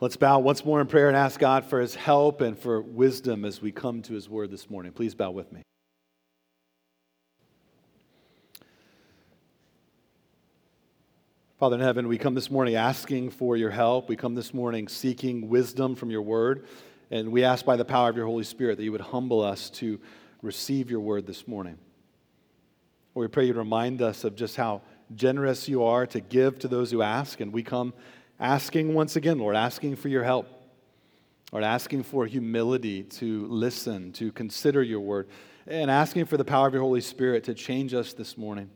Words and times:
Let's 0.00 0.16
bow 0.16 0.38
once 0.38 0.64
more 0.64 0.80
in 0.80 0.86
prayer 0.86 1.08
and 1.08 1.16
ask 1.16 1.40
God 1.40 1.64
for 1.64 1.80
his 1.80 1.96
help 1.96 2.40
and 2.40 2.56
for 2.56 2.80
wisdom 2.80 3.44
as 3.44 3.60
we 3.60 3.72
come 3.72 4.00
to 4.02 4.12
his 4.12 4.28
word 4.28 4.48
this 4.48 4.70
morning. 4.70 4.92
Please 4.92 5.12
bow 5.12 5.32
with 5.32 5.52
me. 5.52 5.60
Father 11.58 11.74
in 11.74 11.82
heaven, 11.82 12.06
we 12.06 12.16
come 12.16 12.36
this 12.36 12.48
morning 12.48 12.76
asking 12.76 13.30
for 13.30 13.56
your 13.56 13.70
help. 13.70 14.08
We 14.08 14.14
come 14.14 14.36
this 14.36 14.54
morning 14.54 14.86
seeking 14.86 15.48
wisdom 15.48 15.96
from 15.96 16.12
your 16.12 16.22
word. 16.22 16.68
And 17.10 17.32
we 17.32 17.42
ask 17.42 17.64
by 17.64 17.74
the 17.74 17.84
power 17.84 18.08
of 18.08 18.16
your 18.16 18.26
Holy 18.26 18.44
Spirit 18.44 18.76
that 18.76 18.84
you 18.84 18.92
would 18.92 19.00
humble 19.00 19.42
us 19.42 19.68
to 19.70 19.98
receive 20.42 20.92
your 20.92 21.00
word 21.00 21.26
this 21.26 21.48
morning. 21.48 21.76
Lord, 23.16 23.28
we 23.28 23.32
pray 23.32 23.46
you 23.46 23.52
remind 23.52 24.00
us 24.00 24.22
of 24.22 24.36
just 24.36 24.54
how 24.54 24.82
generous 25.16 25.68
you 25.68 25.82
are 25.82 26.06
to 26.06 26.20
give 26.20 26.60
to 26.60 26.68
those 26.68 26.92
who 26.92 27.02
ask. 27.02 27.40
And 27.40 27.52
we 27.52 27.64
come 27.64 27.92
asking 28.40 28.94
once 28.94 29.16
again, 29.16 29.38
Lord, 29.38 29.56
asking 29.56 29.96
for 29.96 30.08
your 30.08 30.24
help. 30.24 30.48
Lord, 31.52 31.64
asking 31.64 32.02
for 32.02 32.26
humility 32.26 33.04
to 33.04 33.46
listen, 33.46 34.12
to 34.12 34.30
consider 34.32 34.82
your 34.82 35.00
word, 35.00 35.28
and 35.66 35.90
asking 35.90 36.26
for 36.26 36.36
the 36.36 36.44
power 36.44 36.66
of 36.66 36.74
your 36.74 36.82
Holy 36.82 37.00
Spirit 37.00 37.44
to 37.44 37.54
change 37.54 37.94
us 37.94 38.12
this 38.12 38.36
morning. 38.36 38.68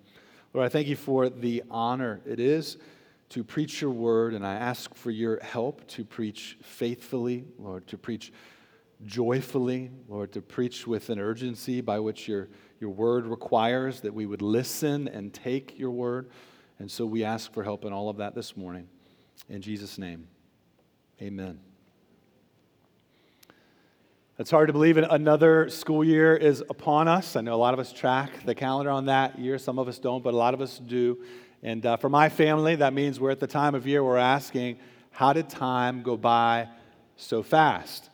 Lord, 0.54 0.64
I 0.64 0.68
thank 0.70 0.88
you 0.88 0.96
for 0.96 1.28
the 1.28 1.62
honor 1.70 2.20
it 2.24 2.40
is 2.40 2.78
to 3.28 3.44
preach 3.44 3.80
your 3.80 3.90
word, 3.90 4.32
and 4.34 4.46
I 4.46 4.54
ask 4.54 4.94
for 4.94 5.10
your 5.10 5.38
help 5.40 5.86
to 5.88 6.04
preach 6.04 6.56
faithfully, 6.62 7.44
Lord, 7.58 7.86
to 7.88 7.98
preach 7.98 8.32
joyfully, 9.04 9.90
Lord, 10.08 10.32
to 10.32 10.40
preach 10.40 10.86
with 10.86 11.10
an 11.10 11.18
urgency 11.18 11.80
by 11.80 11.98
which 11.98 12.28
your, 12.28 12.48
your 12.80 12.90
word 12.90 13.26
requires 13.26 14.00
that 14.00 14.14
we 14.14 14.26
would 14.26 14.42
listen 14.42 15.08
and 15.08 15.32
take 15.32 15.78
your 15.78 15.90
word. 15.90 16.30
And 16.78 16.90
so 16.90 17.04
we 17.04 17.24
ask 17.24 17.52
for 17.52 17.64
help 17.64 17.84
in 17.84 17.92
all 17.92 18.08
of 18.08 18.18
that 18.18 18.34
this 18.34 18.56
morning. 18.56 18.88
In 19.48 19.60
Jesus' 19.60 19.98
name, 19.98 20.28
amen. 21.20 21.58
It's 24.38 24.50
hard 24.50 24.68
to 24.68 24.72
believe 24.72 24.96
another 24.96 25.68
school 25.68 26.02
year 26.02 26.34
is 26.36 26.62
upon 26.70 27.06
us. 27.06 27.36
I 27.36 27.42
know 27.42 27.54
a 27.54 27.56
lot 27.56 27.74
of 27.74 27.80
us 27.80 27.92
track 27.92 28.30
the 28.44 28.54
calendar 28.54 28.90
on 28.90 29.06
that 29.06 29.38
year. 29.38 29.58
Some 29.58 29.78
of 29.78 29.88
us 29.88 29.98
don't, 29.98 30.22
but 30.24 30.32
a 30.32 30.36
lot 30.36 30.54
of 30.54 30.60
us 30.60 30.78
do. 30.78 31.18
And 31.62 31.84
uh, 31.84 31.96
for 31.96 32.08
my 32.08 32.28
family, 32.28 32.76
that 32.76 32.92
means 32.92 33.20
we're 33.20 33.30
at 33.30 33.40
the 33.40 33.46
time 33.46 33.74
of 33.74 33.86
year 33.86 34.02
we're 34.02 34.16
asking, 34.16 34.78
how 35.10 35.32
did 35.32 35.48
time 35.48 36.02
go 36.02 36.16
by 36.16 36.68
so 37.16 37.42
fast? 37.42 38.10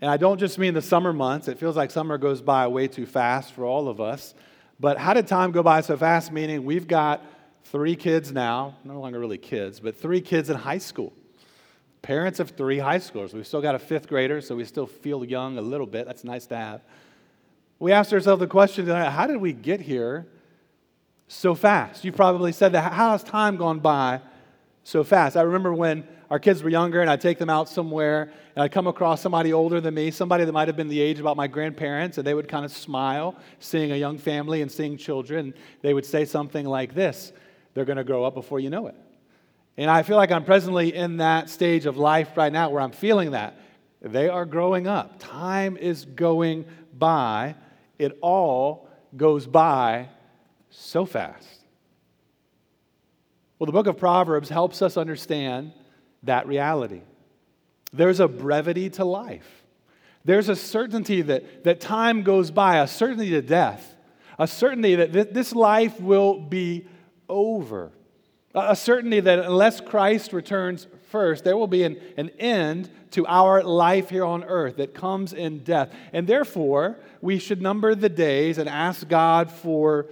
And 0.00 0.10
I 0.10 0.16
don't 0.16 0.38
just 0.38 0.58
mean 0.58 0.74
the 0.74 0.82
summer 0.82 1.12
months. 1.12 1.46
It 1.46 1.58
feels 1.58 1.76
like 1.76 1.90
summer 1.90 2.18
goes 2.18 2.42
by 2.42 2.66
way 2.66 2.88
too 2.88 3.06
fast 3.06 3.52
for 3.52 3.64
all 3.64 3.88
of 3.88 4.00
us. 4.00 4.34
But 4.80 4.98
how 4.98 5.14
did 5.14 5.26
time 5.26 5.52
go 5.52 5.62
by 5.62 5.82
so 5.82 5.96
fast? 5.96 6.32
Meaning 6.32 6.64
we've 6.64 6.88
got 6.88 7.24
three 7.64 7.96
kids 7.96 8.32
now, 8.32 8.76
no 8.84 9.00
longer 9.00 9.18
really 9.18 9.38
kids, 9.38 9.80
but 9.80 9.96
three 9.96 10.20
kids 10.20 10.50
in 10.50 10.56
high 10.56 10.78
school. 10.78 11.12
Parents 12.02 12.40
of 12.40 12.50
three 12.50 12.78
high 12.78 12.98
schoolers. 12.98 13.34
We've 13.34 13.46
still 13.46 13.60
got 13.60 13.74
a 13.74 13.78
fifth 13.78 14.08
grader, 14.08 14.40
so 14.40 14.56
we 14.56 14.64
still 14.64 14.86
feel 14.86 15.24
young 15.24 15.58
a 15.58 15.60
little 15.60 15.86
bit. 15.86 16.06
That's 16.06 16.24
nice 16.24 16.46
to 16.46 16.56
have. 16.56 16.82
We 17.78 17.92
asked 17.92 18.12
ourselves 18.12 18.40
the 18.40 18.46
question 18.46 18.86
how 18.86 19.26
did 19.26 19.38
we 19.38 19.52
get 19.52 19.80
here 19.80 20.26
so 21.28 21.54
fast? 21.54 22.04
You 22.04 22.12
probably 22.12 22.52
said 22.52 22.72
that. 22.72 22.92
How 22.92 23.12
has 23.12 23.22
time 23.22 23.56
gone 23.56 23.80
by 23.80 24.20
so 24.82 25.04
fast? 25.04 25.36
I 25.36 25.42
remember 25.42 25.72
when 25.72 26.06
our 26.30 26.38
kids 26.38 26.62
were 26.62 26.70
younger 26.70 27.00
and 27.00 27.10
I'd 27.10 27.20
take 27.20 27.38
them 27.38 27.50
out 27.50 27.68
somewhere 27.68 28.32
and 28.54 28.62
I'd 28.62 28.72
come 28.72 28.86
across 28.86 29.20
somebody 29.20 29.52
older 29.52 29.80
than 29.80 29.94
me, 29.94 30.10
somebody 30.10 30.44
that 30.44 30.52
might 30.52 30.68
have 30.68 30.76
been 30.76 30.88
the 30.88 31.00
age 31.00 31.20
about 31.20 31.36
my 31.36 31.46
grandparents, 31.46 32.18
and 32.18 32.26
they 32.26 32.34
would 32.34 32.48
kind 32.48 32.64
of 32.64 32.72
smile 32.72 33.36
seeing 33.58 33.92
a 33.92 33.96
young 33.96 34.18
family 34.18 34.62
and 34.62 34.70
seeing 34.70 34.96
children. 34.96 35.54
They 35.82 35.94
would 35.94 36.06
say 36.06 36.24
something 36.24 36.66
like 36.66 36.94
this 36.94 37.32
they're 37.74 37.84
going 37.84 37.98
to 37.98 38.04
grow 38.04 38.24
up 38.24 38.34
before 38.34 38.60
you 38.60 38.70
know 38.70 38.86
it. 38.86 38.94
And 39.76 39.90
I 39.90 40.02
feel 40.02 40.16
like 40.16 40.30
I'm 40.30 40.44
presently 40.44 40.94
in 40.94 41.18
that 41.18 41.48
stage 41.48 41.86
of 41.86 41.96
life 41.96 42.36
right 42.36 42.52
now 42.52 42.70
where 42.70 42.82
I'm 42.82 42.92
feeling 42.92 43.30
that. 43.32 43.56
They 44.02 44.28
are 44.28 44.44
growing 44.44 44.86
up. 44.86 45.16
Time 45.18 45.76
is 45.76 46.04
going 46.04 46.64
by. 46.96 47.54
It 47.98 48.18
all 48.20 48.88
goes 49.16 49.46
by 49.46 50.08
so 50.70 51.04
fast. 51.04 51.46
Well, 53.58 53.66
the 53.66 53.72
book 53.72 53.86
of 53.86 53.98
Proverbs 53.98 54.48
helps 54.48 54.80
us 54.80 54.96
understand 54.96 55.72
that 56.22 56.46
reality. 56.46 57.02
There's 57.92 58.20
a 58.20 58.28
brevity 58.28 58.88
to 58.90 59.04
life. 59.04 59.64
There's 60.24 60.48
a 60.48 60.56
certainty 60.56 61.22
that, 61.22 61.64
that 61.64 61.80
time 61.80 62.22
goes 62.22 62.50
by, 62.50 62.78
a 62.78 62.86
certainty 62.86 63.30
to 63.30 63.42
death, 63.42 63.96
a 64.38 64.46
certainty 64.46 64.94
that 64.96 65.12
th- 65.12 65.28
this 65.32 65.54
life 65.54 66.00
will 66.00 66.40
be 66.40 66.86
over. 67.30 67.92
A 68.54 68.74
certainty 68.74 69.20
that 69.20 69.38
unless 69.38 69.80
Christ 69.80 70.32
returns 70.32 70.86
first, 71.10 71.44
there 71.44 71.56
will 71.56 71.68
be 71.68 71.84
an, 71.84 72.00
an 72.16 72.30
end 72.38 72.90
to 73.12 73.26
our 73.26 73.62
life 73.62 74.10
here 74.10 74.24
on 74.24 74.44
earth 74.44 74.76
that 74.76 74.92
comes 74.92 75.32
in 75.32 75.60
death. 75.60 75.90
And 76.12 76.26
therefore, 76.26 76.98
we 77.20 77.38
should 77.38 77.62
number 77.62 77.94
the 77.94 78.08
days 78.08 78.58
and 78.58 78.68
ask 78.68 79.08
God 79.08 79.50
for 79.50 80.06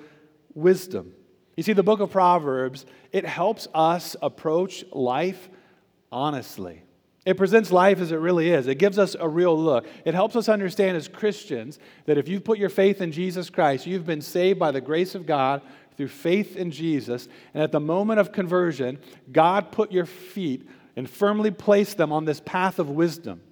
wisdom. 0.54 1.12
You 1.56 1.64
see, 1.64 1.72
the 1.72 1.82
book 1.82 1.98
of 1.98 2.12
Proverbs, 2.12 2.86
it 3.10 3.26
helps 3.26 3.66
us 3.74 4.14
approach 4.22 4.84
life 4.92 5.48
honestly. 6.12 6.82
It 7.26 7.36
presents 7.36 7.70
life 7.70 8.00
as 8.00 8.10
it 8.12 8.16
really 8.16 8.50
is. 8.50 8.68
It 8.68 8.76
gives 8.76 8.98
us 8.98 9.14
a 9.18 9.28
real 9.28 9.58
look. 9.58 9.86
It 10.04 10.14
helps 10.14 10.34
us 10.34 10.48
understand 10.48 10.96
as 10.96 11.08
Christians 11.08 11.78
that 12.06 12.16
if 12.16 12.26
you've 12.26 12.44
put 12.44 12.58
your 12.58 12.70
faith 12.70 13.02
in 13.02 13.12
Jesus 13.12 13.50
Christ, 13.50 13.86
you've 13.86 14.06
been 14.06 14.22
saved 14.22 14.58
by 14.58 14.70
the 14.70 14.80
grace 14.80 15.14
of 15.14 15.26
God 15.26 15.60
through 15.98 16.08
faith 16.08 16.56
in 16.56 16.70
Jesus. 16.70 17.28
And 17.52 17.62
at 17.62 17.72
the 17.72 17.80
moment 17.80 18.20
of 18.20 18.30
conversion, 18.30 19.00
God 19.32 19.72
put 19.72 19.90
your 19.90 20.06
feet 20.06 20.66
and 20.94 21.10
firmly 21.10 21.50
placed 21.50 21.96
them 21.96 22.12
on 22.12 22.24
this 22.24 22.40
path 22.40 22.78
of 22.78 22.88
wisdom, 22.88 23.42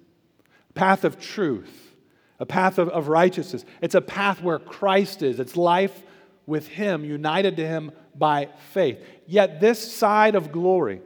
path 0.73 1.03
of 1.03 1.19
truth, 1.19 1.93
a 2.39 2.45
path 2.45 2.77
of, 2.77 2.87
of 2.87 3.09
righteousness. 3.09 3.65
It's 3.81 3.95
a 3.95 4.01
path 4.01 4.41
where 4.41 4.59
Christ 4.59 5.23
is. 5.23 5.41
It's 5.41 5.57
life 5.57 6.03
with 6.45 6.69
Him, 6.69 7.03
united 7.03 7.57
to 7.57 7.67
Him 7.67 7.91
by 8.15 8.47
faith. 8.71 9.03
Yet, 9.25 9.59
this 9.59 9.93
side 9.93 10.35
of 10.35 10.53
glory, 10.53 11.01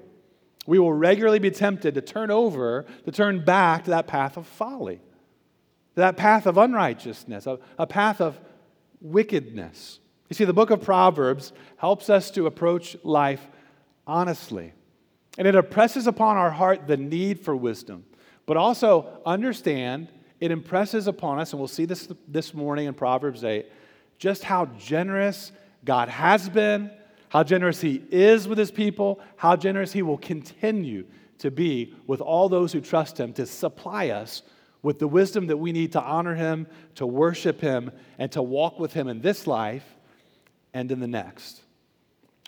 we 0.67 0.77
will 0.77 0.93
regularly 0.93 1.39
be 1.39 1.49
tempted 1.49 1.95
to 1.95 2.01
turn 2.01 2.29
over, 2.29 2.85
to 3.05 3.11
turn 3.11 3.43
back 3.43 3.85
to 3.85 3.89
that 3.89 4.05
path 4.05 4.37
of 4.37 4.45
folly, 4.45 5.01
that 5.95 6.17
path 6.17 6.45
of 6.45 6.59
unrighteousness, 6.59 7.47
a, 7.47 7.57
a 7.79 7.87
path 7.87 8.21
of 8.21 8.39
wickedness. 9.01 10.00
You 10.31 10.35
see, 10.35 10.45
the 10.45 10.53
book 10.53 10.69
of 10.69 10.81
Proverbs 10.81 11.51
helps 11.75 12.09
us 12.09 12.31
to 12.31 12.45
approach 12.45 12.95
life 13.03 13.45
honestly. 14.07 14.71
And 15.37 15.45
it 15.45 15.55
impresses 15.55 16.07
upon 16.07 16.37
our 16.37 16.49
heart 16.49 16.87
the 16.87 16.95
need 16.95 17.41
for 17.41 17.53
wisdom, 17.53 18.05
but 18.45 18.55
also 18.55 19.19
understand 19.25 20.07
it 20.39 20.49
impresses 20.49 21.07
upon 21.07 21.39
us, 21.39 21.51
and 21.51 21.59
we'll 21.59 21.67
see 21.67 21.83
this 21.83 22.07
this 22.29 22.53
morning 22.53 22.87
in 22.87 22.93
Proverbs 22.93 23.43
8, 23.43 23.65
just 24.19 24.45
how 24.45 24.67
generous 24.79 25.51
God 25.83 26.07
has 26.07 26.47
been, 26.47 26.91
how 27.27 27.43
generous 27.43 27.81
He 27.81 28.01
is 28.09 28.47
with 28.47 28.57
His 28.57 28.71
people, 28.71 29.19
how 29.35 29.57
generous 29.57 29.91
He 29.91 30.01
will 30.01 30.17
continue 30.17 31.07
to 31.39 31.51
be 31.51 31.93
with 32.07 32.21
all 32.21 32.47
those 32.47 32.71
who 32.71 32.79
trust 32.79 33.19
Him 33.19 33.33
to 33.33 33.45
supply 33.45 34.11
us 34.11 34.43
with 34.81 34.97
the 34.97 35.09
wisdom 35.09 35.47
that 35.47 35.57
we 35.57 35.73
need 35.73 35.91
to 35.91 36.01
honor 36.01 36.35
Him, 36.35 36.67
to 36.95 37.05
worship 37.05 37.59
Him, 37.59 37.91
and 38.17 38.31
to 38.31 38.41
walk 38.41 38.79
with 38.79 38.93
Him 38.93 39.09
in 39.09 39.19
this 39.19 39.45
life 39.45 39.83
and 40.73 40.91
in 40.91 40.99
the 40.99 41.07
next. 41.07 41.61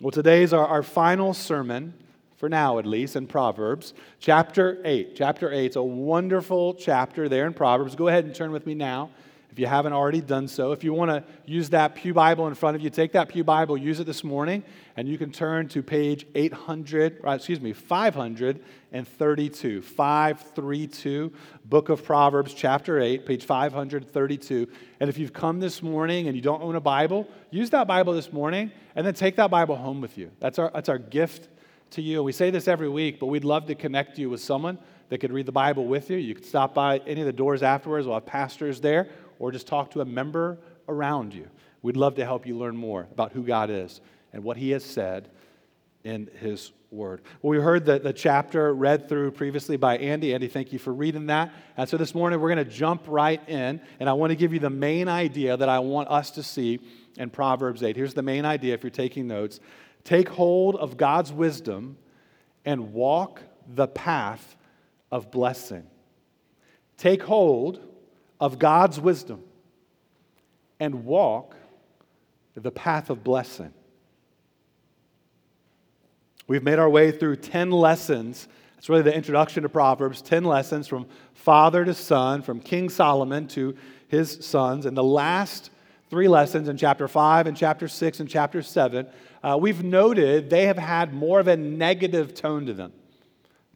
Well, 0.02 0.10
today 0.10 0.42
is 0.42 0.52
our, 0.52 0.66
our 0.66 0.82
final 0.82 1.34
sermon, 1.34 1.94
for 2.36 2.48
now 2.48 2.78
at 2.78 2.86
least, 2.86 3.16
in 3.16 3.26
Proverbs, 3.26 3.94
chapter 4.18 4.80
8. 4.84 5.14
Chapter 5.16 5.52
8 5.52 5.70
is 5.70 5.76
a 5.76 5.82
wonderful 5.82 6.74
chapter 6.74 7.28
there 7.28 7.46
in 7.46 7.54
Proverbs. 7.54 7.94
Go 7.94 8.08
ahead 8.08 8.24
and 8.24 8.34
turn 8.34 8.50
with 8.50 8.66
me 8.66 8.74
now 8.74 9.10
if 9.54 9.60
you 9.60 9.68
haven't 9.68 9.92
already 9.92 10.20
done 10.20 10.48
so. 10.48 10.72
If 10.72 10.82
you 10.82 10.92
want 10.92 11.12
to 11.12 11.22
use 11.46 11.70
that 11.70 11.94
Pew 11.94 12.12
Bible 12.12 12.48
in 12.48 12.54
front 12.54 12.74
of 12.74 12.82
you, 12.82 12.90
take 12.90 13.12
that 13.12 13.28
Pew 13.28 13.44
Bible, 13.44 13.76
use 13.76 14.00
it 14.00 14.04
this 14.04 14.24
morning, 14.24 14.64
and 14.96 15.06
you 15.06 15.16
can 15.16 15.30
turn 15.30 15.68
to 15.68 15.80
page 15.80 16.26
800, 16.34 17.20
or 17.22 17.32
excuse 17.32 17.60
me, 17.60 17.72
532. 17.72 19.80
532, 19.80 21.32
Book 21.66 21.88
of 21.88 22.04
Proverbs, 22.04 22.52
chapter 22.52 23.00
8, 23.00 23.24
page 23.24 23.44
532. 23.44 24.66
And 24.98 25.08
if 25.08 25.18
you've 25.18 25.32
come 25.32 25.60
this 25.60 25.84
morning 25.84 26.26
and 26.26 26.34
you 26.34 26.42
don't 26.42 26.60
own 26.60 26.74
a 26.74 26.80
Bible, 26.80 27.28
use 27.52 27.70
that 27.70 27.86
Bible 27.86 28.12
this 28.12 28.32
morning 28.32 28.72
and 28.96 29.06
then 29.06 29.14
take 29.14 29.36
that 29.36 29.52
Bible 29.52 29.76
home 29.76 30.00
with 30.00 30.18
you. 30.18 30.32
That's 30.40 30.58
our, 30.58 30.72
that's 30.74 30.88
our 30.88 30.98
gift 30.98 31.46
to 31.90 32.02
you. 32.02 32.24
We 32.24 32.32
say 32.32 32.50
this 32.50 32.66
every 32.66 32.88
week, 32.88 33.20
but 33.20 33.26
we'd 33.26 33.44
love 33.44 33.66
to 33.66 33.76
connect 33.76 34.18
you 34.18 34.30
with 34.30 34.40
someone 34.40 34.78
that 35.10 35.18
could 35.18 35.32
read 35.32 35.46
the 35.46 35.52
Bible 35.52 35.84
with 35.84 36.10
you. 36.10 36.16
You 36.16 36.34
could 36.34 36.46
stop 36.46 36.74
by 36.74 36.98
any 37.06 37.20
of 37.20 37.26
the 37.26 37.32
doors 37.32 37.62
afterwards. 37.62 38.06
We'll 38.06 38.16
have 38.16 38.26
pastors 38.26 38.80
there 38.80 39.10
or 39.38 39.52
just 39.52 39.66
talk 39.66 39.90
to 39.92 40.00
a 40.00 40.04
member 40.04 40.58
around 40.88 41.34
you. 41.34 41.48
We'd 41.82 41.96
love 41.96 42.14
to 42.16 42.24
help 42.24 42.46
you 42.46 42.56
learn 42.56 42.76
more 42.76 43.06
about 43.12 43.32
who 43.32 43.42
God 43.42 43.70
is 43.70 44.00
and 44.32 44.42
what 44.42 44.56
He 44.56 44.70
has 44.70 44.84
said 44.84 45.30
in 46.02 46.28
His 46.40 46.72
Word. 46.90 47.22
Well, 47.42 47.50
we 47.50 47.62
heard 47.62 47.84
the, 47.84 47.98
the 47.98 48.12
chapter 48.12 48.72
read 48.72 49.08
through 49.08 49.32
previously 49.32 49.76
by 49.76 49.98
Andy. 49.98 50.32
Andy, 50.32 50.48
thank 50.48 50.72
you 50.72 50.78
for 50.78 50.92
reading 50.92 51.26
that. 51.26 51.52
And 51.76 51.88
so 51.88 51.96
this 51.96 52.14
morning 52.14 52.40
we're 52.40 52.54
going 52.54 52.64
to 52.64 52.70
jump 52.70 53.02
right 53.06 53.46
in, 53.48 53.80
and 54.00 54.08
I 54.08 54.12
want 54.12 54.30
to 54.30 54.36
give 54.36 54.52
you 54.52 54.60
the 54.60 54.70
main 54.70 55.08
idea 55.08 55.56
that 55.56 55.68
I 55.68 55.80
want 55.80 56.08
us 56.08 56.30
to 56.32 56.42
see 56.42 56.80
in 57.16 57.30
Proverbs 57.30 57.82
8. 57.82 57.96
Here's 57.96 58.14
the 58.14 58.22
main 58.22 58.44
idea 58.44 58.74
if 58.74 58.82
you're 58.82 58.90
taking 58.90 59.26
notes 59.26 59.60
take 60.04 60.28
hold 60.28 60.76
of 60.76 60.96
God's 60.96 61.32
wisdom 61.32 61.96
and 62.64 62.92
walk 62.92 63.42
the 63.66 63.88
path 63.88 64.56
of 65.10 65.30
blessing. 65.30 65.86
Take 66.96 67.22
hold 67.22 67.80
of 68.40 68.58
God's 68.58 69.00
wisdom 69.00 69.42
and 70.80 71.04
walk 71.04 71.56
the 72.54 72.70
path 72.70 73.10
of 73.10 73.24
blessing. 73.24 73.72
We've 76.46 76.62
made 76.62 76.78
our 76.78 76.90
way 76.90 77.10
through 77.10 77.36
10 77.36 77.70
lessons. 77.70 78.48
It's 78.76 78.88
really 78.88 79.02
the 79.02 79.14
introduction 79.14 79.62
to 79.62 79.68
Proverbs 79.68 80.20
10 80.20 80.44
lessons 80.44 80.86
from 80.86 81.06
father 81.32 81.84
to 81.84 81.94
son, 81.94 82.42
from 82.42 82.60
King 82.60 82.90
Solomon 82.90 83.48
to 83.48 83.76
his 84.08 84.44
sons. 84.44 84.84
And 84.86 84.96
the 84.96 85.04
last 85.04 85.70
three 86.10 86.28
lessons 86.28 86.68
in 86.68 86.76
chapter 86.76 87.08
5 87.08 87.46
and 87.46 87.56
chapter 87.56 87.88
6 87.88 88.20
and 88.20 88.28
chapter 88.28 88.62
7, 88.62 89.06
uh, 89.42 89.58
we've 89.60 89.82
noted 89.82 90.50
they 90.50 90.66
have 90.66 90.78
had 90.78 91.14
more 91.14 91.40
of 91.40 91.48
a 91.48 91.56
negative 91.56 92.34
tone 92.34 92.66
to 92.66 92.74
them, 92.74 92.92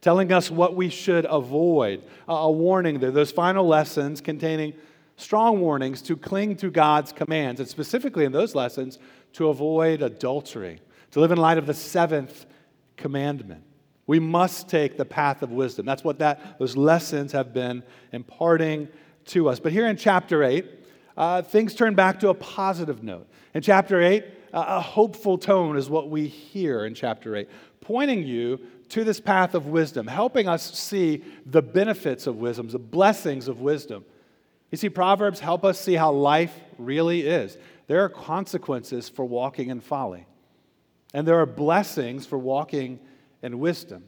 telling 0.01 0.33
us 0.33 0.51
what 0.51 0.75
we 0.77 0.89
should 0.89 1.27
avoid. 1.29 2.03
A 2.29 2.51
warning 2.51 2.99
there, 2.99 3.11
those 3.11 3.33
final 3.33 3.67
lessons 3.67 4.21
containing 4.21 4.75
strong 5.17 5.61
warnings 5.61 6.01
to 6.03 6.17
cling 6.17 6.57
to 6.57 6.71
God's 6.71 7.13
commands, 7.13 7.61
and 7.61 7.69
specifically 7.69 8.25
in 8.25 8.33
those 8.33 8.55
lessons, 8.55 8.99
to 9.35 9.49
avoid 9.49 10.01
adultery, 10.01 10.81
to 11.11 11.21
live 11.21 11.33
in 11.33 11.39
light 11.39 11.59
of 11.59 11.67
the 11.67 11.75
seventh 11.75 12.47
commandment. 12.97 13.65
We 14.07 14.21
must 14.21 14.69
take 14.69 14.97
the 14.97 15.05
path 15.05 15.43
of 15.43 15.51
wisdom. 15.51 15.85
That's 15.85 16.05
what 16.05 16.19
that, 16.21 16.59
those 16.59 16.77
lessons 16.77 17.33
have 17.33 17.53
been 17.53 17.83
imparting 18.13 18.89
to 19.27 19.49
us. 19.49 19.61
But 19.61 19.73
here 19.73 19.87
in 19.87 19.97
chapter 19.97 20.43
8, 20.43 20.67
uh, 21.17 21.43
things 21.43 21.75
turn 21.75 21.95
back 21.95 22.21
to 22.21 22.29
a 22.29 22.35
positive 22.35 23.03
note. 23.03 23.29
In 23.53 23.61
chapter 23.61 24.01
8, 24.01 24.25
uh, 24.53 24.65
a 24.67 24.81
hopeful 24.81 25.37
tone 25.37 25.77
is 25.77 25.91
what 25.91 26.09
we 26.09 26.27
hear 26.27 26.87
in 26.87 26.95
chapter 26.95 27.37
8, 27.37 27.49
pointing 27.81 28.23
you 28.23 28.61
to 28.91 29.05
this 29.05 29.21
path 29.21 29.55
of 29.55 29.67
wisdom, 29.67 30.07
helping 30.07 30.49
us 30.49 30.79
see 30.79 31.25
the 31.47 31.63
benefits 31.63 32.27
of 32.27 32.37
wisdom, 32.37 32.69
the 32.69 32.79
blessings 32.79 33.49
of 33.49 33.61
wisdom. 33.61 34.05
You 34.71 34.79
see, 34.79 34.89
Proverbs 34.89 35.41
help 35.41 35.65
us 35.65 35.81
see 35.81 35.95
how 35.95 36.13
life 36.13 36.55
really 36.79 37.27
is. 37.27 37.57
There 37.87 38.05
are 38.05 38.09
consequences 38.09 39.09
for 39.09 39.25
walking 39.25 39.71
in 39.71 39.81
folly, 39.81 40.27
and 41.15 41.27
there 41.27 41.41
are 41.41 41.47
blessings 41.47 42.27
for 42.27 42.39
walking 42.39 42.99
in 43.43 43.59
wisdom. 43.59 44.05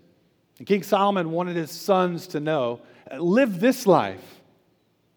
And 0.58 0.66
King 0.66 0.82
Solomon 0.82 1.30
wanted 1.30 1.56
his 1.56 1.70
sons 1.70 2.26
to 2.28 2.40
know 2.40 2.80
live 3.18 3.60
this 3.60 3.86
life 3.86 4.40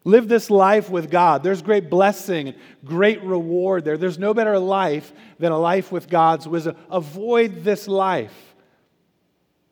Live 0.04 0.28
this 0.28 0.50
life 0.50 0.90
with 0.90 1.10
God. 1.10 1.42
There's 1.42 1.62
great 1.62 1.88
blessing 1.88 2.48
and 2.48 2.56
great 2.84 3.22
reward 3.22 3.86
there. 3.86 3.96
There's 3.96 4.18
no 4.18 4.34
better 4.34 4.58
life 4.58 5.10
than 5.38 5.50
a 5.50 5.58
life 5.58 5.90
with 5.90 6.10
God's 6.10 6.46
wisdom. 6.46 6.76
Avoid 6.90 7.64
this 7.64 7.88
life, 7.88 8.53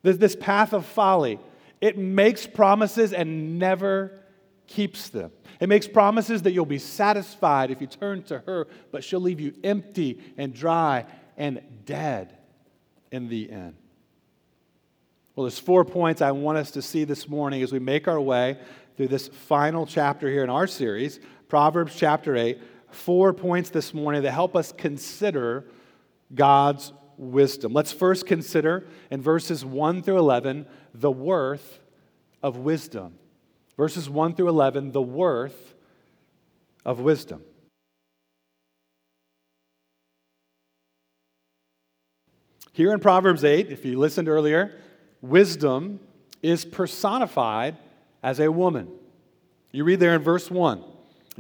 this, 0.02 0.16
this 0.16 0.36
path 0.36 0.72
of 0.72 0.86
folly. 0.86 1.38
It 1.80 1.98
makes 1.98 2.46
promises 2.46 3.12
and 3.12 3.58
never 3.58 4.20
keeps 4.66 5.08
them. 5.08 5.32
It 5.60 5.68
makes 5.68 5.86
promises 5.86 6.42
that 6.42 6.52
you'll 6.52 6.64
be 6.64 6.78
satisfied 6.78 7.70
if 7.70 7.80
you 7.80 7.86
turn 7.86 8.22
to 8.24 8.40
her, 8.40 8.66
but 8.90 9.04
she'll 9.04 9.20
leave 9.20 9.40
you 9.40 9.54
empty 9.62 10.20
and 10.36 10.54
dry 10.54 11.06
and 11.36 11.60
dead 11.84 12.36
in 13.10 13.28
the 13.28 13.50
end. 13.50 13.74
Well, 15.34 15.44
there's 15.44 15.58
four 15.58 15.84
points 15.84 16.20
I 16.20 16.30
want 16.32 16.58
us 16.58 16.70
to 16.72 16.82
see 16.82 17.04
this 17.04 17.28
morning 17.28 17.62
as 17.62 17.72
we 17.72 17.78
make 17.78 18.06
our 18.06 18.20
way 18.20 18.58
through 18.96 19.08
this 19.08 19.28
final 19.28 19.86
chapter 19.86 20.28
here 20.28 20.44
in 20.44 20.50
our 20.50 20.66
series, 20.66 21.20
Proverbs 21.48 21.94
chapter 21.96 22.36
8, 22.36 22.60
four 22.90 23.32
points 23.32 23.70
this 23.70 23.94
morning 23.94 24.22
that 24.22 24.32
help 24.32 24.54
us 24.54 24.72
consider 24.72 25.64
God's 26.34 26.92
wisdom. 27.22 27.72
Let's 27.72 27.92
first 27.92 28.26
consider 28.26 28.84
in 29.10 29.22
verses 29.22 29.64
1 29.64 30.02
through 30.02 30.18
11 30.18 30.66
the 30.92 31.10
worth 31.10 31.78
of 32.42 32.56
wisdom. 32.56 33.14
Verses 33.76 34.10
1 34.10 34.34
through 34.34 34.48
11, 34.48 34.92
the 34.92 35.00
worth 35.00 35.74
of 36.84 37.00
wisdom. 37.00 37.42
Here 42.72 42.92
in 42.92 43.00
Proverbs 43.00 43.44
8, 43.44 43.70
if 43.70 43.84
you 43.84 43.98
listened 43.98 44.28
earlier, 44.28 44.78
wisdom 45.20 46.00
is 46.42 46.64
personified 46.64 47.76
as 48.22 48.40
a 48.40 48.50
woman. 48.50 48.88
You 49.70 49.84
read 49.84 50.00
there 50.00 50.14
in 50.14 50.22
verse 50.22 50.50
1 50.50 50.82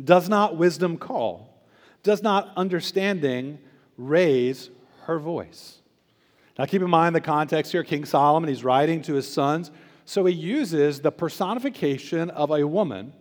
Does 0.02 0.28
not 0.28 0.56
wisdom 0.56 0.96
call? 0.96 1.48
Does 2.02 2.22
not 2.22 2.52
understanding 2.56 3.58
raise 3.96 4.70
her 5.06 5.18
voice? 5.18 5.78
Now 6.58 6.66
keep 6.66 6.82
in 6.82 6.90
mind 6.90 7.14
the 7.14 7.20
context 7.20 7.72
here 7.72 7.82
King 7.82 8.04
Solomon, 8.04 8.48
he's 8.48 8.64
writing 8.64 9.02
to 9.02 9.14
his 9.14 9.30
sons. 9.30 9.70
So 10.04 10.24
he 10.24 10.34
uses 10.34 11.00
the 11.00 11.12
personification 11.12 12.30
of 12.30 12.50
a 12.50 12.66
woman 12.66 13.12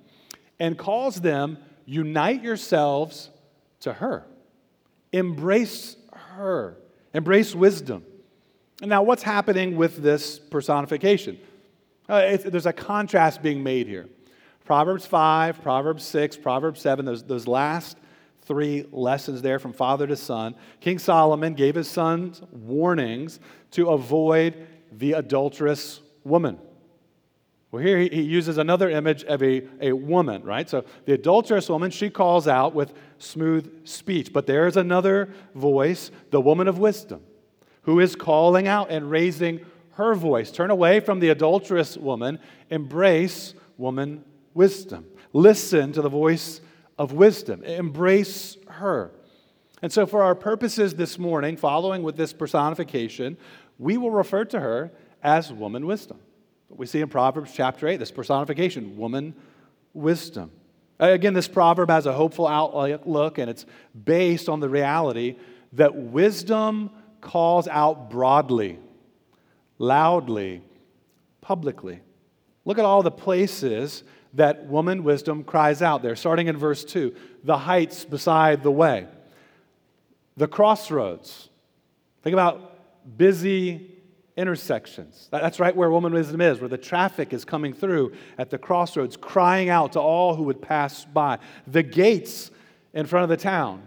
and 0.59 0.77
calls 0.77 1.21
them, 1.21 1.57
Unite 1.85 2.43
yourselves 2.43 3.29
to 3.81 3.93
her. 3.93 4.25
Embrace 5.11 5.95
her. 6.13 6.77
Embrace 7.13 7.53
wisdom. 7.53 8.05
And 8.81 8.89
now, 8.89 9.03
what's 9.03 9.23
happening 9.23 9.75
with 9.75 9.97
this 9.97 10.39
personification? 10.39 11.39
Uh, 12.09 12.37
there's 12.37 12.65
a 12.65 12.73
contrast 12.73 13.41
being 13.41 13.61
made 13.61 13.87
here. 13.87 14.07
Proverbs 14.65 15.05
5, 15.05 15.61
Proverbs 15.61 16.03
6, 16.05 16.37
Proverbs 16.37 16.81
7, 16.81 17.05
those, 17.05 17.23
those 17.23 17.47
last 17.47 17.97
three 18.41 18.85
lessons 18.91 19.41
there 19.41 19.59
from 19.59 19.73
father 19.73 20.07
to 20.07 20.15
son. 20.15 20.55
King 20.79 20.99
Solomon 20.99 21.53
gave 21.53 21.75
his 21.75 21.89
sons 21.89 22.41
warnings 22.51 23.39
to 23.71 23.89
avoid 23.89 24.67
the 24.91 25.13
adulterous 25.13 26.01
woman. 26.23 26.59
Well, 27.71 27.81
here 27.81 27.99
he, 27.99 28.21
uses 28.21 28.57
another 28.57 28.89
image 28.89 29.23
of 29.23 29.41
a, 29.41 29.63
a 29.79 29.93
woman, 29.93 30.43
right? 30.43 30.69
So 30.69 30.83
the 31.05 31.13
adulterous 31.13 31.69
woman, 31.69 31.89
she 31.89 32.09
calls 32.09 32.47
out 32.47 32.75
with 32.75 32.93
smooth 33.17 33.87
speech. 33.87 34.33
But 34.33 34.45
there 34.45 34.67
is 34.67 34.75
another 34.75 35.33
voice, 35.55 36.11
the 36.31 36.41
woman 36.41 36.67
of 36.67 36.79
wisdom, 36.79 37.21
who 37.83 38.01
is 38.01 38.15
calling 38.15 38.67
out 38.67 38.91
and 38.91 39.09
raising 39.09 39.65
her 39.93 40.15
voice. 40.15 40.51
Turn 40.51 40.69
away 40.69 40.99
from 40.99 41.21
the 41.21 41.29
adulterous 41.29 41.95
woman, 41.97 42.39
embrace 42.69 43.53
woman 43.77 44.25
wisdom. 44.53 45.05
Listen 45.31 45.93
to 45.93 46.01
the 46.01 46.09
voice 46.09 46.59
of 46.97 47.13
wisdom, 47.13 47.63
embrace 47.63 48.57
her. 48.67 49.11
And 49.81 49.91
so, 49.91 50.05
for 50.05 50.23
our 50.23 50.35
purposes 50.35 50.93
this 50.95 51.17
morning, 51.17 51.57
following 51.57 52.03
with 52.03 52.15
this 52.15 52.33
personification, 52.33 53.37
we 53.79 53.97
will 53.97 54.11
refer 54.11 54.45
to 54.45 54.59
her 54.59 54.91
as 55.23 55.51
woman 55.51 55.85
wisdom. 55.85 56.19
We 56.69 56.85
see 56.85 57.01
in 57.01 57.09
Proverbs 57.09 57.51
chapter 57.53 57.87
8 57.87 57.97
this 57.97 58.11
personification, 58.11 58.97
woman 58.97 59.35
wisdom. 59.93 60.51
Again, 60.99 61.33
this 61.33 61.47
proverb 61.47 61.89
has 61.89 62.05
a 62.05 62.13
hopeful 62.13 62.47
outlook, 62.47 63.39
and 63.39 63.49
it's 63.49 63.65
based 64.05 64.47
on 64.47 64.59
the 64.59 64.69
reality 64.69 65.37
that 65.73 65.95
wisdom 65.95 66.91
calls 67.21 67.67
out 67.67 68.11
broadly 68.11 68.77
loudly, 69.81 70.61
publicly. 71.41 71.99
Look 72.65 72.77
at 72.77 72.85
all 72.85 73.01
the 73.01 73.11
places 73.11 74.03
that 74.33 74.65
woman 74.67 75.03
wisdom 75.03 75.43
cries 75.43 75.81
out 75.81 76.01
there, 76.01 76.15
starting 76.15 76.47
in 76.47 76.57
verse 76.57 76.83
2 76.83 77.15
the 77.43 77.57
heights 77.57 78.05
beside 78.05 78.63
the 78.63 78.71
way, 78.71 79.07
the 80.37 80.47
crossroads. 80.47 81.49
Think 82.23 82.33
about 82.33 83.17
busy 83.17 83.91
intersections. 84.37 85.27
That's 85.31 85.59
right 85.59 85.75
where 85.75 85.89
woman 85.89 86.13
wisdom 86.13 86.41
is, 86.41 86.59
where 86.59 86.69
the 86.69 86.77
traffic 86.77 87.33
is 87.33 87.43
coming 87.45 87.73
through 87.73 88.13
at 88.37 88.49
the 88.49 88.57
crossroads, 88.57 89.17
crying 89.17 89.69
out 89.69 89.93
to 89.93 89.99
all 89.99 90.35
who 90.35 90.43
would 90.43 90.61
pass 90.61 91.05
by. 91.05 91.39
The 91.67 91.83
gates 91.83 92.51
in 92.93 93.05
front 93.05 93.23
of 93.23 93.29
the 93.29 93.37
town. 93.37 93.81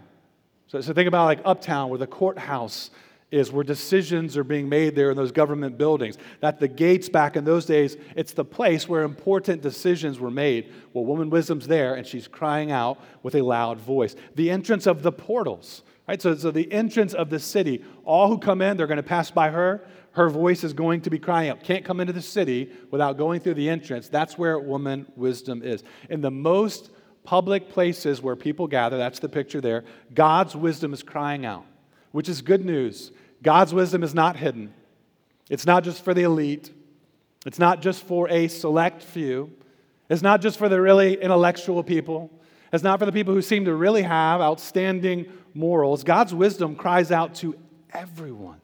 So, 0.67 0.81
so 0.81 0.93
think 0.93 1.07
about 1.07 1.25
like 1.25 1.39
uptown 1.45 1.89
where 1.89 1.99
the 1.99 2.07
courthouse 2.07 2.91
is 3.35 3.51
where 3.51 3.63
decisions 3.63 4.37
are 4.37 4.43
being 4.43 4.69
made 4.69 4.95
there 4.95 5.11
in 5.11 5.17
those 5.17 5.31
government 5.31 5.77
buildings. 5.77 6.17
That 6.39 6.59
the 6.59 6.67
gates 6.67 7.09
back 7.09 7.35
in 7.35 7.43
those 7.43 7.65
days, 7.65 7.97
it's 8.15 8.33
the 8.33 8.45
place 8.45 8.87
where 8.87 9.03
important 9.03 9.61
decisions 9.61 10.19
were 10.19 10.31
made. 10.31 10.71
Well, 10.93 11.05
woman 11.05 11.29
wisdom's 11.29 11.67
there, 11.67 11.95
and 11.95 12.07
she's 12.07 12.27
crying 12.27 12.71
out 12.71 12.99
with 13.23 13.35
a 13.35 13.41
loud 13.41 13.79
voice. 13.79 14.15
The 14.35 14.49
entrance 14.49 14.87
of 14.87 15.03
the 15.03 15.11
portals, 15.11 15.83
right? 16.07 16.21
So, 16.21 16.35
so 16.35 16.51
the 16.51 16.71
entrance 16.71 17.13
of 17.13 17.29
the 17.29 17.39
city, 17.39 17.83
all 18.05 18.29
who 18.29 18.37
come 18.37 18.61
in, 18.61 18.77
they're 18.77 18.87
going 18.87 18.97
to 18.97 19.03
pass 19.03 19.31
by 19.31 19.49
her. 19.49 19.85
Her 20.11 20.29
voice 20.29 20.63
is 20.63 20.71
going 20.71 21.01
to 21.01 21.09
be 21.09 21.19
crying 21.19 21.49
out. 21.49 21.61
Can't 21.61 21.83
come 21.83 21.99
into 21.99 22.13
the 22.13 22.21
city 22.21 22.71
without 22.89 23.17
going 23.17 23.41
through 23.41 23.55
the 23.55 23.69
entrance. 23.69 24.07
That's 24.07 24.37
where 24.37 24.57
woman 24.59 25.07
wisdom 25.17 25.61
is. 25.61 25.83
In 26.09 26.21
the 26.21 26.31
most 26.31 26.89
public 27.25 27.69
places 27.69 28.21
where 28.21 28.37
people 28.37 28.67
gather, 28.67 28.97
that's 28.97 29.19
the 29.19 29.27
picture 29.27 29.59
there, 29.59 29.83
God's 30.13 30.55
wisdom 30.55 30.93
is 30.93 31.03
crying 31.03 31.45
out, 31.45 31.65
which 32.13 32.29
is 32.29 32.41
good 32.41 32.63
news 32.63 33.11
God's 33.45 33.75
wisdom 33.75 34.01
is 34.01 34.15
not 34.15 34.35
hidden. 34.35 34.73
It's 35.51 35.67
not 35.67 35.83
just 35.83 36.03
for 36.03 36.15
the 36.15 36.23
elite. 36.23 36.71
It's 37.45 37.59
not 37.59 37.79
just 37.79 38.03
for 38.03 38.27
a 38.27 38.47
select 38.47 39.03
few. 39.03 39.53
It's 40.09 40.23
not 40.23 40.41
just 40.41 40.57
for 40.57 40.67
the 40.67 40.81
really 40.81 41.21
intellectual 41.21 41.83
people. 41.83 42.31
It's 42.73 42.83
not 42.83 42.97
for 42.97 43.05
the 43.05 43.11
people 43.11 43.35
who 43.35 43.43
seem 43.43 43.65
to 43.65 43.75
really 43.75 44.01
have 44.01 44.41
outstanding 44.41 45.31
morals. 45.53 46.03
God's 46.03 46.33
wisdom 46.33 46.75
cries 46.75 47.11
out 47.11 47.35
to 47.35 47.55
everyone. 47.93 48.59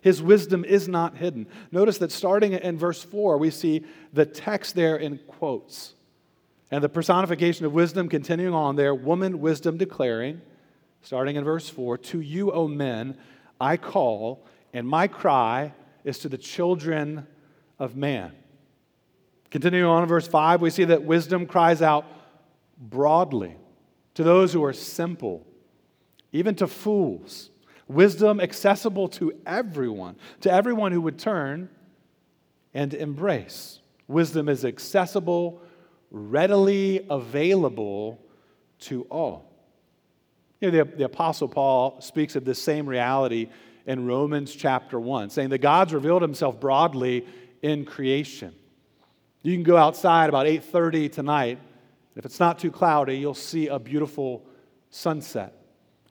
His 0.00 0.20
wisdom 0.20 0.64
is 0.64 0.88
not 0.88 1.16
hidden. 1.16 1.46
Notice 1.70 1.98
that 1.98 2.10
starting 2.10 2.54
in 2.54 2.76
verse 2.76 3.04
4, 3.04 3.38
we 3.38 3.50
see 3.50 3.84
the 4.12 4.26
text 4.26 4.74
there 4.74 4.96
in 4.96 5.18
quotes. 5.28 5.94
And 6.72 6.82
the 6.82 6.88
personification 6.88 7.66
of 7.66 7.72
wisdom 7.72 8.08
continuing 8.08 8.52
on 8.52 8.74
there, 8.74 8.96
woman 8.96 9.40
wisdom 9.40 9.78
declaring, 9.78 10.42
starting 11.02 11.36
in 11.36 11.44
verse 11.44 11.68
4 11.68 11.98
To 11.98 12.20
you, 12.20 12.50
O 12.50 12.66
men, 12.66 13.16
I 13.60 13.76
call, 13.76 14.44
and 14.72 14.86
my 14.86 15.08
cry 15.08 15.72
is 16.04 16.18
to 16.20 16.28
the 16.28 16.38
children 16.38 17.26
of 17.78 17.96
man. 17.96 18.32
Continuing 19.50 19.84
on 19.84 20.02
in 20.02 20.08
verse 20.08 20.26
5, 20.26 20.60
we 20.60 20.70
see 20.70 20.84
that 20.84 21.04
wisdom 21.04 21.46
cries 21.46 21.80
out 21.80 22.04
broadly 22.78 23.56
to 24.14 24.22
those 24.22 24.52
who 24.52 24.64
are 24.64 24.72
simple, 24.72 25.46
even 26.32 26.54
to 26.56 26.66
fools. 26.66 27.50
Wisdom 27.86 28.40
accessible 28.40 29.08
to 29.08 29.32
everyone, 29.46 30.16
to 30.40 30.50
everyone 30.50 30.92
who 30.92 31.00
would 31.00 31.18
turn 31.18 31.68
and 32.72 32.94
embrace. 32.94 33.80
Wisdom 34.08 34.48
is 34.48 34.64
accessible, 34.64 35.62
readily 36.10 37.06
available 37.08 38.20
to 38.80 39.02
all. 39.10 39.53
Know, 40.66 40.84
the, 40.84 40.96
the 40.96 41.04
Apostle 41.04 41.48
Paul 41.48 42.00
speaks 42.00 42.36
of 42.36 42.44
this 42.44 42.62
same 42.62 42.86
reality 42.86 43.48
in 43.86 44.06
Romans 44.06 44.54
chapter 44.54 44.98
1, 44.98 45.30
saying 45.30 45.50
that 45.50 45.58
God's 45.58 45.92
revealed 45.92 46.22
himself 46.22 46.58
broadly 46.58 47.26
in 47.62 47.84
creation. 47.84 48.54
You 49.42 49.54
can 49.54 49.62
go 49.62 49.76
outside 49.76 50.28
about 50.28 50.46
8:30 50.46 51.12
tonight. 51.12 51.58
If 52.16 52.24
it's 52.24 52.40
not 52.40 52.58
too 52.58 52.70
cloudy, 52.70 53.18
you'll 53.18 53.34
see 53.34 53.68
a 53.68 53.78
beautiful 53.78 54.46
sunset. 54.90 55.63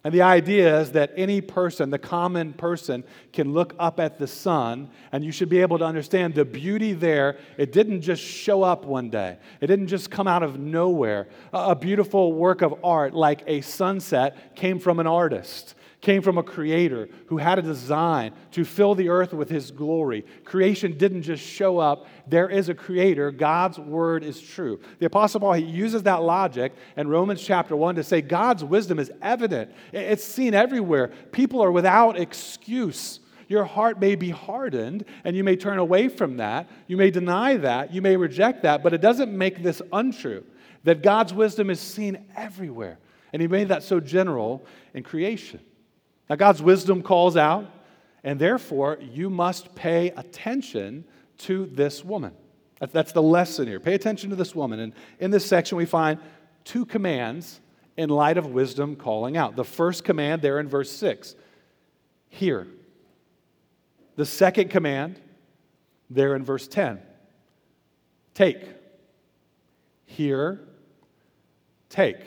And 0.03 0.13
the 0.13 0.21
idea 0.21 0.81
is 0.81 0.91
that 0.91 1.13
any 1.15 1.39
person, 1.39 1.89
the 1.89 1.97
common 1.97 2.53
person, 2.53 3.05
can 3.31 3.53
look 3.53 3.73
up 3.79 4.01
at 4.01 4.19
the 4.19 4.27
sun, 4.27 4.89
and 5.13 5.23
you 5.23 5.31
should 5.31 5.47
be 5.47 5.61
able 5.61 5.79
to 5.79 5.85
understand 5.85 6.35
the 6.35 6.43
beauty 6.43 6.91
there. 6.91 7.37
It 7.57 7.71
didn't 7.71 8.01
just 8.01 8.21
show 8.21 8.63
up 8.63 8.83
one 8.83 9.09
day, 9.09 9.37
it 9.61 9.67
didn't 9.67 9.87
just 9.87 10.11
come 10.11 10.27
out 10.27 10.43
of 10.43 10.59
nowhere. 10.59 11.27
A 11.53 11.75
beautiful 11.75 12.33
work 12.33 12.61
of 12.61 12.83
art, 12.83 13.13
like 13.13 13.43
a 13.47 13.61
sunset, 13.61 14.55
came 14.55 14.77
from 14.77 14.99
an 14.99 15.07
artist 15.07 15.75
came 16.03 16.21
from 16.21 16.37
a 16.37 16.43
creator 16.43 17.07
who 17.27 17.37
had 17.37 17.57
a 17.57 17.61
design 17.61 18.33
to 18.51 18.65
fill 18.65 18.93
the 18.93 19.07
earth 19.07 19.33
with 19.33 19.49
his 19.49 19.71
glory. 19.71 20.25
Creation 20.43 20.97
didn't 20.97 21.21
just 21.21 21.41
show 21.41 21.79
up. 21.79 22.07
There 22.27 22.49
is 22.49 22.67
a 22.67 22.75
creator. 22.75 23.31
God's 23.31 23.79
word 23.79 24.21
is 24.21 24.39
true. 24.39 24.81
The 24.99 25.05
Apostle 25.05 25.39
Paul, 25.39 25.53
he 25.53 25.63
uses 25.63 26.03
that 26.03 26.21
logic 26.21 26.73
in 26.97 27.07
Romans 27.07 27.41
chapter 27.41 27.73
1 27.73 27.95
to 27.95 28.03
say 28.03 28.21
God's 28.21 28.65
wisdom 28.65 28.99
is 28.99 29.11
evident, 29.21 29.71
it's 29.93 30.25
seen 30.25 30.53
everywhere. 30.53 31.07
People 31.31 31.63
are 31.63 31.71
without 31.71 32.19
excuse. 32.19 33.21
Your 33.47 33.63
heart 33.63 33.97
may 33.97 34.15
be 34.15 34.29
hardened 34.29 35.05
and 35.23 35.37
you 35.37 35.43
may 35.45 35.55
turn 35.55 35.79
away 35.79 36.09
from 36.09 36.35
that. 36.37 36.69
You 36.87 36.97
may 36.97 37.11
deny 37.11 37.55
that. 37.57 37.93
You 37.93 38.01
may 38.01 38.17
reject 38.17 38.63
that, 38.63 38.83
but 38.83 38.93
it 38.93 38.99
doesn't 38.99 39.31
make 39.31 39.63
this 39.63 39.81
untrue 39.93 40.43
that 40.83 41.01
God's 41.01 41.33
wisdom 41.33 41.69
is 41.69 41.79
seen 41.79 42.25
everywhere. 42.35 42.99
And 43.31 43.41
he 43.41 43.47
made 43.47 43.69
that 43.69 43.83
so 43.83 44.01
general 44.01 44.65
in 44.93 45.03
creation. 45.03 45.61
Now, 46.29 46.35
God's 46.35 46.61
wisdom 46.61 47.01
calls 47.01 47.35
out, 47.35 47.69
and 48.23 48.39
therefore 48.39 48.97
you 49.01 49.29
must 49.29 49.75
pay 49.75 50.09
attention 50.11 51.05
to 51.39 51.65
this 51.67 52.03
woman. 52.03 52.33
That's 52.79 53.11
the 53.11 53.21
lesson 53.21 53.67
here. 53.67 53.79
Pay 53.79 53.93
attention 53.93 54.29
to 54.29 54.35
this 54.35 54.53
woman. 54.55 54.79
And 54.79 54.93
in 55.19 55.31
this 55.31 55.45
section, 55.45 55.77
we 55.77 55.85
find 55.85 56.19
two 56.63 56.85
commands 56.85 57.61
in 57.97 58.09
light 58.09 58.37
of 58.37 58.47
wisdom 58.47 58.95
calling 58.95 59.37
out. 59.37 59.55
The 59.55 59.63
first 59.63 60.03
command 60.03 60.41
there 60.41 60.59
in 60.59 60.67
verse 60.67 60.91
6 60.91 61.35
hear. 62.29 62.67
The 64.15 64.25
second 64.25 64.69
command 64.69 65.19
there 66.09 66.35
in 66.35 66.43
verse 66.43 66.67
10 66.67 66.99
take. 68.33 68.63
Hear, 70.05 70.59
take. 71.89 72.17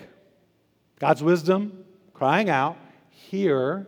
God's 0.98 1.22
wisdom 1.22 1.84
crying 2.14 2.48
out, 2.48 2.76
hear, 3.16 3.86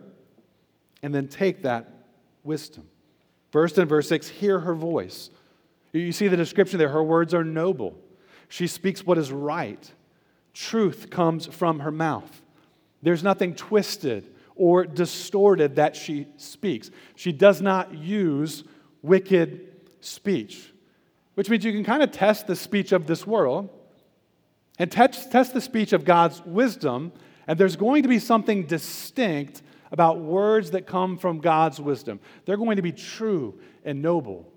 and 1.01 1.13
then 1.13 1.27
take 1.27 1.63
that 1.63 1.93
wisdom. 2.43 2.87
First 3.51 3.77
in 3.77 3.87
verse 3.87 4.07
6, 4.09 4.27
hear 4.27 4.59
her 4.59 4.75
voice. 4.75 5.29
You 5.93 6.11
see 6.11 6.27
the 6.27 6.37
description 6.37 6.77
there. 6.77 6.89
Her 6.89 7.03
words 7.03 7.33
are 7.33 7.43
noble. 7.43 7.97
She 8.47 8.67
speaks 8.67 9.05
what 9.05 9.17
is 9.17 9.31
right. 9.31 9.91
Truth 10.53 11.09
comes 11.09 11.47
from 11.47 11.79
her 11.79 11.91
mouth. 11.91 12.41
There's 13.01 13.23
nothing 13.23 13.55
twisted 13.55 14.35
or 14.55 14.85
distorted 14.85 15.77
that 15.77 15.95
she 15.95 16.27
speaks. 16.37 16.91
She 17.15 17.31
does 17.31 17.61
not 17.61 17.93
use 17.93 18.63
wicked 19.01 19.67
speech, 20.01 20.73
which 21.35 21.49
means 21.49 21.63
you 21.63 21.71
can 21.71 21.83
kind 21.83 22.03
of 22.03 22.11
test 22.11 22.47
the 22.47 22.55
speech 22.55 22.91
of 22.91 23.07
this 23.07 23.25
world 23.25 23.69
and 24.77 24.91
test, 24.91 25.31
test 25.31 25.53
the 25.53 25.61
speech 25.61 25.93
of 25.93 26.03
God's 26.03 26.41
wisdom 26.45 27.13
and 27.49 27.59
there's 27.59 27.75
going 27.75 28.03
to 28.03 28.07
be 28.07 28.19
something 28.19 28.67
distinct 28.67 29.63
about 29.91 30.19
words 30.19 30.69
that 30.71 30.85
come 30.85 31.17
from 31.17 31.39
God's 31.39 31.81
wisdom. 31.81 32.19
They're 32.45 32.57
going 32.57 32.75
to 32.75 32.83
be 32.83 32.91
true 32.91 33.59
and 33.83 34.03
noble. 34.03 34.53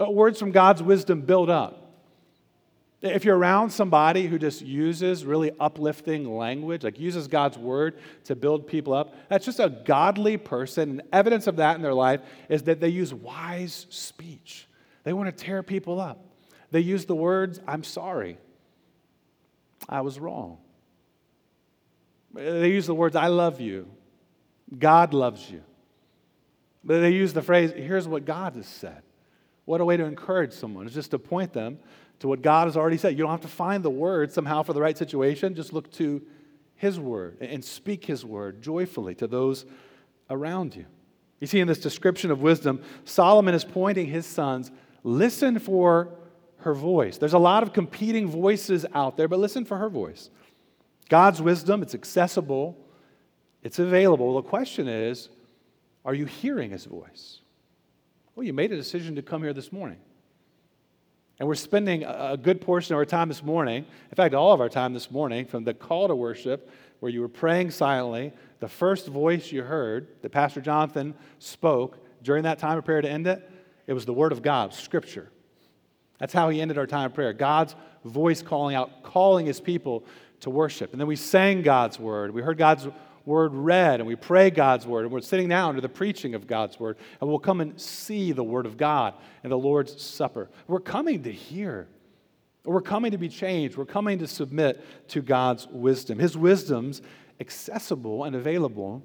Uh, 0.00 0.10
words 0.10 0.38
from 0.38 0.50
God's 0.50 0.82
wisdom 0.82 1.20
build 1.20 1.50
up. 1.50 1.92
If 3.02 3.26
you're 3.26 3.36
around 3.36 3.68
somebody 3.68 4.28
who 4.28 4.38
just 4.38 4.62
uses 4.62 5.26
really 5.26 5.52
uplifting 5.60 6.34
language, 6.34 6.84
like 6.84 6.98
uses 6.98 7.28
God's 7.28 7.58
word 7.58 7.98
to 8.24 8.34
build 8.34 8.66
people 8.66 8.94
up, 8.94 9.14
that's 9.28 9.44
just 9.44 9.60
a 9.60 9.68
godly 9.68 10.38
person. 10.38 10.88
And 10.88 11.02
evidence 11.12 11.46
of 11.46 11.56
that 11.56 11.76
in 11.76 11.82
their 11.82 11.92
life 11.92 12.22
is 12.48 12.62
that 12.62 12.80
they 12.80 12.88
use 12.88 13.12
wise 13.12 13.86
speech. 13.90 14.66
They 15.04 15.12
want 15.12 15.28
to 15.36 15.44
tear 15.44 15.62
people 15.62 16.00
up. 16.00 16.24
They 16.70 16.80
use 16.80 17.04
the 17.04 17.14
words, 17.14 17.60
I'm 17.66 17.84
sorry. 17.84 18.38
I 19.86 20.00
was 20.00 20.18
wrong. 20.18 20.56
They 22.36 22.70
use 22.70 22.86
the 22.86 22.94
words, 22.94 23.16
I 23.16 23.28
love 23.28 23.60
you. 23.60 23.88
God 24.78 25.14
loves 25.14 25.50
you. 25.50 25.62
But 26.84 27.00
they 27.00 27.10
use 27.10 27.32
the 27.32 27.42
phrase, 27.42 27.72
here's 27.72 28.06
what 28.06 28.24
God 28.24 28.54
has 28.54 28.66
said. 28.66 29.02
What 29.64 29.80
a 29.80 29.84
way 29.84 29.96
to 29.96 30.04
encourage 30.04 30.52
someone. 30.52 30.86
It's 30.86 30.94
just 30.94 31.10
to 31.10 31.18
point 31.18 31.52
them 31.52 31.78
to 32.20 32.28
what 32.28 32.42
God 32.42 32.68
has 32.68 32.76
already 32.76 32.96
said. 32.96 33.12
You 33.12 33.18
don't 33.18 33.30
have 33.30 33.40
to 33.40 33.48
find 33.48 33.82
the 33.82 33.90
word 33.90 34.32
somehow 34.32 34.62
for 34.62 34.72
the 34.72 34.80
right 34.80 34.96
situation. 34.96 35.54
Just 35.54 35.72
look 35.72 35.90
to 35.94 36.22
His 36.76 37.00
word 37.00 37.38
and 37.40 37.64
speak 37.64 38.04
His 38.04 38.24
word 38.24 38.62
joyfully 38.62 39.14
to 39.16 39.26
those 39.26 39.66
around 40.30 40.76
you. 40.76 40.86
You 41.40 41.46
see, 41.46 41.60
in 41.60 41.68
this 41.68 41.78
description 41.78 42.30
of 42.30 42.40
wisdom, 42.40 42.82
Solomon 43.04 43.54
is 43.54 43.64
pointing 43.64 44.06
his 44.06 44.26
sons 44.26 44.70
listen 45.02 45.58
for 45.58 46.14
her 46.58 46.74
voice. 46.74 47.18
There's 47.18 47.34
a 47.34 47.38
lot 47.38 47.62
of 47.62 47.72
competing 47.72 48.26
voices 48.26 48.86
out 48.94 49.16
there, 49.16 49.28
but 49.28 49.38
listen 49.38 49.64
for 49.64 49.76
her 49.76 49.88
voice. 49.88 50.30
God's 51.08 51.40
wisdom, 51.40 51.82
it's 51.82 51.94
accessible, 51.94 52.76
it's 53.62 53.78
available. 53.78 54.34
The 54.34 54.42
question 54.42 54.88
is, 54.88 55.28
are 56.04 56.14
you 56.14 56.26
hearing 56.26 56.70
his 56.70 56.84
voice? 56.84 57.40
Well, 58.34 58.44
you 58.44 58.52
made 58.52 58.72
a 58.72 58.76
decision 58.76 59.14
to 59.16 59.22
come 59.22 59.42
here 59.42 59.52
this 59.52 59.72
morning. 59.72 59.98
And 61.38 61.46
we're 61.48 61.54
spending 61.54 62.02
a 62.04 62.36
good 62.36 62.60
portion 62.60 62.94
of 62.94 62.98
our 62.98 63.04
time 63.04 63.28
this 63.28 63.42
morning, 63.42 63.84
in 64.10 64.14
fact, 64.14 64.34
all 64.34 64.52
of 64.52 64.60
our 64.60 64.68
time 64.68 64.94
this 64.94 65.10
morning, 65.10 65.46
from 65.46 65.64
the 65.64 65.74
call 65.74 66.08
to 66.08 66.14
worship, 66.14 66.70
where 67.00 67.12
you 67.12 67.20
were 67.20 67.28
praying 67.28 67.70
silently, 67.70 68.32
the 68.60 68.68
first 68.68 69.06
voice 69.06 69.52
you 69.52 69.62
heard 69.62 70.08
that 70.22 70.30
Pastor 70.30 70.62
Jonathan 70.62 71.14
spoke 71.38 71.98
during 72.22 72.44
that 72.44 72.58
time 72.58 72.78
of 72.78 72.84
prayer 72.84 73.02
to 73.02 73.10
end 73.10 73.26
it, 73.26 73.50
it 73.86 73.92
was 73.92 74.06
the 74.06 74.14
Word 74.14 74.32
of 74.32 74.42
God, 74.42 74.72
Scripture. 74.72 75.30
That's 76.18 76.32
how 76.32 76.48
he 76.48 76.60
ended 76.62 76.78
our 76.78 76.86
time 76.86 77.06
of 77.06 77.14
prayer. 77.14 77.34
God's 77.34 77.76
voice 78.04 78.40
calling 78.40 78.74
out, 78.74 79.02
calling 79.02 79.44
his 79.44 79.60
people 79.60 80.04
to 80.40 80.50
worship. 80.50 80.92
And 80.92 81.00
then 81.00 81.08
we 81.08 81.16
sang 81.16 81.62
God's 81.62 81.98
word. 81.98 82.32
We 82.32 82.42
heard 82.42 82.58
God's 82.58 82.86
word 83.24 83.52
read, 83.54 84.00
and 84.00 84.06
we 84.06 84.16
pray 84.16 84.50
God's 84.50 84.86
word. 84.86 85.04
And 85.04 85.12
we're 85.12 85.20
sitting 85.20 85.48
now 85.48 85.68
under 85.68 85.80
the 85.80 85.88
preaching 85.88 86.34
of 86.34 86.46
God's 86.46 86.78
word. 86.78 86.96
And 87.20 87.28
we'll 87.28 87.38
come 87.38 87.60
and 87.60 87.78
see 87.80 88.32
the 88.32 88.44
word 88.44 88.66
of 88.66 88.76
God 88.76 89.14
in 89.42 89.50
the 89.50 89.58
Lord's 89.58 90.00
Supper. 90.00 90.48
We're 90.68 90.80
coming 90.80 91.24
to 91.24 91.32
hear. 91.32 91.88
We're 92.64 92.80
coming 92.80 93.12
to 93.12 93.18
be 93.18 93.28
changed. 93.28 93.76
We're 93.76 93.84
coming 93.84 94.18
to 94.20 94.26
submit 94.26 94.84
to 95.08 95.22
God's 95.22 95.66
wisdom. 95.68 96.18
His 96.18 96.36
wisdom's 96.36 97.02
accessible 97.40 98.24
and 98.24 98.36
available. 98.36 99.02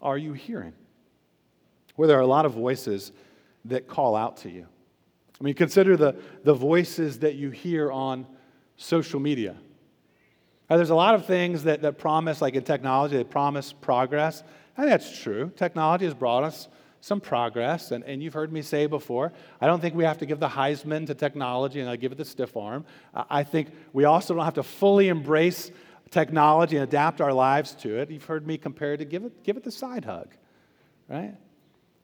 Are 0.00 0.18
you 0.18 0.32
hearing? 0.32 0.72
Where 1.96 2.08
there 2.08 2.18
are 2.18 2.22
a 2.22 2.26
lot 2.26 2.46
of 2.46 2.52
voices 2.52 3.12
that 3.66 3.88
call 3.88 4.16
out 4.16 4.38
to 4.38 4.50
you. 4.50 4.66
I 5.40 5.44
mean, 5.44 5.54
consider 5.54 5.96
the, 5.96 6.16
the 6.44 6.54
voices 6.54 7.18
that 7.20 7.34
you 7.34 7.50
hear 7.50 7.90
on 7.90 8.26
social 8.76 9.20
media. 9.20 9.56
Now, 10.68 10.76
there's 10.76 10.90
a 10.90 10.94
lot 10.94 11.14
of 11.14 11.26
things 11.26 11.64
that, 11.64 11.82
that 11.82 11.98
promise, 11.98 12.40
like 12.40 12.54
in 12.54 12.64
technology, 12.64 13.16
they 13.16 13.24
promise 13.24 13.72
progress. 13.72 14.42
And 14.76 14.88
that's 14.88 15.20
true. 15.20 15.52
Technology 15.56 16.04
has 16.06 16.14
brought 16.14 16.42
us 16.44 16.68
some 17.04 17.20
progress, 17.20 17.90
and, 17.90 18.02
and 18.04 18.22
you've 18.22 18.32
heard 18.32 18.50
me 18.50 18.62
say 18.62 18.86
before, 18.86 19.30
I 19.60 19.66
don't 19.66 19.78
think 19.78 19.94
we 19.94 20.04
have 20.04 20.16
to 20.18 20.26
give 20.26 20.40
the 20.40 20.48
Heisman 20.48 21.06
to 21.08 21.14
technology 21.14 21.80
and 21.80 21.90
I 21.90 21.96
give 21.96 22.12
it 22.12 22.18
the 22.18 22.24
stiff 22.24 22.56
arm. 22.56 22.86
I 23.12 23.44
think 23.44 23.68
we 23.92 24.04
also 24.04 24.34
don't 24.34 24.44
have 24.44 24.54
to 24.54 24.62
fully 24.62 25.08
embrace 25.08 25.70
technology 26.10 26.76
and 26.76 26.84
adapt 26.84 27.20
our 27.20 27.34
lives 27.34 27.74
to 27.74 27.98
it. 27.98 28.10
You've 28.10 28.24
heard 28.24 28.46
me 28.46 28.56
compare 28.56 28.94
it 28.94 28.98
to 28.98 29.04
give 29.04 29.22
it, 29.22 29.44
give 29.44 29.58
it 29.58 29.64
the 29.64 29.70
side 29.70 30.06
hug, 30.06 30.28
right? 31.06 31.34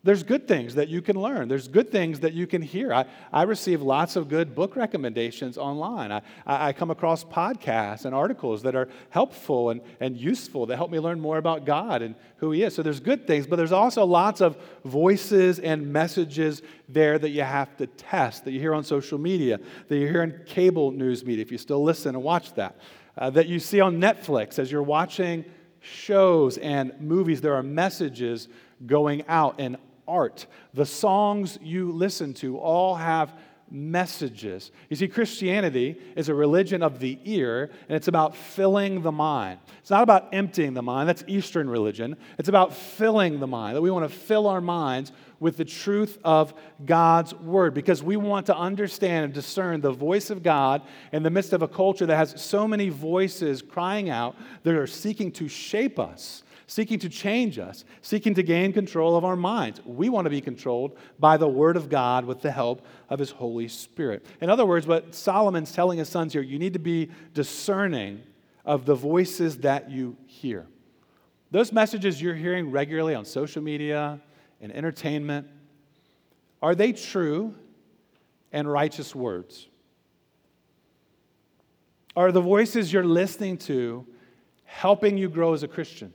There's 0.03 0.23
good 0.23 0.49
things 0.49 0.77
that 0.77 0.89
you 0.89 1.03
can 1.03 1.21
learn. 1.21 1.49
There's 1.49 1.69
good 1.69 1.93
things 1.93 2.21
that 2.21 2.33
you 2.33 2.47
can 2.47 2.63
hear. 2.63 2.91
I, 2.91 3.05
I 3.31 3.43
receive 3.43 3.83
lots 3.83 4.17
of 4.17 4.31
good 4.31 4.55
book 4.55 4.75
recommendations 4.75 5.59
online. 5.59 6.11
I, 6.11 6.23
I 6.47 6.73
come 6.73 6.91
across 6.91 7.23
podcasts 7.23 8.07
and 8.07 8.15
articles 8.15 8.63
that 8.63 8.75
are 8.75 8.89
helpful 9.11 9.69
and, 9.69 9.83
and 10.01 10.17
useful 10.17 10.65
that 10.67 10.77
help 10.77 10.91
me 10.91 10.99
learn 10.99 11.21
more 11.21 11.37
about 11.37 11.67
God 11.67 12.01
and 12.01 12.15
who 12.37 12.51
He 12.51 12.63
is. 12.63 12.75
So 12.75 12.83
there's 12.83 12.99
good 12.99 13.27
things, 13.27 13.47
but 13.47 13.57
there's 13.57 13.73
also 13.73 14.07
lots 14.07 14.41
of 14.41 14.57
voices 14.87 15.59
and 15.59 15.93
messages 15.93 16.63
there 16.89 17.19
that 17.19 17.31
you 17.31 17.43
have 17.43 17.77
to 17.77 17.87
test, 17.87 18.47
that 18.47 18.53
you 18.53 18.61
hear 18.61 18.73
on 18.73 18.85
social 18.85 19.19
media, 19.19 19.61
that 19.89 19.99
you 19.99 20.07
hear 20.07 20.23
in 20.23 20.41
cable 20.47 20.93
news 20.93 21.27
media, 21.27 21.43
if 21.43 21.53
you 21.53 21.59
still 21.59 21.83
listen 21.83 22.15
and 22.15 22.25
watch 22.25 22.55
that, 22.55 22.79
uh, 23.19 23.29
that 23.29 23.49
you 23.49 23.59
see 23.59 23.83
on 23.83 24.01
Netflix 24.01 24.59
as 24.59 24.73
you're 24.73 24.83
watching 24.83 25.45
shows 25.81 26.57
and 26.57 26.99
movies. 27.03 27.43
There 27.43 27.55
are 27.55 27.63
messages 27.63 28.49
going 28.87 29.25
out 29.29 29.57
and 29.59 29.77
art. 30.11 30.47
The 30.75 30.87
songs 30.87 31.59
you 31.63 31.93
listen 31.93 32.35
to 32.35 32.59
all 32.59 32.97
have 32.97 33.33
messages. 33.71 34.73
You 34.89 34.97
see, 34.97 35.09
Christianity 35.09 35.97
is 36.17 36.29
a 36.29 36.35
religion 36.35 36.83
of 36.83 36.99
the 36.99 37.19
ear, 37.25 37.71
and 37.89 37.97
it's 37.97 38.09
about 38.09 38.35
filling 38.35 39.03
the 39.03 39.13
mind. 39.13 39.61
It's 39.79 39.91
not 39.91 40.03
about 40.03 40.35
emptying 40.35 40.75
the 40.75 40.83
mind, 40.83 41.09
that's 41.09 41.23
Eastern 41.29 41.71
religion. 41.71 42.17
It's 42.39 42.49
about 42.49 42.75
filling 42.75 43.39
the 43.39 43.47
mind, 43.47 43.77
that 43.77 43.83
we 43.83 43.91
want 43.91 44.11
to 44.11 44.15
fill 44.15 44.49
our 44.49 44.61
minds 44.61 45.13
with 45.39 45.57
the 45.57 45.65
truth 45.65 46.19
of 46.25 46.53
God's 46.85 47.33
word 47.35 47.73
because 47.73 48.03
we 48.03 48.17
want 48.17 48.47
to 48.47 48.57
understand 48.57 49.25
and 49.25 49.33
discern 49.33 49.81
the 49.81 49.93
voice 49.93 50.29
of 50.31 50.43
God 50.43 50.83
in 51.13 51.23
the 51.23 51.31
midst 51.31 51.53
of 51.55 51.63
a 51.63 51.69
culture 51.69 52.05
that 52.05 52.17
has 52.17 52.41
so 52.41 52.69
many 52.69 52.91
voices 52.91 53.63
crying 53.63 54.11
out 54.11 54.37
that 54.65 54.75
are 54.75 54.87
seeking 54.87 55.33
to 55.33 55.49
shape 55.49 55.99
us 55.99 56.43
seeking 56.71 57.01
to 57.01 57.09
change 57.09 57.59
us, 57.59 57.85
seeking 58.01 58.33
to 58.33 58.45
gain 58.45 58.73
control 58.73 59.17
of 59.17 59.25
our 59.25 59.35
minds. 59.35 59.81
We 59.85 60.09
want 60.09 60.27
to 60.27 60.31
be 60.31 60.41
controlled 60.41 60.97
by 61.19 61.37
the 61.37 61.49
Word 61.49 61.77
of 61.77 61.89
God 61.89 62.25
with 62.25 62.43
the 62.43 62.53
help 62.53 62.87
of 63.09 63.19
His 63.19 63.33
Holy 63.33 63.67
Spirit. 63.67 64.25
In 64.41 64.49
other 64.49 64.65
words, 64.65 64.87
what 64.87 65.13
Solomon's 65.13 65.73
telling 65.73 65.99
his 65.99 66.09
sons 66.09 66.33
here, 66.33 66.43
you 66.43 66.61
need 66.61 66.75
to 66.75 66.79
be 66.79 67.11
discerning 67.35 68.23
of 68.65 68.87
the 68.87 68.95
voices 68.95 69.59
that 69.59 69.91
you 69.91 70.17
hear. 70.27 70.69
Those 71.51 71.73
messages 71.73 72.23
you're 72.23 72.37
hearing 72.37 72.71
regularly 72.71 73.17
on 73.17 73.25
social 73.25 73.63
media 73.63 74.21
and 74.61 74.71
entertainment, 74.71 75.49
are 76.63 76.77
they 76.77 76.93
true 76.93 77.53
and 78.53 78.71
righteous 78.71 79.13
words? 79.13 79.67
Are 82.15 82.31
the 82.31 82.41
voices 82.41 82.93
you're 82.93 83.03
listening 83.03 83.59
to 83.59 84.07
helping 84.67 85.19
you 85.19 85.29
grow 85.29 85.53
as 85.53 85.65
a 85.65 85.69
Christian? 85.69 86.13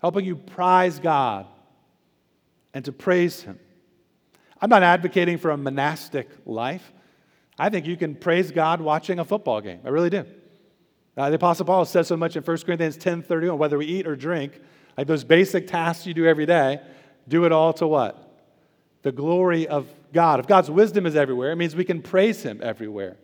Helping 0.00 0.24
you 0.24 0.36
prize 0.36 0.98
God 0.98 1.46
and 2.74 2.84
to 2.84 2.92
praise 2.92 3.42
Him. 3.42 3.58
I'm 4.60 4.70
not 4.70 4.82
advocating 4.82 5.38
for 5.38 5.50
a 5.50 5.56
monastic 5.56 6.28
life. 6.44 6.92
I 7.58 7.68
think 7.68 7.86
you 7.86 7.96
can 7.96 8.14
praise 8.14 8.50
God 8.50 8.80
watching 8.80 9.18
a 9.18 9.24
football 9.24 9.60
game. 9.60 9.80
I 9.84 9.88
really 9.88 10.10
do. 10.10 10.24
Uh, 11.16 11.28
the 11.28 11.36
Apostle 11.36 11.66
Paul 11.66 11.84
says 11.84 12.08
so 12.08 12.16
much 12.16 12.36
in 12.36 12.42
1 12.42 12.58
Corinthians 12.58 12.96
10 12.96 13.22
31, 13.22 13.58
whether 13.58 13.78
we 13.78 13.86
eat 13.86 14.06
or 14.06 14.16
drink, 14.16 14.58
like 14.96 15.06
those 15.06 15.24
basic 15.24 15.66
tasks 15.66 16.06
you 16.06 16.14
do 16.14 16.26
every 16.26 16.46
day, 16.46 16.80
do 17.28 17.44
it 17.44 17.52
all 17.52 17.72
to 17.74 17.86
what? 17.86 18.26
The 19.02 19.12
glory 19.12 19.66
of 19.66 19.86
God. 20.12 20.40
If 20.40 20.46
God's 20.46 20.70
wisdom 20.70 21.06
is 21.06 21.16
everywhere, 21.16 21.52
it 21.52 21.56
means 21.56 21.76
we 21.76 21.84
can 21.84 22.02
praise 22.02 22.42
Him 22.42 22.60
everywhere. 22.62 23.16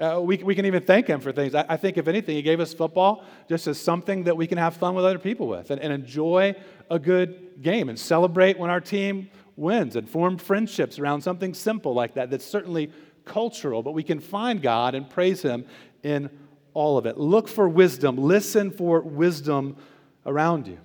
Uh, 0.00 0.18
we, 0.18 0.38
we 0.38 0.54
can 0.54 0.64
even 0.64 0.82
thank 0.82 1.06
him 1.06 1.20
for 1.20 1.30
things. 1.30 1.54
I, 1.54 1.66
I, 1.68 1.76
think, 1.76 1.98
if 1.98 2.08
anything, 2.08 2.34
he 2.34 2.40
gave 2.40 2.58
us 2.58 2.72
football 2.72 3.22
just 3.50 3.66
as 3.66 3.78
something 3.78 4.24
that 4.24 4.36
we 4.36 4.46
can 4.46 4.56
have 4.56 4.74
fun 4.76 4.94
with 4.94 5.04
other 5.04 5.18
people 5.18 5.46
with 5.46 5.70
and, 5.70 5.78
and 5.78 5.92
enjoy 5.92 6.54
a 6.90 6.98
good 6.98 7.62
game 7.62 7.90
and 7.90 7.98
celebrate 7.98 8.58
when 8.58 8.70
our 8.70 8.80
team 8.80 9.28
wins 9.56 9.96
and 9.96 10.08
form 10.08 10.38
friendships 10.38 10.98
around 10.98 11.20
something 11.20 11.52
simple 11.52 11.92
like 11.92 12.14
that 12.14 12.30
that's 12.30 12.46
certainly 12.46 12.90
cultural, 13.26 13.82
but 13.82 13.92
we 13.92 14.02
can 14.02 14.20
find 14.20 14.62
God 14.62 14.94
and 14.94 15.08
praise 15.08 15.42
him 15.42 15.66
in 16.02 16.30
all 16.72 16.96
of 16.96 17.04
it. 17.04 17.18
Look 17.18 17.46
for 17.46 17.68
wisdom, 17.68 18.16
listen 18.16 18.70
for 18.70 19.02
wisdom 19.02 19.76
around 20.24 20.66
you. 20.66 20.78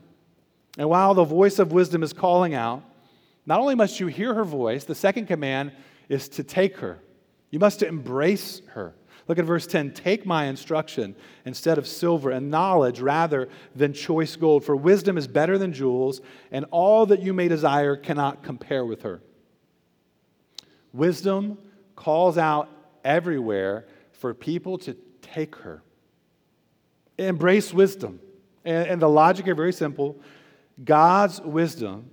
And 0.77 0.89
while 0.89 1.13
the 1.13 1.23
voice 1.23 1.57
of 1.57 1.71
wisdom 1.71 2.03
is 2.03 2.11
calling 2.11 2.53
out, 2.53 2.83
not 3.45 3.61
only 3.61 3.75
must 3.75 4.01
you 4.01 4.07
hear 4.07 4.33
her 4.33 4.43
voice, 4.43 4.83
the 4.83 4.95
second 4.95 5.27
command 5.27 5.71
is 6.09 6.27
to 6.29 6.43
take 6.43 6.77
her. 6.77 6.99
You 7.49 7.59
must 7.59 7.81
embrace 7.81 8.61
her. 8.73 8.93
Look 9.27 9.39
at 9.39 9.45
verse 9.45 9.65
10 9.65 9.93
Take 9.93 10.25
my 10.25 10.45
instruction 10.45 11.15
instead 11.45 11.77
of 11.77 11.87
silver, 11.87 12.31
and 12.31 12.51
knowledge 12.51 12.99
rather 12.99 13.49
than 13.75 13.93
choice 13.93 14.35
gold, 14.35 14.63
for 14.63 14.75
wisdom 14.75 15.17
is 15.17 15.27
better 15.27 15.57
than 15.57 15.73
jewels, 15.73 16.21
and 16.51 16.65
all 16.71 17.05
that 17.07 17.21
you 17.21 17.33
may 17.33 17.47
desire 17.47 17.95
cannot 17.95 18.43
compare 18.43 18.85
with 18.85 19.01
her. 19.01 19.21
Wisdom 20.93 21.57
calls 21.95 22.37
out 22.37 22.69
everywhere 23.03 23.85
for 24.13 24.33
people 24.33 24.77
to 24.79 24.95
take 25.21 25.55
her. 25.57 25.81
Embrace 27.17 27.73
wisdom. 27.73 28.19
And, 28.63 28.87
and 28.87 29.01
the 29.01 29.09
logic 29.09 29.47
is 29.47 29.55
very 29.55 29.73
simple 29.73 30.17
God's 30.83 31.39
wisdom 31.41 32.09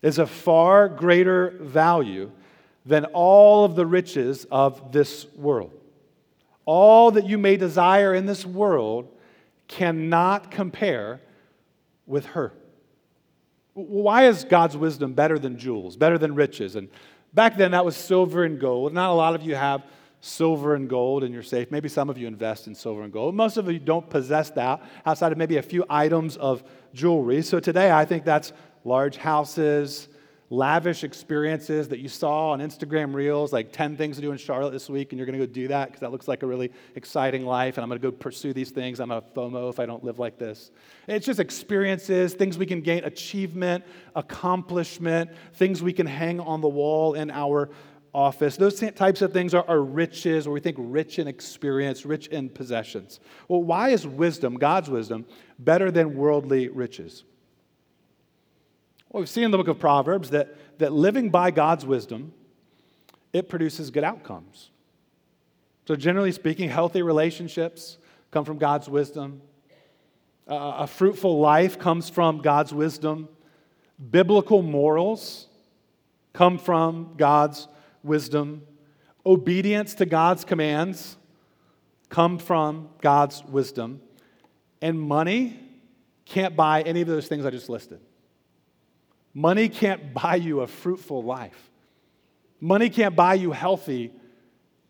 is 0.00 0.18
a 0.18 0.26
far 0.26 0.88
greater 0.88 1.50
value 1.60 2.30
than 2.84 3.04
all 3.06 3.64
of 3.64 3.76
the 3.76 3.86
riches 3.86 4.46
of 4.50 4.92
this 4.92 5.26
world. 5.36 5.72
All 6.64 7.10
that 7.12 7.26
you 7.26 7.38
may 7.38 7.56
desire 7.56 8.14
in 8.14 8.26
this 8.26 8.44
world 8.44 9.08
cannot 9.68 10.50
compare 10.50 11.20
with 12.06 12.26
her. 12.26 12.52
Why 13.74 14.26
is 14.26 14.44
God's 14.44 14.76
wisdom 14.76 15.14
better 15.14 15.38
than 15.38 15.58
jewels, 15.58 15.96
better 15.96 16.18
than 16.18 16.34
riches? 16.34 16.76
And 16.76 16.88
back 17.32 17.56
then, 17.56 17.70
that 17.70 17.84
was 17.84 17.96
silver 17.96 18.44
and 18.44 18.60
gold. 18.60 18.92
Not 18.92 19.10
a 19.10 19.14
lot 19.14 19.34
of 19.34 19.42
you 19.42 19.54
have 19.54 19.84
silver 20.20 20.74
and 20.74 20.88
gold 20.88 21.24
in 21.24 21.32
your 21.32 21.42
safe. 21.42 21.70
Maybe 21.70 21.88
some 21.88 22.08
of 22.08 22.16
you 22.16 22.28
invest 22.28 22.66
in 22.66 22.74
silver 22.74 23.02
and 23.02 23.12
gold. 23.12 23.34
Most 23.34 23.56
of 23.56 23.70
you 23.70 23.78
don't 23.78 24.08
possess 24.08 24.50
that 24.50 24.80
outside 25.04 25.32
of 25.32 25.38
maybe 25.38 25.56
a 25.56 25.62
few 25.62 25.84
items 25.90 26.36
of 26.36 26.62
jewelry. 26.94 27.42
So 27.42 27.58
today, 27.58 27.90
I 27.90 28.04
think 28.04 28.24
that's 28.24 28.52
large 28.84 29.16
houses, 29.16 30.08
lavish 30.52 31.02
experiences 31.02 31.88
that 31.88 31.98
you 31.98 32.10
saw 32.10 32.50
on 32.50 32.60
Instagram 32.60 33.14
Reels, 33.14 33.54
like 33.54 33.72
10 33.72 33.96
things 33.96 34.16
to 34.16 34.22
do 34.22 34.32
in 34.32 34.36
Charlotte 34.36 34.72
this 34.72 34.90
week, 34.90 35.10
and 35.10 35.18
you're 35.18 35.24
going 35.24 35.38
to 35.38 35.46
go 35.46 35.50
do 35.50 35.66
that 35.68 35.86
because 35.86 36.00
that 36.00 36.12
looks 36.12 36.28
like 36.28 36.42
a 36.42 36.46
really 36.46 36.70
exciting 36.94 37.46
life, 37.46 37.78
and 37.78 37.82
I'm 37.82 37.88
going 37.88 37.98
to 37.98 38.10
go 38.10 38.12
pursue 38.12 38.52
these 38.52 38.70
things. 38.70 39.00
I'm 39.00 39.10
a 39.10 39.22
FOMO 39.22 39.70
if 39.70 39.80
I 39.80 39.86
don't 39.86 40.04
live 40.04 40.18
like 40.18 40.36
this. 40.36 40.70
It's 41.08 41.24
just 41.24 41.40
experiences, 41.40 42.34
things 42.34 42.58
we 42.58 42.66
can 42.66 42.82
gain, 42.82 43.02
achievement, 43.04 43.82
accomplishment, 44.14 45.30
things 45.54 45.82
we 45.82 45.94
can 45.94 46.06
hang 46.06 46.38
on 46.38 46.60
the 46.60 46.68
wall 46.68 47.14
in 47.14 47.30
our 47.30 47.70
office. 48.12 48.58
Those 48.58 48.78
types 48.78 49.22
of 49.22 49.32
things 49.32 49.54
are, 49.54 49.64
are 49.66 49.80
riches, 49.80 50.46
or 50.46 50.50
we 50.50 50.60
think 50.60 50.76
rich 50.78 51.18
in 51.18 51.28
experience, 51.28 52.04
rich 52.04 52.26
in 52.26 52.50
possessions. 52.50 53.20
Well, 53.48 53.62
why 53.62 53.88
is 53.88 54.06
wisdom, 54.06 54.56
God's 54.56 54.90
wisdom, 54.90 55.24
better 55.58 55.90
than 55.90 56.14
worldly 56.14 56.68
riches? 56.68 57.24
Well, 59.12 59.20
we've 59.20 59.28
seen 59.28 59.44
in 59.44 59.50
the 59.50 59.58
book 59.58 59.68
of 59.68 59.78
Proverbs 59.78 60.30
that, 60.30 60.56
that 60.78 60.90
living 60.90 61.28
by 61.28 61.50
God's 61.50 61.84
wisdom, 61.84 62.32
it 63.34 63.46
produces 63.46 63.90
good 63.90 64.04
outcomes. 64.04 64.70
So, 65.86 65.96
generally 65.96 66.32
speaking, 66.32 66.70
healthy 66.70 67.02
relationships 67.02 67.98
come 68.30 68.46
from 68.46 68.56
God's 68.56 68.88
wisdom. 68.88 69.42
Uh, 70.48 70.76
a 70.78 70.86
fruitful 70.86 71.40
life 71.40 71.78
comes 71.78 72.08
from 72.08 72.38
God's 72.38 72.72
wisdom. 72.72 73.28
Biblical 74.10 74.62
morals 74.62 75.46
come 76.32 76.56
from 76.56 77.12
God's 77.18 77.68
wisdom. 78.02 78.62
Obedience 79.26 79.94
to 79.96 80.06
God's 80.06 80.42
commands 80.42 81.18
come 82.08 82.38
from 82.38 82.88
God's 83.02 83.44
wisdom. 83.44 84.00
And 84.80 84.98
money 84.98 85.60
can't 86.24 86.56
buy 86.56 86.80
any 86.80 87.02
of 87.02 87.08
those 87.08 87.28
things 87.28 87.44
I 87.44 87.50
just 87.50 87.68
listed. 87.68 88.00
Money 89.34 89.68
can't 89.68 90.12
buy 90.22 90.36
you 90.36 90.60
a 90.60 90.66
fruitful 90.66 91.22
life. 91.22 91.70
Money 92.60 92.90
can't 92.90 93.16
buy 93.16 93.34
you 93.34 93.52
healthy 93.52 94.12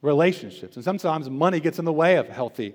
relationships. 0.03 0.77
And 0.77 0.85
sometimes 0.85 1.31
money 1.31 1.61
gets 1.61 1.79
in 1.79 1.85
the 1.85 1.93
way 1.93 2.17
of 2.17 2.29
healthy 2.29 2.75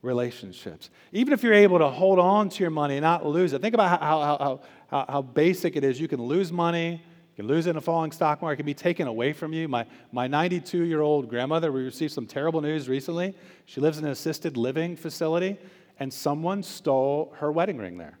relationships. 0.00 0.90
Even 1.12 1.32
if 1.32 1.42
you're 1.42 1.54
able 1.54 1.78
to 1.78 1.88
hold 1.88 2.18
on 2.18 2.48
to 2.48 2.60
your 2.60 2.70
money 2.70 2.96
and 2.96 3.02
not 3.02 3.24
lose 3.24 3.52
it, 3.52 3.62
think 3.62 3.74
about 3.74 4.00
how, 4.00 4.20
how, 4.20 4.60
how, 4.90 5.06
how 5.08 5.22
basic 5.22 5.76
it 5.76 5.84
is. 5.84 6.00
You 6.00 6.08
can 6.08 6.20
lose 6.20 6.50
money, 6.50 6.92
you 6.92 7.36
can 7.36 7.46
lose 7.46 7.66
it 7.66 7.70
in 7.70 7.76
a 7.76 7.80
falling 7.80 8.10
stock 8.10 8.42
market, 8.42 8.54
it 8.54 8.56
can 8.56 8.66
be 8.66 8.74
taken 8.74 9.06
away 9.06 9.32
from 9.32 9.52
you. 9.52 9.68
My, 9.68 9.86
my 10.10 10.26
92 10.26 10.82
year 10.84 11.02
old 11.02 11.28
grandmother, 11.28 11.70
we 11.70 11.84
received 11.84 12.12
some 12.12 12.26
terrible 12.26 12.60
news 12.60 12.88
recently. 12.88 13.36
She 13.66 13.80
lives 13.80 13.98
in 13.98 14.04
an 14.04 14.10
assisted 14.10 14.56
living 14.56 14.96
facility, 14.96 15.56
and 16.00 16.12
someone 16.12 16.64
stole 16.64 17.32
her 17.36 17.52
wedding 17.52 17.78
ring 17.78 17.98
there 17.98 18.18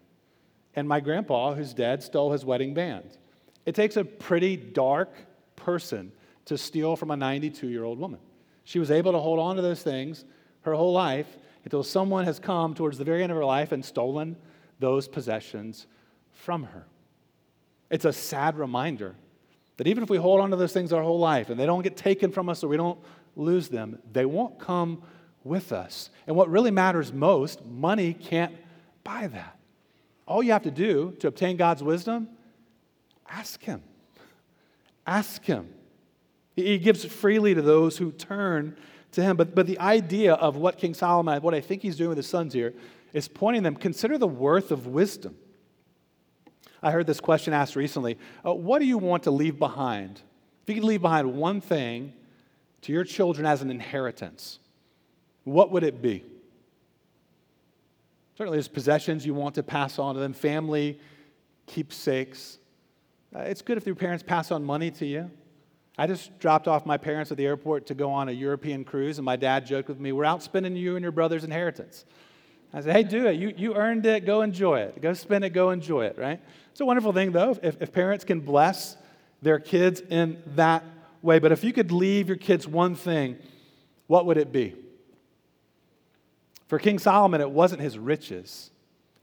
and 0.74 0.88
my 0.88 1.00
grandpa, 1.00 1.54
who's 1.54 1.74
dead, 1.74 2.02
stole 2.02 2.32
his 2.32 2.44
wedding 2.44 2.74
band. 2.74 3.18
It 3.66 3.74
takes 3.74 3.96
a 3.96 4.04
pretty 4.04 4.56
dark 4.56 5.14
person 5.56 6.12
to 6.46 6.58
steal 6.58 6.96
from 6.96 7.10
a 7.10 7.16
92 7.16 7.68
year 7.68 7.84
old 7.84 7.98
woman. 7.98 8.20
She 8.64 8.78
was 8.78 8.90
able 8.90 9.12
to 9.12 9.18
hold 9.18 9.38
on 9.38 9.56
to 9.56 9.62
those 9.62 9.82
things 9.82 10.24
her 10.62 10.74
whole 10.74 10.92
life 10.92 11.26
until 11.64 11.82
someone 11.82 12.24
has 12.24 12.38
come 12.38 12.74
towards 12.74 12.98
the 12.98 13.04
very 13.04 13.22
end 13.22 13.30
of 13.30 13.38
her 13.38 13.44
life 13.44 13.72
and 13.72 13.84
stolen 13.84 14.36
those 14.78 15.08
possessions 15.08 15.86
from 16.32 16.64
her. 16.64 16.86
It's 17.90 18.04
a 18.04 18.12
sad 18.12 18.56
reminder 18.56 19.14
that 19.76 19.86
even 19.86 20.02
if 20.02 20.10
we 20.10 20.16
hold 20.16 20.40
on 20.40 20.50
to 20.50 20.56
those 20.56 20.72
things 20.72 20.92
our 20.92 21.02
whole 21.02 21.18
life 21.18 21.50
and 21.50 21.58
they 21.58 21.66
don't 21.66 21.82
get 21.82 21.96
taken 21.96 22.32
from 22.32 22.48
us 22.48 22.64
or 22.64 22.68
we 22.68 22.76
don't 22.76 22.98
lose 23.36 23.68
them, 23.68 23.98
they 24.12 24.24
won't 24.24 24.58
come 24.58 25.02
with 25.44 25.72
us. 25.72 26.10
And 26.26 26.36
what 26.36 26.48
really 26.48 26.70
matters 26.70 27.12
most, 27.12 27.64
money 27.64 28.14
can't 28.14 28.54
buy 29.04 29.26
that. 29.28 29.56
All 30.26 30.42
you 30.42 30.52
have 30.52 30.62
to 30.62 30.70
do 30.70 31.16
to 31.20 31.28
obtain 31.28 31.56
God's 31.56 31.82
wisdom, 31.82 32.28
ask 33.28 33.62
Him. 33.62 33.82
Ask 35.06 35.44
Him. 35.44 35.68
He 36.54 36.78
gives 36.78 37.04
freely 37.04 37.54
to 37.54 37.62
those 37.62 37.96
who 37.96 38.12
turn 38.12 38.76
to 39.12 39.22
Him. 39.22 39.36
But, 39.36 39.54
but 39.54 39.66
the 39.66 39.78
idea 39.78 40.34
of 40.34 40.56
what 40.56 40.78
King 40.78 40.94
Solomon, 40.94 41.42
what 41.42 41.54
I 41.54 41.60
think 41.60 41.82
he's 41.82 41.96
doing 41.96 42.10
with 42.10 42.18
his 42.18 42.28
sons 42.28 42.52
here, 42.52 42.74
is 43.12 43.28
pointing 43.28 43.62
them, 43.62 43.76
consider 43.76 44.18
the 44.18 44.28
worth 44.28 44.70
of 44.70 44.86
wisdom. 44.86 45.36
I 46.82 46.90
heard 46.90 47.06
this 47.06 47.20
question 47.20 47.52
asked 47.52 47.76
recently 47.76 48.18
uh, 48.44 48.52
What 48.52 48.80
do 48.80 48.86
you 48.86 48.98
want 48.98 49.24
to 49.24 49.30
leave 49.30 49.58
behind? 49.58 50.20
If 50.62 50.68
you 50.68 50.74
could 50.76 50.84
leave 50.84 51.02
behind 51.02 51.34
one 51.34 51.60
thing 51.60 52.12
to 52.82 52.92
your 52.92 53.04
children 53.04 53.46
as 53.46 53.62
an 53.62 53.70
inheritance, 53.70 54.58
what 55.44 55.70
would 55.70 55.82
it 55.84 56.00
be? 56.00 56.24
Certainly, 58.36 58.56
there's 58.56 58.68
possessions 58.68 59.26
you 59.26 59.34
want 59.34 59.54
to 59.56 59.62
pass 59.62 59.98
on 59.98 60.14
to 60.14 60.20
them, 60.20 60.32
family 60.32 60.98
keepsakes. 61.66 62.58
Uh, 63.34 63.40
it's 63.40 63.62
good 63.62 63.76
if 63.76 63.86
your 63.86 63.94
parents 63.94 64.22
pass 64.22 64.50
on 64.50 64.64
money 64.64 64.90
to 64.90 65.06
you. 65.06 65.30
I 65.98 66.06
just 66.06 66.38
dropped 66.38 66.68
off 66.68 66.86
my 66.86 66.96
parents 66.96 67.30
at 67.30 67.36
the 67.36 67.46
airport 67.46 67.86
to 67.86 67.94
go 67.94 68.10
on 68.10 68.28
a 68.28 68.32
European 68.32 68.84
cruise, 68.84 69.18
and 69.18 69.24
my 69.24 69.36
dad 69.36 69.66
joked 69.66 69.88
with 69.88 70.00
me, 70.00 70.12
We're 70.12 70.24
out 70.24 70.42
spending 70.42 70.74
you 70.74 70.96
and 70.96 71.02
your 71.02 71.12
brother's 71.12 71.44
inheritance. 71.44 72.04
I 72.72 72.80
said, 72.80 72.96
Hey, 72.96 73.02
do 73.02 73.26
it. 73.26 73.36
You, 73.36 73.52
you 73.56 73.74
earned 73.74 74.06
it. 74.06 74.24
Go 74.24 74.40
enjoy 74.40 74.80
it. 74.80 75.02
Go 75.02 75.12
spend 75.12 75.44
it. 75.44 75.50
Go 75.50 75.70
enjoy 75.70 76.06
it, 76.06 76.16
right? 76.18 76.40
It's 76.70 76.80
a 76.80 76.86
wonderful 76.86 77.12
thing, 77.12 77.32
though, 77.32 77.58
if, 77.62 77.80
if 77.82 77.92
parents 77.92 78.24
can 78.24 78.40
bless 78.40 78.96
their 79.42 79.58
kids 79.58 80.00
in 80.00 80.42
that 80.54 80.82
way. 81.20 81.38
But 81.38 81.52
if 81.52 81.62
you 81.62 81.72
could 81.74 81.92
leave 81.92 82.28
your 82.28 82.38
kids 82.38 82.66
one 82.66 82.94
thing, 82.94 83.36
what 84.06 84.24
would 84.24 84.38
it 84.38 84.52
be? 84.52 84.74
For 86.72 86.78
King 86.78 86.98
Solomon, 86.98 87.42
it 87.42 87.50
wasn't 87.50 87.82
his 87.82 87.98
riches. 87.98 88.70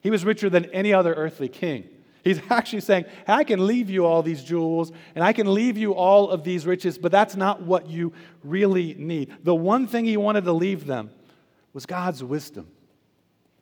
He 0.02 0.12
was 0.12 0.24
richer 0.24 0.52
than 0.52 0.66
any 0.66 0.94
other 0.94 1.16
earthly 1.16 1.50
king. 1.50 1.90
He's 2.24 2.40
actually 2.52 2.82
saying, 2.82 3.06
I 3.28 3.44
can 3.44 3.66
leave 3.66 3.90
you 3.90 4.06
all 4.06 4.22
these 4.22 4.44
jewels 4.44 4.92
and 5.16 5.24
I 5.24 5.34
can 5.34 5.52
leave 5.52 5.76
you 5.76 5.96
all 5.96 6.30
of 6.30 6.44
these 6.44 6.68
riches, 6.68 7.00
but 7.00 7.12
that's 7.12 7.36
not 7.36 7.64
what 7.64 7.90
you 7.90 8.14
really 8.44 8.94
need. 8.94 9.36
The 9.44 9.56
one 9.56 9.88
thing 9.88 10.06
he 10.06 10.16
wanted 10.16 10.44
to 10.44 10.54
leave 10.54 10.86
them 10.86 11.10
was 11.74 11.88
God's 11.88 12.24
wisdom. 12.24 12.68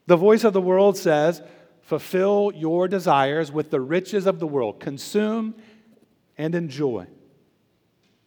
The 0.06 0.18
voice 0.18 0.44
of 0.44 0.52
the 0.52 0.60
world 0.60 0.98
says, 0.98 1.42
Fulfill 1.80 2.52
your 2.54 2.90
desires 2.90 3.54
with 3.54 3.72
the 3.72 3.80
riches 3.80 4.26
of 4.26 4.40
the 4.40 4.48
world, 4.48 4.82
consume 4.82 5.56
and 6.38 6.56
enjoy. 6.56 7.08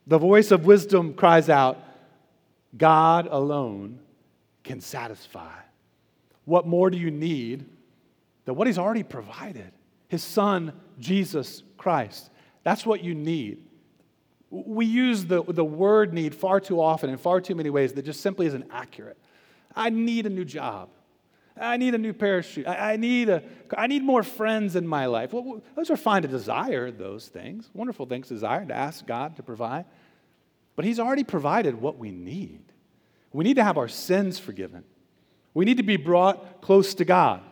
The 0.06 0.16
voice 0.16 0.52
of 0.52 0.64
wisdom 0.64 1.12
cries 1.12 1.50
out, 1.50 1.76
God 2.78 3.28
alone 3.30 4.00
can 4.64 4.80
satisfy. 4.80 5.54
What 6.44 6.66
more 6.66 6.90
do 6.90 6.98
you 6.98 7.10
need 7.10 7.66
than 8.44 8.56
what 8.56 8.66
He's 8.66 8.78
already 8.78 9.02
provided? 9.02 9.72
His 10.08 10.22
Son, 10.22 10.72
Jesus 10.98 11.62
Christ. 11.76 12.30
That's 12.64 12.84
what 12.84 13.02
you 13.02 13.14
need. 13.14 13.62
We 14.50 14.84
use 14.84 15.24
the, 15.24 15.44
the 15.44 15.64
word 15.64 16.12
need 16.12 16.34
far 16.34 16.58
too 16.58 16.80
often 16.80 17.08
in 17.08 17.18
far 17.18 17.40
too 17.40 17.54
many 17.54 17.70
ways 17.70 17.92
that 17.92 18.04
just 18.04 18.20
simply 18.20 18.46
isn't 18.46 18.66
accurate. 18.70 19.16
I 19.74 19.90
need 19.90 20.26
a 20.26 20.30
new 20.30 20.44
job. 20.44 20.88
I 21.56 21.76
need 21.76 21.94
a 21.94 21.98
new 21.98 22.14
shoes. 22.42 22.66
I, 22.66 22.92
I, 22.92 22.96
need, 22.96 23.28
a, 23.28 23.42
I 23.76 23.86
need 23.86 24.02
more 24.02 24.22
friends 24.22 24.76
in 24.76 24.86
my 24.86 25.06
life. 25.06 25.32
Well, 25.32 25.62
those 25.76 25.90
are 25.90 25.96
fine 25.96 26.22
to 26.22 26.28
desire 26.28 26.90
those 26.90 27.28
things, 27.28 27.68
wonderful 27.74 28.06
things 28.06 28.28
to 28.28 28.34
desire, 28.34 28.64
to 28.64 28.74
ask 28.74 29.06
God 29.06 29.36
to 29.36 29.42
provide. 29.42 29.84
But 30.74 30.84
He's 30.84 30.98
already 30.98 31.24
provided 31.24 31.80
what 31.80 31.98
we 31.98 32.10
need. 32.10 32.62
We 33.32 33.44
need 33.44 33.54
to 33.54 33.64
have 33.64 33.78
our 33.78 33.88
sins 33.88 34.38
forgiven. 34.38 34.84
We 35.54 35.64
need 35.64 35.76
to 35.76 35.82
be 35.82 35.96
brought 35.96 36.62
close 36.62 36.94
to 36.94 37.04
God. 37.04 37.42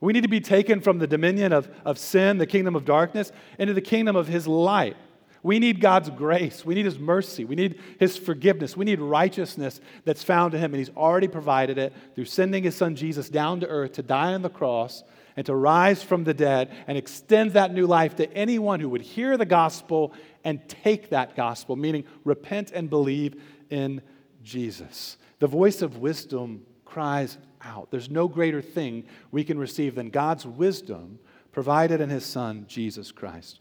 We 0.00 0.12
need 0.14 0.22
to 0.22 0.28
be 0.28 0.40
taken 0.40 0.80
from 0.80 0.98
the 0.98 1.06
dominion 1.06 1.52
of, 1.52 1.68
of 1.84 1.98
sin, 1.98 2.38
the 2.38 2.46
kingdom 2.46 2.74
of 2.74 2.84
darkness, 2.84 3.32
into 3.58 3.74
the 3.74 3.82
kingdom 3.82 4.16
of 4.16 4.28
His 4.28 4.46
light. 4.46 4.96
We 5.42 5.58
need 5.58 5.80
God's 5.80 6.10
grace. 6.10 6.64
We 6.64 6.74
need 6.74 6.84
His 6.84 6.98
mercy. 6.98 7.44
We 7.44 7.54
need 7.54 7.78
His 7.98 8.16
forgiveness. 8.16 8.76
We 8.76 8.84
need 8.84 9.00
righteousness 9.00 9.80
that's 10.04 10.22
found 10.22 10.54
in 10.54 10.60
Him. 10.60 10.72
And 10.72 10.78
He's 10.78 10.94
already 10.96 11.28
provided 11.28 11.76
it 11.76 11.92
through 12.14 12.26
sending 12.26 12.62
His 12.62 12.76
Son 12.76 12.96
Jesus 12.96 13.28
down 13.28 13.60
to 13.60 13.66
earth 13.66 13.92
to 13.92 14.02
die 14.02 14.32
on 14.32 14.42
the 14.42 14.50
cross 14.50 15.02
and 15.36 15.46
to 15.46 15.54
rise 15.54 16.02
from 16.02 16.24
the 16.24 16.34
dead 16.34 16.70
and 16.86 16.98
extend 16.98 17.52
that 17.52 17.72
new 17.72 17.86
life 17.86 18.16
to 18.16 18.32
anyone 18.34 18.80
who 18.80 18.88
would 18.88 19.02
hear 19.02 19.36
the 19.36 19.46
gospel 19.46 20.12
and 20.44 20.66
take 20.68 21.10
that 21.10 21.36
gospel, 21.36 21.76
meaning 21.76 22.04
repent 22.24 22.72
and 22.72 22.90
believe 22.90 23.40
in 23.70 24.02
Jesus. 24.42 25.16
The 25.38 25.46
voice 25.46 25.82
of 25.82 25.98
wisdom 25.98 26.62
cries 26.84 27.38
out. 27.62 27.90
There's 27.90 28.10
no 28.10 28.28
greater 28.28 28.62
thing 28.62 29.04
we 29.30 29.44
can 29.44 29.58
receive 29.58 29.94
than 29.94 30.10
God's 30.10 30.46
wisdom 30.46 31.18
provided 31.52 32.00
in 32.00 32.10
His 32.10 32.24
Son, 32.24 32.64
Jesus 32.68 33.12
Christ. 33.12 33.60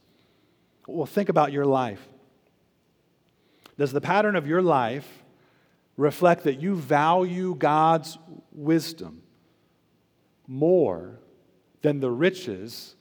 Well, 0.87 1.05
think 1.05 1.29
about 1.29 1.51
your 1.51 1.65
life. 1.65 2.07
Does 3.77 3.91
the 3.91 4.01
pattern 4.01 4.35
of 4.35 4.47
your 4.47 4.61
life 4.61 5.07
reflect 5.95 6.43
that 6.43 6.61
you 6.61 6.75
value 6.75 7.55
God's 7.55 8.17
wisdom 8.51 9.21
more 10.47 11.19
than 11.81 11.99
the 11.99 12.11
riches 12.11 12.95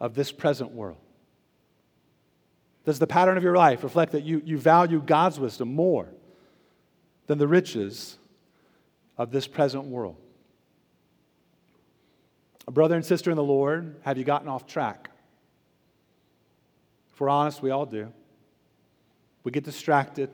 of 0.00 0.14
this 0.14 0.32
present 0.32 0.72
world? 0.72 0.98
Does 2.84 2.98
the 2.98 3.06
pattern 3.06 3.36
of 3.36 3.42
your 3.42 3.56
life 3.56 3.82
reflect 3.82 4.12
that 4.12 4.24
you, 4.24 4.42
you 4.44 4.58
value 4.58 5.00
God's 5.00 5.38
wisdom 5.38 5.74
more 5.74 6.08
than 7.30 7.38
the 7.38 7.46
riches 7.46 8.18
of 9.16 9.30
this 9.30 9.46
present 9.46 9.84
world? 9.84 10.16
Brother 12.68 12.96
and 12.96 13.06
sister 13.06 13.30
in 13.30 13.36
the 13.36 13.44
Lord, 13.44 14.00
have 14.02 14.18
you 14.18 14.24
gotten 14.24 14.48
off 14.48 14.66
track? 14.66 15.10
If 17.12 17.20
we're 17.20 17.28
honest, 17.28 17.62
we 17.62 17.70
all 17.70 17.86
do. 17.86 18.12
We 19.44 19.52
get 19.52 19.62
distracted. 19.62 20.30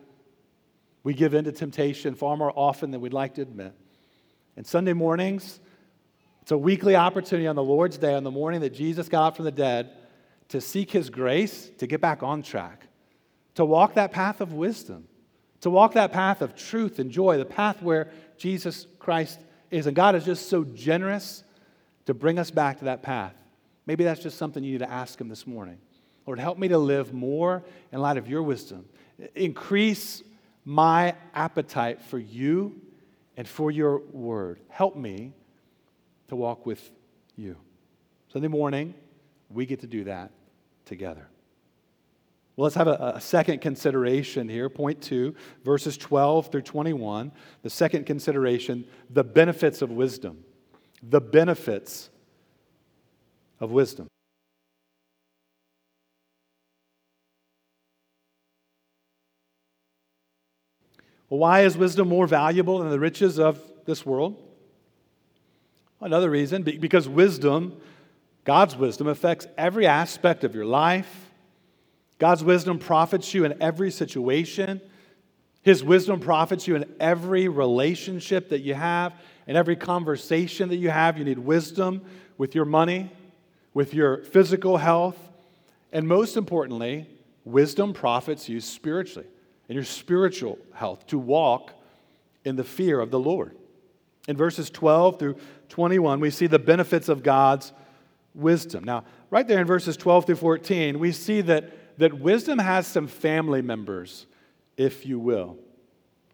We 1.03 1.13
give 1.13 1.35
in 1.35 1.45
to 1.45 1.53
temptation 1.53 2.15
far 2.15 2.35
more 2.35 2.51
often 2.57 2.93
than 2.93 3.03
we'd 3.03 3.13
like 3.13 3.35
to 3.35 3.43
admit. 3.43 3.75
And 4.57 4.67
Sunday 4.67 4.95
mornings, 4.95 5.61
it's 6.41 6.53
a 6.53 6.57
weekly 6.57 6.97
opportunity 6.97 7.47
on 7.47 7.57
the 7.57 7.63
Lord's 7.63 7.99
Day, 7.99 8.15
on 8.15 8.25
the 8.25 8.31
morning 8.31 8.63
that 8.63 8.73
Jesus 8.73 9.11
got 9.11 9.27
up 9.27 9.37
from 9.37 9.45
the 9.45 9.51
dead, 9.51 9.91
to 10.49 10.63
seek 10.63 10.93
His 10.93 11.11
grace 11.11 11.71
to 11.77 11.87
get 11.87 12.01
back 12.01 12.23
on 12.23 12.43
track, 12.43 12.87
to 13.57 13.67
walk 13.67 13.93
that 13.97 14.13
path 14.13 14.41
of 14.41 14.55
wisdom, 14.55 15.09
to 15.61 15.71
walk 15.71 15.95
that 15.95 16.13
path 16.13 16.43
of 16.43 16.55
truth 16.55 16.99
and 16.99 17.11
joy, 17.11 17.39
the 17.39 17.45
path 17.45 17.83
where 17.83 18.11
Jesus 18.37 18.87
Christ 18.99 19.41
is. 19.71 19.87
And 19.87 19.97
God 19.97 20.15
is 20.15 20.25
just 20.25 20.49
so 20.49 20.65
generous 20.65 21.43
to 22.07 22.15
bring 22.15 22.39
us 22.39 22.51
back 22.51 22.79
to 22.79 22.87
that 22.87 23.03
path. 23.03 23.35
Maybe 23.87 24.05
that's 24.05 24.23
just 24.23 24.39
something 24.39 24.63
you 24.63 24.73
need 24.73 24.79
to 24.79 24.91
ask 24.91 25.21
Him 25.21 25.29
this 25.29 25.47
morning. 25.47 25.79
Lord, 26.27 26.41
help 26.41 26.59
me 26.59 26.69
to 26.69 26.79
live 26.79 27.13
more 27.13 27.63
in 27.93 28.01
light 28.01 28.17
of 28.17 28.29
your 28.29 28.43
wisdom. 28.43 28.85
Increase 29.35 30.23
my 30.65 31.15
appetite 31.35 32.03
for 32.03 32.19
you 32.19 32.81
and 33.37 33.47
for 33.47 33.71
your 33.71 33.99
word. 33.99 34.61
Help 34.69 34.97
me 34.97 35.33
to 36.29 36.37
walk 36.37 36.67
with 36.67 36.91
you. 37.37 37.57
Sunday 38.33 38.49
morning, 38.49 38.95
we 39.49 39.67
get 39.67 39.81
to 39.81 39.87
do 39.87 40.05
that 40.05 40.33
together. 40.85 41.29
Well, 42.57 42.65
let's 42.65 42.77
have 42.77 42.89
a, 42.89 43.13
a, 43.17 43.21
second 43.21 43.61
consideration 43.61 44.49
here. 44.49 44.71
Point 44.71 45.03
two, 45.03 45.35
verses 45.63 45.99
12 45.99 46.51
through 46.51 46.63
21. 46.63 47.31
The 47.63 47.69
second 47.69 48.07
consideration 48.07 48.87
the 49.11 49.25
benefits 49.25 49.83
of 49.83 49.91
wisdom. 49.91 50.43
The 51.03 51.21
benefits 51.21 52.09
of 53.61 53.73
wisdom. 53.73 54.09
Well, 61.29 61.41
why 61.41 61.63
is 61.63 61.77
wisdom 61.77 62.09
more 62.09 62.27
valuable 62.27 62.79
than 62.79 62.91
the 62.91 63.01
riches 63.01 63.39
of 63.39 63.61
this 63.85 64.07
world? 64.07 64.43
Another 66.01 66.31
reason, 66.31 66.63
because 66.63 67.09
wisdom, 67.09 67.81
God's 68.45 68.77
wisdom, 68.77 69.09
affects 69.09 69.47
every 69.59 69.87
aspect 69.87 70.45
of 70.45 70.55
your 70.55 70.65
life. 70.65 71.26
God's 72.19 72.43
wisdom 72.43 72.79
profits 72.79 73.35
you 73.35 73.45
in 73.45 73.61
every 73.63 73.91
situation. 73.91 74.81
His 75.63 75.83
wisdom 75.83 76.21
profits 76.21 76.67
you 76.67 76.77
in 76.77 76.85
every 77.01 77.49
relationship 77.49 78.49
that 78.51 78.61
you 78.61 78.75
have, 78.75 79.13
in 79.47 79.57
every 79.57 79.77
conversation 79.77 80.69
that 80.69 80.77
you 80.77 80.91
have. 80.91 81.19
You 81.19 81.25
need 81.25 81.39
wisdom 81.39 82.03
with 82.39 82.55
your 82.55 82.65
money, 82.65 83.11
with 83.75 83.93
your 83.93 84.23
physical 84.23 84.77
health, 84.77 85.19
and 85.93 86.07
most 86.07 86.37
importantly, 86.37 87.07
wisdom 87.45 87.93
profits 87.93 88.49
you 88.49 88.61
spiritually 88.61 89.27
in 89.69 89.75
your 89.75 89.85
spiritual 89.85 90.59
health 90.73 91.07
to 91.09 91.19
walk 91.19 91.73
in 92.45 92.57
the 92.57 92.65
fear 92.65 93.01
of 93.01 93.11
the 93.11 93.19
Lord. 93.19 93.57
In 94.29 94.37
verses 94.37 94.71
12 94.71 95.19
through 95.19 95.37
21, 95.69 96.21
we 96.21 96.31
see 96.31 96.47
the 96.47 96.59
benefits 96.59 97.09
of 97.09 97.23
God's 97.23 97.73
wisdom. 98.35 98.85
Now, 98.85 99.05
right 99.31 99.47
there 99.47 99.61
in 99.61 99.67
verses 99.67 99.97
12 99.97 100.27
through 100.27 100.37
14, 100.37 100.99
we 100.99 101.13
see 101.13 101.41
that, 101.43 101.73
that 101.99 102.15
wisdom 102.15 102.59
has 102.59 102.87
some 102.87 103.07
family 103.07 103.63
members, 103.63 104.27
if 104.77 105.07
you 105.07 105.19
will. 105.19 105.59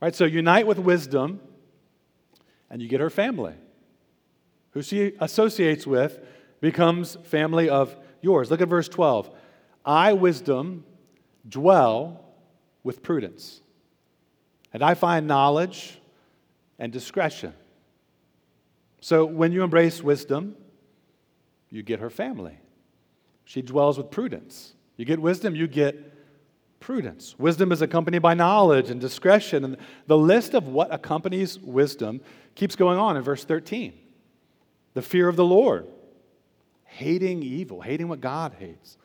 Right? 0.00 0.14
So 0.14 0.24
unite 0.24 0.66
with 0.66 0.78
wisdom, 0.78 1.40
and 2.70 2.82
you 2.82 2.88
get 2.88 3.00
her 3.00 3.10
family. 3.10 3.54
Who 4.70 4.82
she 4.82 5.12
associates 5.20 5.86
with 5.86 6.18
becomes 6.60 7.16
family 7.24 7.68
of 7.68 7.94
yours. 8.20 8.50
Look 8.50 8.60
at 8.60 8.68
verse 8.68 8.88
12. 8.88 9.30
I, 9.84 10.12
wisdom, 10.12 10.84
dwell 11.48 12.24
with 12.82 13.02
prudence, 13.02 13.60
and 14.72 14.82
I 14.82 14.94
find 14.94 15.26
knowledge 15.26 16.00
and 16.78 16.92
discretion. 16.92 17.52
So 19.00 19.24
when 19.24 19.52
you 19.52 19.62
embrace 19.62 20.02
wisdom, 20.02 20.56
you 21.70 21.82
get 21.82 22.00
her 22.00 22.10
family. 22.10 22.56
She 23.44 23.62
dwells 23.62 23.98
with 23.98 24.10
prudence. 24.10 24.74
You 25.02 25.06
get 25.06 25.20
wisdom, 25.20 25.56
you 25.56 25.66
get 25.66 26.12
prudence. 26.78 27.34
Wisdom 27.36 27.72
is 27.72 27.82
accompanied 27.82 28.20
by 28.20 28.34
knowledge 28.34 28.88
and 28.88 29.00
discretion. 29.00 29.64
And 29.64 29.76
the 30.06 30.16
list 30.16 30.54
of 30.54 30.68
what 30.68 30.94
accompanies 30.94 31.58
wisdom 31.58 32.20
keeps 32.54 32.76
going 32.76 33.00
on 33.00 33.16
in 33.16 33.24
verse 33.24 33.44
13 33.44 33.94
the 34.94 35.02
fear 35.02 35.26
of 35.26 35.34
the 35.34 35.44
Lord, 35.44 35.88
hating 36.84 37.42
evil, 37.42 37.80
hating 37.80 38.06
what 38.06 38.20
God 38.20 38.54
hates. 38.60 38.96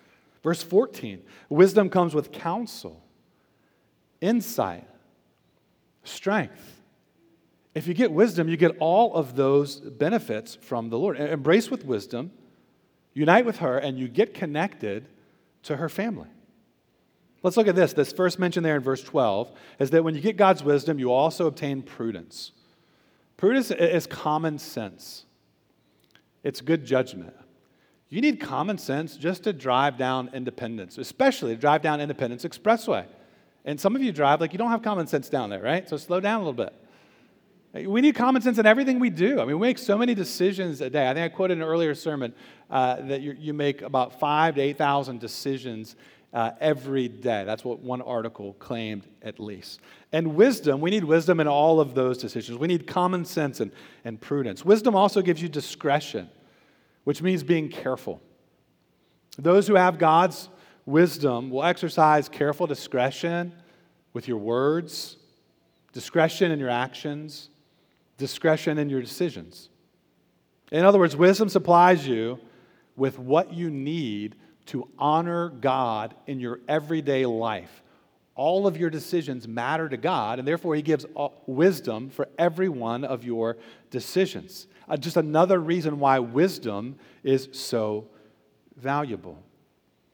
Verse 0.43 0.61
14 0.61 1.23
wisdom 1.49 1.89
comes 1.89 2.13
with 2.13 2.31
counsel, 2.31 3.03
insight, 4.21 4.87
strength. 6.03 6.79
If 7.73 7.87
you 7.87 7.95
get 7.95 8.11
wisdom, 8.11 8.47
you 8.49 8.55
get 8.55 8.77
all 8.79 9.15
of 9.15 9.35
those 9.35 9.79
benefits 9.79 10.59
from 10.61 10.91
the 10.91 10.99
Lord. 10.99 11.19
Embrace 11.19 11.71
with 11.71 11.83
wisdom 11.85 12.29
unite 13.17 13.47
with 13.47 13.57
her, 13.57 13.79
and 13.79 13.97
you 13.97 14.07
get 14.07 14.35
connected 14.35 15.07
to 15.67 15.77
her 15.77 15.89
family. 15.89 16.27
Let's 17.43 17.55
look 17.55 17.67
at 17.67 17.75
this. 17.75 17.93
This 17.93 18.11
first 18.11 18.39
mention 18.39 18.63
there 18.63 18.75
in 18.75 18.81
verse 18.81 19.03
12 19.03 19.51
is 19.79 19.91
that 19.91 20.03
when 20.03 20.15
you 20.15 20.21
get 20.21 20.37
God's 20.37 20.63
wisdom, 20.63 20.99
you 20.99 21.11
also 21.11 21.47
obtain 21.47 21.81
prudence. 21.81 22.51
Prudence 23.37 23.69
is 23.71 24.07
common 24.07 24.57
sense, 24.57 25.25
it's 26.43 26.61
good 26.61 26.85
judgment. 26.85 27.35
You 28.09 28.21
need 28.21 28.39
common 28.39 28.77
sense 28.77 29.17
just 29.17 29.43
to 29.43 29.51
drive 29.51 29.97
down 29.97 30.29
Independence, 30.33 30.97
especially 30.97 31.55
to 31.55 31.59
drive 31.59 31.81
down 31.81 31.99
Independence 31.99 32.45
Expressway. 32.45 33.05
And 33.65 33.77
some 33.79 33.97
of 33.97 34.01
you 34.01 34.13
drive 34.13 34.39
like 34.39 34.53
you 34.53 34.57
don't 34.57 34.71
have 34.71 34.81
common 34.81 35.07
sense 35.07 35.27
down 35.27 35.49
there, 35.49 35.61
right? 35.61 35.87
So 35.89 35.97
slow 35.97 36.21
down 36.21 36.35
a 36.35 36.39
little 36.39 36.53
bit. 36.53 36.73
We 37.73 38.01
need 38.01 38.15
common 38.15 38.41
sense 38.41 38.57
in 38.57 38.65
everything 38.65 38.99
we 38.99 39.09
do. 39.09 39.39
I 39.39 39.45
mean, 39.45 39.59
we 39.59 39.67
make 39.67 39.77
so 39.77 39.97
many 39.97 40.15
decisions 40.15 40.79
a 40.81 40.89
day. 40.89 41.09
I 41.09 41.13
think 41.13 41.31
I 41.31 41.35
quoted 41.35 41.57
an 41.57 41.63
earlier 41.63 41.93
sermon 41.95 42.33
uh, 42.69 43.01
that 43.07 43.21
you, 43.21 43.35
you, 43.37 43.53
make 43.53 43.81
about 43.81 44.19
five 44.19 44.55
to 44.55 44.61
8,000 44.61 45.19
decisions 45.19 45.95
uh, 46.33 46.51
every 46.59 47.07
day. 47.07 47.43
That's 47.45 47.65
what 47.65 47.79
one 47.79 48.01
article 48.01 48.53
claimed, 48.53 49.03
at 49.21 49.39
least. 49.39 49.81
And 50.11 50.35
wisdom, 50.35 50.79
we 50.79 50.89
need 50.89 51.03
wisdom 51.03 51.39
in 51.39 51.47
all 51.47 51.79
of 51.79 51.93
those 51.93 52.17
decisions. 52.17 52.57
We 52.57 52.67
need 52.67 52.87
common 52.87 53.25
sense 53.25 53.59
and, 53.59 53.71
and 54.05 54.19
prudence. 54.19 54.63
Wisdom 54.63 54.95
also 54.95 55.21
gives 55.21 55.41
you 55.41 55.49
discretion, 55.49 56.29
which 57.03 57.21
means 57.21 57.43
being 57.43 57.69
careful. 57.69 58.21
Those 59.37 59.67
who 59.67 59.75
have 59.75 59.99
God's 59.99 60.49
wisdom 60.85 61.49
will 61.49 61.63
exercise 61.63 62.29
careful 62.29 62.65
discretion 62.65 63.53
with 64.13 64.27
your 64.27 64.37
words, 64.37 65.17
discretion 65.91 66.51
in 66.51 66.59
your 66.59 66.69
actions 66.69 67.49
discretion 68.17 68.77
in 68.77 68.89
your 68.89 69.01
decisions. 69.01 69.69
In 70.71 70.83
other 70.83 70.99
words, 70.99 71.15
wisdom 71.15 71.49
supplies 71.49 72.07
you 72.07 72.39
with 72.95 73.19
what 73.19 73.53
you 73.53 73.69
need 73.69 74.35
to 74.67 74.89
honor 74.97 75.49
God 75.49 76.15
in 76.25 76.39
your 76.39 76.59
everyday 76.67 77.25
life. 77.25 77.83
All 78.35 78.67
of 78.67 78.77
your 78.77 78.89
decisions 78.89 79.47
matter 79.47 79.89
to 79.89 79.97
God, 79.97 80.39
and 80.39 80.47
therefore, 80.47 80.75
He 80.75 80.81
gives 80.81 81.05
wisdom 81.47 82.09
for 82.09 82.27
every 82.37 82.69
one 82.69 83.03
of 83.03 83.23
your 83.23 83.57
decisions. 83.89 84.67
Uh, 84.87 84.97
just 84.97 85.17
another 85.17 85.59
reason 85.59 85.99
why 85.99 86.19
wisdom 86.19 86.97
is 87.23 87.49
so 87.51 88.07
valuable. 88.75 89.41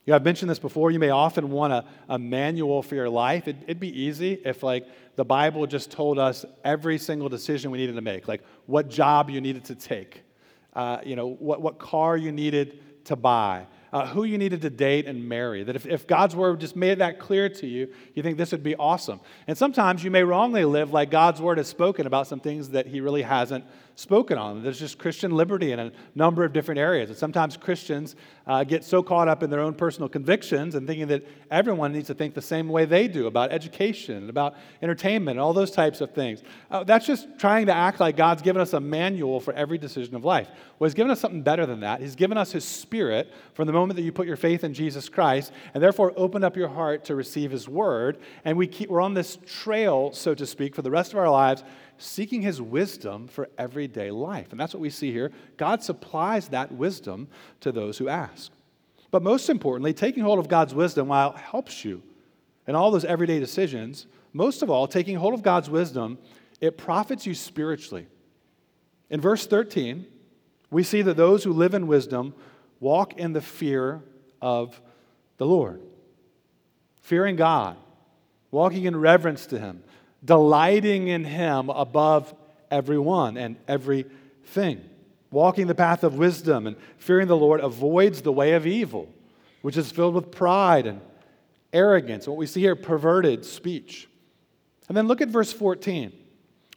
Yeah, 0.05 0.15
I've 0.15 0.25
mentioned 0.25 0.51
this 0.51 0.59
before. 0.59 0.91
You 0.91 0.99
may 0.99 1.11
often 1.11 1.49
want 1.49 1.71
a, 1.71 1.85
a 2.09 2.19
manual 2.19 2.83
for 2.83 2.95
your 2.95 3.09
life. 3.09 3.47
It, 3.47 3.55
it'd 3.63 3.79
be 3.79 4.01
easy 4.01 4.33
if, 4.43 4.61
like, 4.61 4.85
the 5.15 5.23
Bible 5.23 5.65
just 5.65 5.91
told 5.91 6.19
us 6.19 6.43
every 6.63 6.97
single 6.97 7.29
decision 7.29 7.71
we 7.71 7.77
needed 7.77 7.95
to 7.95 8.01
make, 8.01 8.27
like 8.27 8.43
what 8.65 8.89
job 8.89 9.29
you 9.29 9.39
needed 9.39 9.65
to 9.65 9.75
take, 9.75 10.23
uh, 10.73 10.97
you 11.05 11.15
know, 11.15 11.27
what, 11.27 11.61
what 11.61 11.79
car 11.79 12.17
you 12.17 12.31
needed 12.31 13.05
to 13.05 13.15
buy, 13.15 13.67
uh, 13.91 14.07
who 14.07 14.23
you 14.23 14.37
needed 14.37 14.61
to 14.61 14.69
date 14.69 15.05
and 15.05 15.29
marry. 15.29 15.63
That 15.63 15.75
if, 15.75 15.85
if 15.85 16.07
God's 16.07 16.35
word 16.35 16.59
just 16.59 16.75
made 16.75 16.99
that 16.99 17.19
clear 17.19 17.47
to 17.47 17.67
you, 17.67 17.93
you 18.15 18.23
think 18.23 18.37
this 18.37 18.51
would 18.51 18.63
be 18.63 18.75
awesome. 18.75 19.19
And 19.45 19.57
sometimes 19.57 20.03
you 20.03 20.09
may 20.09 20.23
wrongly 20.23 20.65
live 20.65 20.91
like 20.91 21.11
God's 21.11 21.41
word 21.41 21.59
has 21.59 21.67
spoken 21.67 22.07
about 22.07 22.27
some 22.27 22.39
things 22.39 22.69
that 22.69 22.87
he 22.87 23.01
really 23.01 23.21
hasn't 23.21 23.65
spoken 23.95 24.37
on. 24.37 24.63
There's 24.63 24.79
just 24.79 24.97
Christian 24.97 25.31
liberty 25.31 25.71
in 25.71 25.79
a 25.79 25.91
number 26.15 26.43
of 26.43 26.53
different 26.53 26.79
areas. 26.79 27.09
And 27.09 27.17
sometimes 27.17 27.57
Christians 27.57 28.15
uh, 28.47 28.63
get 28.63 28.83
so 28.83 29.03
caught 29.03 29.27
up 29.27 29.43
in 29.43 29.49
their 29.49 29.59
own 29.59 29.73
personal 29.73 30.09
convictions 30.09 30.75
and 30.75 30.87
thinking 30.87 31.07
that 31.07 31.25
everyone 31.51 31.93
needs 31.93 32.07
to 32.07 32.13
think 32.13 32.33
the 32.33 32.41
same 32.41 32.69
way 32.69 32.85
they 32.85 33.07
do 33.07 33.27
about 33.27 33.51
education 33.51 34.29
about 34.29 34.55
entertainment 34.81 35.39
all 35.39 35.53
those 35.53 35.71
types 35.71 36.01
of 36.01 36.11
things. 36.11 36.41
Uh, 36.71 36.83
that's 36.83 37.05
just 37.05 37.27
trying 37.37 37.67
to 37.67 37.73
act 37.73 37.99
like 37.99 38.17
God's 38.17 38.41
given 38.41 38.61
us 38.61 38.73
a 38.73 38.79
manual 38.79 39.39
for 39.39 39.53
every 39.53 39.77
decision 39.77 40.15
of 40.15 40.25
life. 40.25 40.47
Well, 40.79 40.87
He's 40.87 40.95
given 40.95 41.11
us 41.11 41.19
something 41.19 41.43
better 41.43 41.65
than 41.65 41.81
that. 41.81 42.01
He's 42.01 42.15
given 42.15 42.37
us 42.37 42.51
His 42.51 42.65
Spirit 42.65 43.31
from 43.53 43.67
the 43.67 43.73
moment 43.73 43.97
that 43.97 44.03
you 44.03 44.11
put 44.11 44.27
your 44.27 44.37
faith 44.37 44.63
in 44.63 44.73
Jesus 44.73 45.09
Christ 45.09 45.51
and 45.73 45.83
therefore 45.83 46.13
open 46.15 46.43
up 46.43 46.55
your 46.55 46.69
heart 46.69 47.05
to 47.05 47.15
receive 47.15 47.51
His 47.51 47.67
Word. 47.67 48.19
And 48.45 48.57
we 48.57 48.67
keep, 48.67 48.89
we're 48.89 49.01
on 49.01 49.13
this 49.13 49.37
trail, 49.45 50.11
so 50.13 50.33
to 50.35 50.45
speak, 50.45 50.75
for 50.75 50.81
the 50.81 50.91
rest 50.91 51.13
of 51.13 51.19
our 51.19 51.29
lives 51.29 51.63
seeking 52.03 52.41
his 52.41 52.61
wisdom 52.61 53.27
for 53.27 53.49
everyday 53.57 54.11
life. 54.11 54.51
And 54.51 54.59
that's 54.59 54.73
what 54.73 54.81
we 54.81 54.89
see 54.89 55.11
here. 55.11 55.31
God 55.57 55.83
supplies 55.83 56.49
that 56.49 56.71
wisdom 56.71 57.27
to 57.61 57.71
those 57.71 57.97
who 57.97 58.09
ask. 58.09 58.51
But 59.11 59.23
most 59.23 59.49
importantly, 59.49 59.93
taking 59.93 60.23
hold 60.23 60.39
of 60.39 60.47
God's 60.47 60.73
wisdom, 60.73 61.07
while 61.07 61.31
it 61.31 61.37
helps 61.37 61.85
you 61.85 62.01
in 62.67 62.75
all 62.75 62.91
those 62.91 63.05
everyday 63.05 63.39
decisions, 63.39 64.07
most 64.33 64.61
of 64.61 64.69
all, 64.69 64.87
taking 64.87 65.15
hold 65.15 65.33
of 65.33 65.43
God's 65.43 65.69
wisdom, 65.69 66.17
it 66.59 66.77
profits 66.77 67.25
you 67.25 67.35
spiritually. 67.35 68.07
In 69.09 69.21
verse 69.21 69.45
13, 69.45 70.05
we 70.71 70.83
see 70.83 71.03
that 71.03 71.17
those 71.17 71.43
who 71.43 71.53
live 71.53 71.73
in 71.73 71.87
wisdom 71.87 72.33
walk 72.79 73.13
in 73.13 73.33
the 73.33 73.41
fear 73.41 74.01
of 74.41 74.81
the 75.37 75.45
Lord, 75.45 75.81
fearing 77.01 77.35
God, 77.35 77.77
walking 78.49 78.85
in 78.85 78.95
reverence 78.95 79.45
to 79.47 79.59
Him, 79.59 79.83
delighting 80.23 81.07
in 81.07 81.23
Him 81.23 81.69
above 81.69 82.33
everyone 82.71 83.37
and 83.37 83.57
everything. 83.67 84.81
Walking 85.31 85.67
the 85.67 85.75
path 85.75 86.03
of 86.03 86.15
wisdom 86.15 86.67
and 86.67 86.75
fearing 86.97 87.27
the 87.27 87.37
Lord 87.37 87.59
avoids 87.59 88.21
the 88.21 88.31
way 88.31 88.53
of 88.53 88.67
evil, 88.67 89.09
which 89.61 89.77
is 89.77 89.91
filled 89.91 90.13
with 90.13 90.31
pride 90.31 90.85
and 90.85 91.01
arrogance. 91.71 92.27
What 92.27 92.37
we 92.37 92.45
see 92.45 92.61
here, 92.61 92.75
perverted 92.75 93.43
speech. 93.43 94.07
And 94.87 94.95
then 94.95 95.07
look 95.07 95.21
at 95.21 95.29
verse 95.29 95.51
14. 95.51 96.11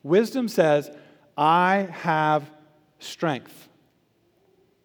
Wisdom 0.03 0.49
says, 0.49 0.91
I 1.37 1.89
have 1.91 2.49
strength. 2.99 3.69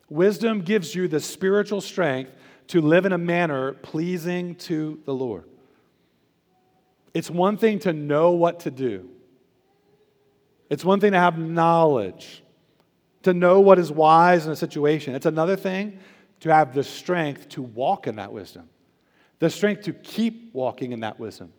Wisdom 0.10 0.62
gives 0.62 0.94
you 0.94 1.08
the 1.08 1.22
spiritual 1.22 1.80
strength 1.80 2.32
to 2.68 2.82
live 2.82 3.06
in 3.06 3.14
a 3.14 3.18
manner 3.18 3.74
pleasing 3.74 4.56
to 4.56 5.00
the 5.06 5.14
Lord. 5.14 5.46
It's 7.14 7.30
one 7.30 7.58
thing 7.58 7.80
to 7.80 7.94
know 7.94 8.32
what 8.32 8.62
to 8.62 8.72
do, 8.72 9.10
it's 10.70 10.86
one 10.86 11.00
thing 11.00 11.12
to 11.12 11.20
have 11.20 11.38
knowledge, 11.38 12.44
to 13.24 13.34
know 13.34 13.60
what 13.60 13.78
is 13.78 13.92
wise 13.92 14.46
in 14.46 14.52
a 14.52 14.56
situation. 14.56 15.16
It's 15.16 15.26
another 15.26 15.56
thing 15.56 16.00
to 16.42 16.54
have 16.54 16.74
the 16.74 16.84
strength 16.84 17.50
to 17.50 17.62
walk 17.62 18.08
in 18.08 18.16
that 18.16 18.32
wisdom, 18.32 18.70
the 19.40 19.50
strength 19.50 19.84
to 19.84 19.94
keep 19.94 20.54
walking 20.54 20.92
in 20.92 21.02
that 21.02 21.20
wisdom, 21.20 21.52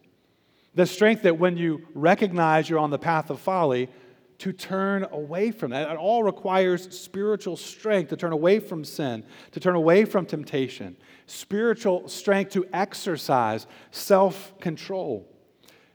the 0.74 0.86
strength 0.86 1.22
that 1.22 1.38
when 1.38 1.56
you 1.56 1.86
recognize 1.94 2.68
you're 2.68 2.78
on 2.78 2.90
the 2.90 2.98
path 2.98 3.30
of 3.30 3.38
folly, 3.38 3.88
to 4.38 4.52
turn 4.52 5.06
away 5.12 5.52
from 5.52 5.70
that. 5.70 5.88
It 5.88 5.96
all 5.96 6.24
requires 6.24 6.98
spiritual 6.98 7.56
strength 7.56 8.08
to 8.08 8.16
turn 8.16 8.32
away 8.32 8.58
from 8.58 8.84
sin, 8.84 9.22
to 9.52 9.60
turn 9.60 9.76
away 9.76 10.04
from 10.04 10.26
temptation, 10.26 10.96
spiritual 11.26 12.08
strength 12.08 12.50
to 12.54 12.66
exercise 12.72 13.68
self 13.92 14.58
control 14.58 15.31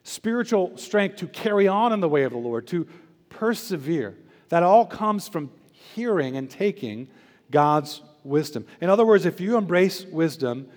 spiritual 0.07 0.77
strength 0.77 1.17
to 1.17 1.27
carry 1.27 1.67
on 1.67 1.91
in 1.91 1.99
the 1.99 2.07
way 2.07 2.23
of 2.23 2.31
the 2.31 2.37
Lord, 2.37 2.65
to 2.67 2.87
persevere. 3.29 4.17
That 4.49 4.63
all 4.63 4.85
comes 4.85 5.27
from 5.27 5.51
hearing 5.71 6.37
and 6.37 6.49
taking 6.49 7.09
God's 7.51 8.01
wisdom. 8.23 8.65
In 8.79 8.89
other 8.89 9.05
words, 9.05 9.25
if 9.25 9.41
you 9.41 9.57
embrace 9.57 10.05
wisdom, 10.05 10.69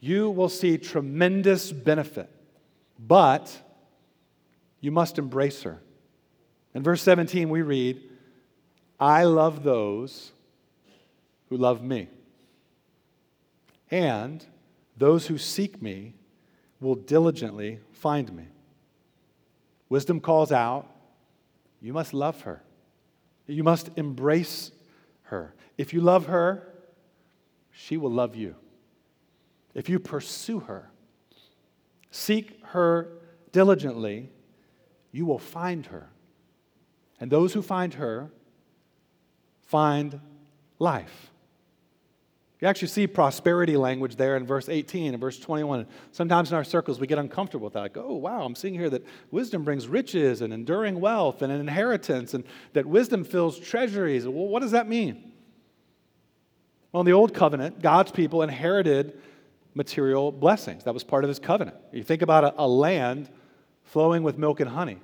you 0.00 0.28
will 0.28 0.50
see 0.50 0.76
tremendous 0.76 1.72
benefit, 1.72 2.28
but 2.98 3.56
you 4.80 4.90
must 4.90 5.18
embrace 5.18 5.62
her. 5.62 5.80
In 6.74 6.82
verse 6.82 7.00
17, 7.02 7.48
we 7.48 7.62
read, 7.62 8.02
I 9.00 9.24
love 9.24 9.62
those 9.62 10.32
who 11.48 11.56
love 11.56 11.82
me. 11.82 12.08
and 13.90 14.44
those 14.96 15.26
who 15.26 15.38
seek 15.38 15.80
me 15.80 16.14
will 16.80 16.94
diligently 16.94 17.78
find 17.92 18.32
me. 18.32 18.46
Wisdom 19.94 20.18
calls 20.18 20.50
out, 20.50 20.90
you 21.80 21.92
must 21.92 22.12
love 22.12 22.40
her. 22.40 22.64
You 23.46 23.62
must 23.62 23.90
embrace 23.94 24.72
her. 25.22 25.54
If 25.78 25.94
you 25.94 26.00
love 26.00 26.26
her, 26.26 26.66
she 27.70 27.96
will 27.96 28.10
love 28.10 28.34
you. 28.34 28.56
If 29.72 29.88
you 29.88 30.00
pursue 30.00 30.58
her, 30.58 30.90
seek 32.10 32.60
her 32.64 33.12
diligently, 33.52 34.30
you 35.12 35.26
will 35.26 35.38
find 35.38 35.86
her. 35.86 36.08
And 37.20 37.30
those 37.30 37.52
who 37.52 37.62
find 37.62 37.94
her 37.94 38.32
find 39.62 40.18
life. 40.80 41.30
You 42.60 42.68
actually 42.68 42.88
see 42.88 43.06
prosperity 43.06 43.76
language 43.76 44.16
there 44.16 44.36
in 44.36 44.46
verse 44.46 44.68
18 44.68 45.12
and 45.12 45.20
verse 45.20 45.38
21. 45.38 45.86
Sometimes 46.12 46.50
in 46.50 46.56
our 46.56 46.64
circles 46.64 47.00
we 47.00 47.06
get 47.06 47.18
uncomfortable 47.18 47.64
with 47.64 47.74
that. 47.74 47.80
Like, 47.80 47.96
oh, 47.96 48.14
wow, 48.14 48.42
I'm 48.42 48.54
seeing 48.54 48.74
here 48.74 48.88
that 48.90 49.04
wisdom 49.30 49.64
brings 49.64 49.88
riches 49.88 50.40
and 50.40 50.52
enduring 50.52 51.00
wealth 51.00 51.42
and 51.42 51.52
an 51.52 51.60
inheritance, 51.60 52.32
and 52.32 52.44
that 52.72 52.86
wisdom 52.86 53.24
fills 53.24 53.58
treasuries. 53.58 54.26
Well, 54.26 54.46
what 54.46 54.62
does 54.62 54.70
that 54.70 54.88
mean? 54.88 55.32
Well, 56.92 57.00
in 57.00 57.06
the 57.06 57.12
Old 57.12 57.34
Covenant, 57.34 57.82
God's 57.82 58.12
people 58.12 58.42
inherited 58.42 59.20
material 59.74 60.30
blessings. 60.30 60.84
That 60.84 60.94
was 60.94 61.02
part 61.02 61.24
of 61.24 61.28
his 61.28 61.40
covenant. 61.40 61.76
You 61.92 62.04
think 62.04 62.22
about 62.22 62.44
a, 62.44 62.54
a 62.56 62.68
land 62.68 63.28
flowing 63.82 64.22
with 64.22 64.38
milk 64.38 64.60
and 64.60 64.70
honey. 64.70 64.98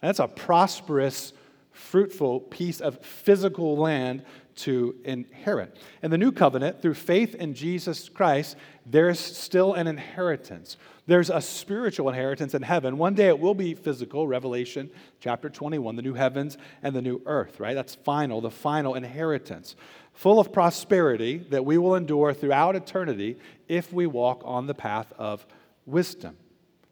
That's 0.00 0.18
a 0.18 0.28
prosperous, 0.28 1.32
fruitful 1.74 2.40
piece 2.40 2.80
of 2.80 3.04
physical 3.04 3.76
land 3.76 4.24
to 4.54 4.94
inherit. 5.04 5.76
In 6.02 6.10
the 6.10 6.18
new 6.18 6.30
covenant, 6.30 6.80
through 6.80 6.94
faith 6.94 7.34
in 7.34 7.54
Jesus 7.54 8.08
Christ, 8.08 8.56
there's 8.86 9.18
still 9.18 9.74
an 9.74 9.86
inheritance. 9.86 10.76
There's 11.06 11.28
a 11.28 11.40
spiritual 11.40 12.08
inheritance 12.08 12.54
in 12.54 12.62
heaven. 12.62 12.96
One 12.96 13.14
day 13.14 13.26
it 13.26 13.38
will 13.38 13.54
be 13.54 13.74
physical, 13.74 14.26
Revelation 14.26 14.90
chapter 15.20 15.50
21, 15.50 15.96
the 15.96 16.02
new 16.02 16.14
heavens 16.14 16.56
and 16.82 16.94
the 16.94 17.02
new 17.02 17.20
earth, 17.26 17.60
right? 17.60 17.74
That's 17.74 17.96
final, 17.96 18.40
the 18.40 18.50
final 18.50 18.94
inheritance, 18.94 19.74
full 20.12 20.38
of 20.38 20.52
prosperity 20.52 21.38
that 21.50 21.64
we 21.64 21.76
will 21.76 21.96
endure 21.96 22.32
throughout 22.32 22.76
eternity 22.76 23.36
if 23.68 23.92
we 23.92 24.06
walk 24.06 24.42
on 24.44 24.66
the 24.66 24.74
path 24.74 25.12
of 25.18 25.44
wisdom. 25.84 26.36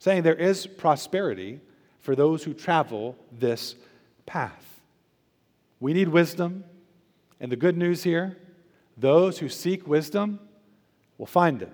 Saying 0.01 0.25
there 0.25 0.35
is 0.35 0.67
prosperity 0.67 1.61
for 2.01 2.17
those 2.17 2.43
who 2.43 2.53
travel 2.53 3.17
this 3.31 3.77
path. 4.27 4.72
We 5.83 5.93
need 5.93 6.11
wisdom. 6.11 6.63
And 7.41 7.51
the 7.51 7.57
good 7.57 7.77
news 7.77 8.05
here 8.05 8.39
those 8.97 9.39
who 9.39 9.49
seek 9.49 9.87
wisdom 9.87 10.39
will 11.19 11.27
find 11.27 11.61
it. 11.61 11.73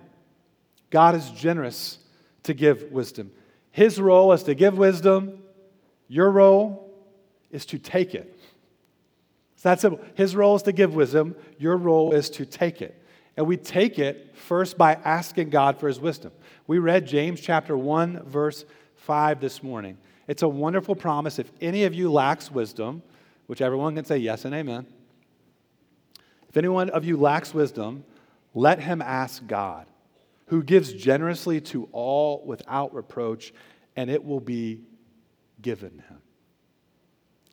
God 0.89 1.15
is 1.15 1.31
generous 1.31 1.99
to 2.45 2.55
give 2.55 2.91
wisdom. 2.91 3.33
His 3.71 4.01
role 4.01 4.33
is 4.33 4.45
to 4.45 4.55
give 4.55 4.79
wisdom, 4.79 5.43
your 6.07 6.31
role 6.31 6.95
is 7.51 7.67
to 7.67 7.79
take 7.79 8.15
it. 8.15 8.39
So 9.57 9.69
that's 9.69 9.83
simple. 9.83 10.03
His 10.15 10.35
role 10.35 10.57
is 10.57 10.63
to 10.63 10.73
give 10.73 10.95
wisdom, 10.95 11.37
your 11.59 11.77
role 11.77 12.15
is 12.15 12.31
to 12.31 12.47
take 12.47 12.81
it. 12.81 13.05
And 13.37 13.47
we 13.47 13.59
take 13.59 13.99
it 13.99 14.35
first 14.37 14.79
by 14.79 14.95
asking 14.95 15.51
God 15.51 15.79
for 15.79 15.87
his 15.87 16.01
wisdom. 16.01 16.33
We 16.67 16.79
read 16.79 17.07
James 17.07 17.41
chapter 17.41 17.77
1 17.77 18.23
verse 18.25 18.65
5 18.95 19.41
this 19.41 19.63
morning. 19.63 19.99
It's 20.29 20.43
a 20.43 20.49
wonderful 20.49 20.95
promise 20.95 21.39
if 21.39 21.51
any 21.61 21.85
of 21.85 21.93
you 21.93 22.11
lacks 22.11 22.51
wisdom, 22.51 23.03
which 23.49 23.63
everyone 23.63 23.97
can 23.97 24.05
say 24.05 24.19
yes 24.19 24.45
and 24.45 24.55
amen. 24.55 24.87
If 26.49 26.57
anyone 26.57 26.91
of 26.91 27.05
you 27.05 27.17
lacks 27.17 27.53
wisdom, 27.53 28.05
let 28.55 28.79
him 28.79 29.03
ask 29.03 29.47
God, 29.47 29.87
who 30.47 30.63
gives 30.63 30.93
generously 30.93 31.61
to 31.63 31.89
all 31.93 32.45
without 32.45 32.95
reproach, 32.95 33.53
and 33.97 34.11
it 34.11 34.23
will 34.23 34.41
be 34.41 34.83
given 35.61 36.03
him. 36.09 36.19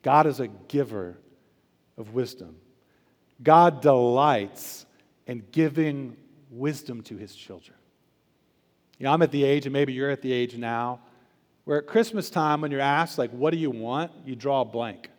God 0.02 0.26
is 0.26 0.38
a 0.38 0.48
giver 0.48 1.18
of 1.96 2.12
wisdom. 2.14 2.56
God 3.42 3.80
delights 3.80 4.84
in 5.26 5.44
giving 5.50 6.16
wisdom 6.50 7.02
to 7.04 7.16
his 7.16 7.34
children. 7.34 7.76
You 8.98 9.04
know, 9.04 9.12
I'm 9.12 9.22
at 9.22 9.30
the 9.30 9.44
age, 9.44 9.64
and 9.64 9.72
maybe 9.72 9.94
you're 9.94 10.10
at 10.10 10.22
the 10.22 10.32
age 10.32 10.56
now, 10.56 11.00
where 11.64 11.78
at 11.78 11.86
Christmas 11.86 12.30
time, 12.30 12.60
when 12.60 12.70
you're 12.70 12.80
asked, 12.80 13.18
like, 13.18 13.30
what 13.30 13.50
do 13.50 13.58
you 13.58 13.70
want? 13.70 14.12
You 14.24 14.36
draw 14.36 14.60
a 14.60 14.64
blank. 14.64 15.10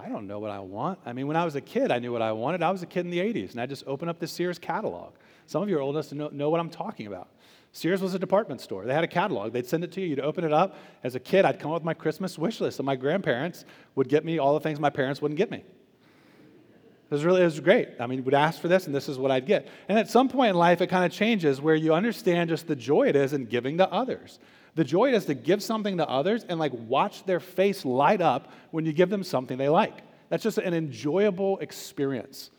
I 0.00 0.08
don't 0.08 0.26
know 0.26 0.38
what 0.38 0.50
I 0.50 0.60
want. 0.60 0.98
I 1.04 1.12
mean, 1.12 1.26
when 1.26 1.36
I 1.36 1.44
was 1.44 1.54
a 1.54 1.60
kid, 1.60 1.90
I 1.90 1.98
knew 1.98 2.12
what 2.12 2.22
I 2.22 2.32
wanted. 2.32 2.62
I 2.62 2.70
was 2.70 2.82
a 2.82 2.86
kid 2.86 3.04
in 3.04 3.10
the 3.10 3.18
80s, 3.18 3.52
and 3.52 3.60
I 3.60 3.66
just 3.66 3.84
opened 3.86 4.10
up 4.10 4.18
the 4.18 4.26
Sears 4.26 4.58
catalog. 4.58 5.14
Some 5.46 5.62
of 5.62 5.68
you 5.68 5.76
are 5.78 5.80
old 5.80 5.96
enough 5.96 6.08
to 6.08 6.14
know, 6.14 6.28
know 6.28 6.50
what 6.50 6.60
I'm 6.60 6.70
talking 6.70 7.06
about. 7.06 7.28
Sears 7.72 8.00
was 8.00 8.14
a 8.14 8.18
department 8.18 8.60
store. 8.60 8.84
They 8.86 8.94
had 8.94 9.04
a 9.04 9.08
catalog. 9.08 9.52
They'd 9.52 9.66
send 9.66 9.84
it 9.84 9.92
to 9.92 10.00
you. 10.00 10.08
You'd 10.08 10.20
open 10.20 10.44
it 10.44 10.52
up. 10.52 10.76
As 11.04 11.14
a 11.14 11.20
kid, 11.20 11.44
I'd 11.44 11.58
come 11.58 11.70
up 11.70 11.76
with 11.76 11.84
my 11.84 11.94
Christmas 11.94 12.38
wish 12.38 12.60
list, 12.60 12.78
and 12.78 12.86
my 12.86 12.96
grandparents 12.96 13.64
would 13.94 14.08
get 14.08 14.24
me 14.24 14.38
all 14.38 14.54
the 14.54 14.60
things 14.60 14.80
my 14.80 14.90
parents 14.90 15.20
wouldn't 15.20 15.38
get 15.38 15.50
me. 15.50 15.58
It 15.58 17.14
was 17.14 17.24
really, 17.24 17.40
it 17.40 17.46
was 17.46 17.60
great. 17.60 17.88
I 17.98 18.06
mean, 18.06 18.22
would 18.24 18.34
ask 18.34 18.60
for 18.60 18.68
this, 18.68 18.86
and 18.86 18.94
this 18.94 19.08
is 19.08 19.18
what 19.18 19.30
I'd 19.30 19.46
get. 19.46 19.68
And 19.88 19.98
at 19.98 20.10
some 20.10 20.28
point 20.28 20.50
in 20.50 20.56
life, 20.56 20.82
it 20.82 20.88
kind 20.88 21.06
of 21.06 21.12
changes 21.12 21.60
where 21.60 21.74
you 21.74 21.94
understand 21.94 22.50
just 22.50 22.66
the 22.66 22.76
joy 22.76 23.08
it 23.08 23.16
is 23.16 23.32
in 23.32 23.46
giving 23.46 23.78
to 23.78 23.90
others. 23.90 24.38
The 24.78 24.84
joy 24.84 25.12
is 25.12 25.24
to 25.24 25.34
give 25.34 25.60
something 25.60 25.96
to 25.96 26.08
others 26.08 26.44
and 26.48 26.60
like 26.60 26.70
watch 26.72 27.24
their 27.24 27.40
face 27.40 27.84
light 27.84 28.20
up 28.20 28.52
when 28.70 28.86
you 28.86 28.92
give 28.92 29.10
them 29.10 29.24
something 29.24 29.58
they 29.58 29.68
like. 29.68 30.02
That's 30.28 30.44
just 30.44 30.58
an 30.58 30.72
enjoyable 30.72 31.58
experience. 31.58 32.52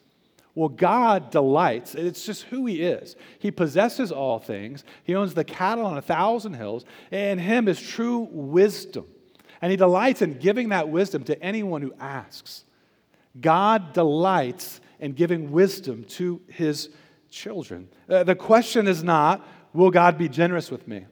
Well, 0.53 0.67
God 0.67 1.31
delights. 1.31 1.95
It's 1.95 2.25
just 2.25 2.43
who 2.43 2.65
He 2.65 2.81
is. 2.81 3.15
He 3.39 3.51
possesses 3.51 4.11
all 4.11 4.37
things. 4.37 4.83
He 5.05 5.15
owns 5.15 5.33
the 5.33 5.45
cattle 5.45 5.85
on 5.85 5.97
a 5.97 6.01
thousand 6.01 6.55
hills. 6.55 6.83
And 7.09 7.39
Him 7.39 7.69
is 7.69 7.79
true 7.79 8.27
wisdom. 8.31 9.05
And 9.61 9.71
He 9.71 9.77
delights 9.77 10.21
in 10.21 10.39
giving 10.39 10.67
that 10.69 10.89
wisdom 10.89 11.23
to 11.23 11.41
anyone 11.41 11.81
who 11.81 11.93
asks. 12.01 12.65
God 13.39 13.93
delights 13.93 14.81
in 14.99 15.13
giving 15.13 15.51
wisdom 15.53 16.03
to 16.09 16.41
His 16.49 16.89
children. 17.31 17.87
Uh, 18.09 18.25
the 18.25 18.35
question 18.35 18.89
is 18.89 19.05
not, 19.05 19.47
will 19.71 19.89
God 19.89 20.17
be 20.17 20.27
generous 20.27 20.69
with 20.69 20.85
me? 20.85 21.05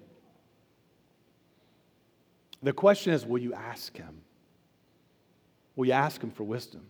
The 2.64 2.74
question 2.74 3.14
is, 3.14 3.26
will 3.26 3.38
you 3.40 3.54
ask 3.54 3.96
Him? 3.96 4.22
Will 5.76 5.88
you 5.88 5.94
ask 5.94 6.22
Him 6.22 6.32
for 6.32 6.44
wisdom? 6.44 6.88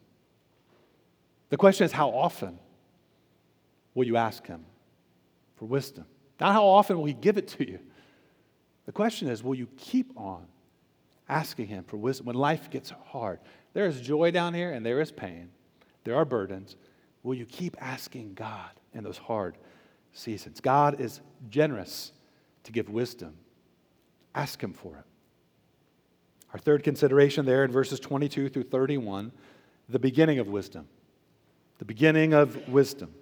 The 1.49 1.57
question 1.57 1.85
is, 1.85 1.91
how 1.91 2.09
often 2.09 2.57
will 3.93 4.05
you 4.05 4.17
ask 4.17 4.45
Him 4.45 4.65
for 5.55 5.65
wisdom? 5.65 6.05
Not 6.39 6.53
how 6.53 6.65
often 6.65 6.97
will 6.97 7.05
He 7.05 7.13
give 7.13 7.37
it 7.37 7.47
to 7.49 7.67
you. 7.67 7.79
The 8.85 8.91
question 8.91 9.27
is, 9.27 9.43
will 9.43 9.55
you 9.55 9.67
keep 9.77 10.11
on 10.15 10.45
asking 11.27 11.67
Him 11.67 11.83
for 11.83 11.97
wisdom 11.97 12.27
when 12.27 12.35
life 12.35 12.69
gets 12.69 12.93
hard? 13.07 13.39
There 13.73 13.87
is 13.87 13.99
joy 13.99 14.31
down 14.31 14.53
here 14.53 14.71
and 14.71 14.85
there 14.85 15.01
is 15.01 15.11
pain, 15.11 15.49
there 16.03 16.15
are 16.15 16.25
burdens. 16.25 16.75
Will 17.23 17.35
you 17.35 17.45
keep 17.45 17.75
asking 17.81 18.35
God 18.35 18.69
in 18.93 19.03
those 19.03 19.17
hard 19.17 19.57
seasons? 20.13 20.61
God 20.61 21.01
is 21.01 21.19
generous 21.49 22.13
to 22.63 22.71
give 22.71 22.89
wisdom. 22.89 23.33
Ask 24.33 24.63
Him 24.63 24.71
for 24.71 24.95
it. 24.95 25.16
Our 26.53 26.59
third 26.59 26.83
consideration 26.83 27.45
there 27.45 27.63
in 27.63 27.71
verses 27.71 27.99
22 27.99 28.49
through 28.49 28.63
31 28.63 29.31
the 29.89 29.99
beginning 29.99 30.39
of 30.39 30.47
wisdom. 30.47 30.87
The 31.79 31.85
beginning 31.85 32.33
of 32.33 32.67
wisdom. 32.67 33.13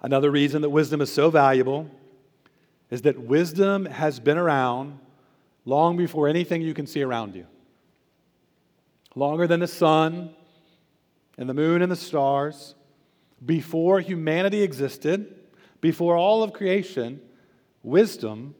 Another 0.00 0.30
reason 0.30 0.62
that 0.62 0.70
wisdom 0.70 1.00
is 1.00 1.12
so 1.12 1.30
valuable 1.30 1.90
is 2.90 3.02
that 3.02 3.18
wisdom 3.18 3.86
has 3.86 4.20
been 4.20 4.38
around 4.38 4.98
long 5.64 5.96
before 5.96 6.28
anything 6.28 6.62
you 6.62 6.74
can 6.74 6.86
see 6.86 7.02
around 7.02 7.34
you. 7.34 7.46
Longer 9.14 9.46
than 9.48 9.60
the 9.60 9.66
sun 9.66 10.34
and 11.36 11.48
the 11.48 11.54
moon 11.54 11.82
and 11.82 11.90
the 11.90 11.96
stars. 11.96 12.76
Before 13.44 14.00
humanity 14.00 14.62
existed, 14.62 15.34
before 15.80 16.16
all 16.16 16.42
of 16.42 16.52
creation, 16.52 17.20
wisdom 17.82 18.54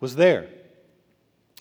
was 0.00 0.16
there. 0.16 0.48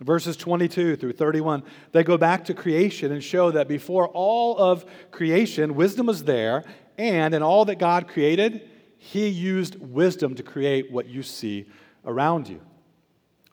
Verses 0.02 0.38
22 0.38 0.96
through 0.96 1.14
31, 1.14 1.64
they 1.92 2.04
go 2.04 2.18
back 2.18 2.46
to 2.46 2.54
creation 2.54 3.12
and 3.12 3.24
show 3.24 3.50
that 3.52 3.68
before 3.68 4.08
all 4.10 4.58
of 4.58 4.86
creation, 5.10 5.74
wisdom 5.74 6.06
was 6.06 6.24
there, 6.24 6.64
and 7.00 7.34
in 7.34 7.42
all 7.42 7.66
that 7.66 7.80
God 7.80 8.08
created, 8.08 8.70
He 8.98 9.28
used 9.28 9.80
wisdom 9.80 10.36
to 10.36 10.44
create 10.44 10.92
what 10.92 11.08
you 11.08 11.24
see 11.24 11.66
around 12.06 12.48
you. 12.48 12.62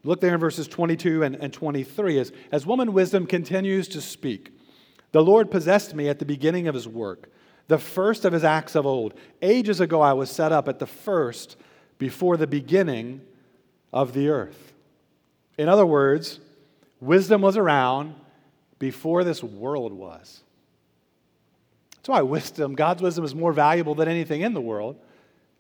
Look 0.03 0.21
there 0.21 0.35
in 0.35 0.41
verses 0.41 0.69
22 0.69 1.23
and, 1.23 1.35
and 1.37 1.51
23 1.51 2.19
as, 2.19 2.33
as 2.53 2.67
woman 2.67 2.93
wisdom 2.93 3.27
continues 3.27 3.89
to 3.89 4.03
speak. 4.03 4.51
The 5.13 5.23
Lord 5.23 5.51
possessed 5.51 5.95
me 5.95 6.11
at 6.11 6.19
the 6.19 6.27
beginning 6.27 6.69
of 6.69 6.75
His 6.75 6.87
work, 6.87 7.31
the 7.69 7.79
first 7.79 8.27
of 8.27 8.35
His 8.35 8.45
acts 8.45 8.75
of 8.75 8.85
old. 8.85 9.15
Ages 9.41 9.81
ago 9.81 10.03
I 10.03 10.13
was 10.13 10.29
set 10.29 10.53
up 10.53 10.69
at 10.69 10.79
the 10.79 10.87
first 10.87 11.57
before 11.99 12.37
the 12.37 12.47
beginning 12.47 13.21
of 13.93 14.13
the 14.13 14.29
earth. 14.29 14.73
In 15.57 15.69
other 15.69 15.87
words, 15.87 16.41
wisdom 17.01 17.43
was 17.43 17.57
around 17.57 18.15
before 18.79 19.25
this 19.25 19.43
world 19.43 19.93
was. 19.93 20.43
That's 21.97 22.09
why 22.09 22.23
wisdom, 22.23 22.75
God's 22.75 23.03
wisdom, 23.03 23.25
is 23.25 23.35
more 23.35 23.53
valuable 23.53 23.95
than 23.95 24.09
anything 24.09 24.43
in 24.43 24.53
the 24.53 24.61
world 24.61 24.97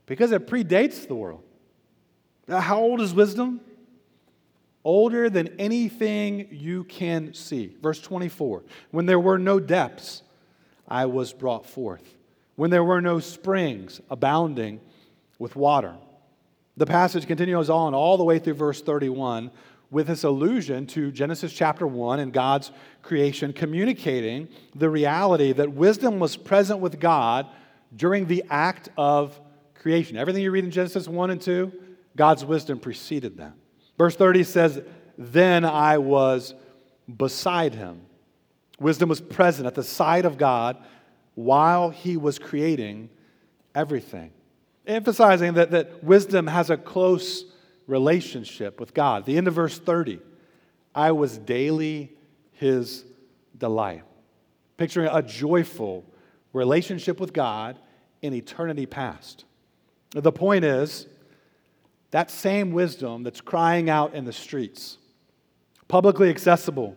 because 0.06 0.32
it 0.32 0.46
predates 0.46 1.06
the 1.06 1.14
world. 1.14 1.42
Now, 2.46 2.60
how 2.60 2.80
old 2.80 3.00
is 3.00 3.14
wisdom? 3.14 3.60
Older 4.84 5.30
than 5.30 5.48
anything 5.58 6.48
you 6.50 6.84
can 6.84 7.32
see. 7.32 7.74
Verse 7.80 8.00
24 8.00 8.62
When 8.90 9.06
there 9.06 9.20
were 9.20 9.38
no 9.38 9.58
depths, 9.58 10.22
I 10.86 11.06
was 11.06 11.32
brought 11.32 11.64
forth. 11.64 12.14
When 12.56 12.70
there 12.70 12.84
were 12.84 13.00
no 13.00 13.20
springs 13.20 14.00
abounding 14.10 14.80
with 15.38 15.56
water. 15.56 15.94
The 16.76 16.86
passage 16.86 17.26
continues 17.26 17.70
on 17.70 17.94
all 17.94 18.16
the 18.16 18.24
way 18.24 18.38
through 18.38 18.54
verse 18.54 18.82
31 18.82 19.50
with 19.90 20.08
this 20.08 20.24
allusion 20.24 20.86
to 20.88 21.12
Genesis 21.12 21.52
chapter 21.52 21.86
1 21.86 22.18
and 22.18 22.32
God's 22.32 22.72
creation, 23.02 23.52
communicating 23.52 24.48
the 24.74 24.90
reality 24.90 25.52
that 25.52 25.72
wisdom 25.72 26.18
was 26.18 26.36
present 26.36 26.80
with 26.80 26.98
God 26.98 27.46
during 27.94 28.26
the 28.26 28.42
act 28.50 28.88
of 28.96 29.40
creation. 29.74 30.16
Everything 30.16 30.42
you 30.42 30.50
read 30.50 30.64
in 30.64 30.72
Genesis 30.72 31.06
1 31.06 31.30
and 31.30 31.40
2, 31.40 31.72
God's 32.16 32.44
wisdom 32.44 32.80
preceded 32.80 33.36
that. 33.36 33.52
Verse 33.96 34.16
30 34.16 34.42
says, 34.42 34.82
Then 35.16 35.64
I 35.64 35.98
was 35.98 36.54
beside 37.16 37.74
him. 37.74 38.00
Wisdom 38.80 39.08
was 39.08 39.20
present 39.20 39.66
at 39.68 39.76
the 39.76 39.84
side 39.84 40.24
of 40.24 40.38
God 40.38 40.76
while 41.34 41.90
he 41.90 42.16
was 42.16 42.40
creating 42.40 43.10
everything. 43.76 44.32
Emphasizing 44.86 45.54
that, 45.54 45.70
that 45.70 46.04
wisdom 46.04 46.46
has 46.46 46.70
a 46.70 46.76
close 46.76 47.44
relationship 47.86 48.80
with 48.80 48.94
God. 48.94 49.24
The 49.24 49.36
end 49.36 49.48
of 49.48 49.54
verse 49.54 49.78
30 49.78 50.20
I 50.94 51.12
was 51.12 51.38
daily 51.38 52.12
his 52.52 53.04
delight. 53.58 54.04
Picturing 54.76 55.08
a 55.12 55.22
joyful 55.22 56.04
relationship 56.52 57.18
with 57.18 57.32
God 57.32 57.78
in 58.22 58.32
eternity 58.32 58.86
past. 58.86 59.44
The 60.10 60.32
point 60.32 60.64
is 60.64 61.06
that 62.12 62.30
same 62.30 62.70
wisdom 62.70 63.24
that's 63.24 63.40
crying 63.40 63.90
out 63.90 64.14
in 64.14 64.24
the 64.24 64.32
streets, 64.32 64.98
publicly 65.88 66.30
accessible, 66.30 66.96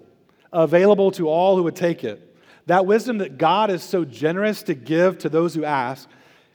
available 0.54 1.10
to 1.12 1.28
all 1.28 1.58
who 1.58 1.64
would 1.64 1.76
take 1.76 2.04
it, 2.04 2.36
that 2.68 2.86
wisdom 2.86 3.18
that 3.18 3.38
God 3.38 3.72
is 3.72 3.82
so 3.82 4.06
generous 4.06 4.62
to 4.64 4.76
give 4.76 5.18
to 5.20 5.30
those 5.30 5.56
who 5.56 5.64
ask, 5.64 6.08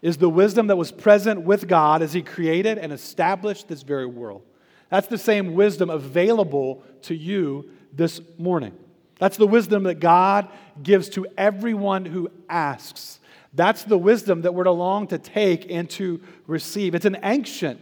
is 0.03 0.17
the 0.17 0.29
wisdom 0.29 0.67
that 0.67 0.77
was 0.77 0.93
present 0.93 1.43
with 1.43 1.69
God 1.69 2.03
as 2.03 2.13
He 2.13 2.23
created 2.23 2.77
and 2.77 2.93
established 2.93 3.69
this 3.69 3.83
very 3.83 4.07
world. 4.07 4.43
That's 4.91 5.07
the 5.07 5.17
same 5.17 5.55
wisdom 5.55 5.89
available 5.89 6.83
to 7.03 7.15
you 7.15 7.71
this 7.95 8.21
morning. 8.37 8.75
That's 9.19 9.37
the 9.37 9.47
wisdom 9.47 9.85
that 9.85 10.01
God 10.01 10.49
gives 10.83 11.09
to 11.11 11.27
everyone 11.39 12.05
who 12.05 12.29
asks. 12.49 13.21
That's 13.55 13.85
the 13.85 13.97
wisdom 13.97 14.43
that 14.43 14.53
we're 14.53 14.65
to 14.65 14.73
long 14.73 15.07
to 15.09 15.19
take 15.19 15.71
and 15.71 15.89
to 15.91 16.21
receive. 16.47 16.95
It's 16.95 17.05
an 17.05 17.19
ancient 17.23 17.81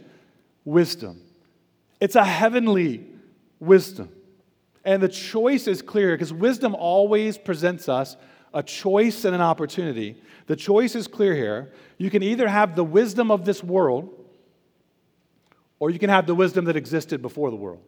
wisdom, 0.64 1.22
it's 2.00 2.16
a 2.16 2.24
heavenly 2.24 3.06
wisdom. 3.58 4.10
And 4.82 5.02
the 5.02 5.08
choice 5.08 5.66
is 5.66 5.82
clear 5.82 6.14
because 6.14 6.32
wisdom 6.32 6.74
always 6.74 7.36
presents 7.36 7.88
us 7.88 8.16
a 8.52 8.62
choice 8.62 9.24
and 9.24 9.34
an 9.34 9.40
opportunity. 9.40 10.20
The 10.46 10.56
choice 10.56 10.94
is 10.94 11.06
clear 11.06 11.34
here. 11.34 11.72
You 11.98 12.10
can 12.10 12.22
either 12.22 12.48
have 12.48 12.76
the 12.76 12.84
wisdom 12.84 13.30
of 13.30 13.44
this 13.44 13.62
world, 13.62 14.08
or 15.78 15.90
you 15.90 15.98
can 15.98 16.10
have 16.10 16.26
the 16.26 16.34
wisdom 16.34 16.64
that 16.66 16.76
existed 16.76 17.22
before 17.22 17.50
the 17.50 17.56
world. 17.56 17.82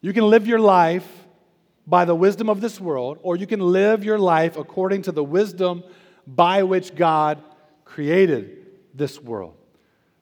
You 0.00 0.12
can 0.12 0.28
live 0.28 0.46
your 0.46 0.58
life 0.58 1.08
by 1.86 2.04
the 2.04 2.14
wisdom 2.14 2.50
of 2.50 2.60
this 2.60 2.80
world, 2.80 3.18
or 3.22 3.36
you 3.36 3.46
can 3.46 3.60
live 3.60 4.04
your 4.04 4.18
life 4.18 4.56
according 4.56 5.02
to 5.02 5.12
the 5.12 5.24
wisdom 5.24 5.82
by 6.26 6.62
which 6.62 6.94
God 6.94 7.42
created 7.84 8.66
this 8.94 9.20
world. 9.20 9.54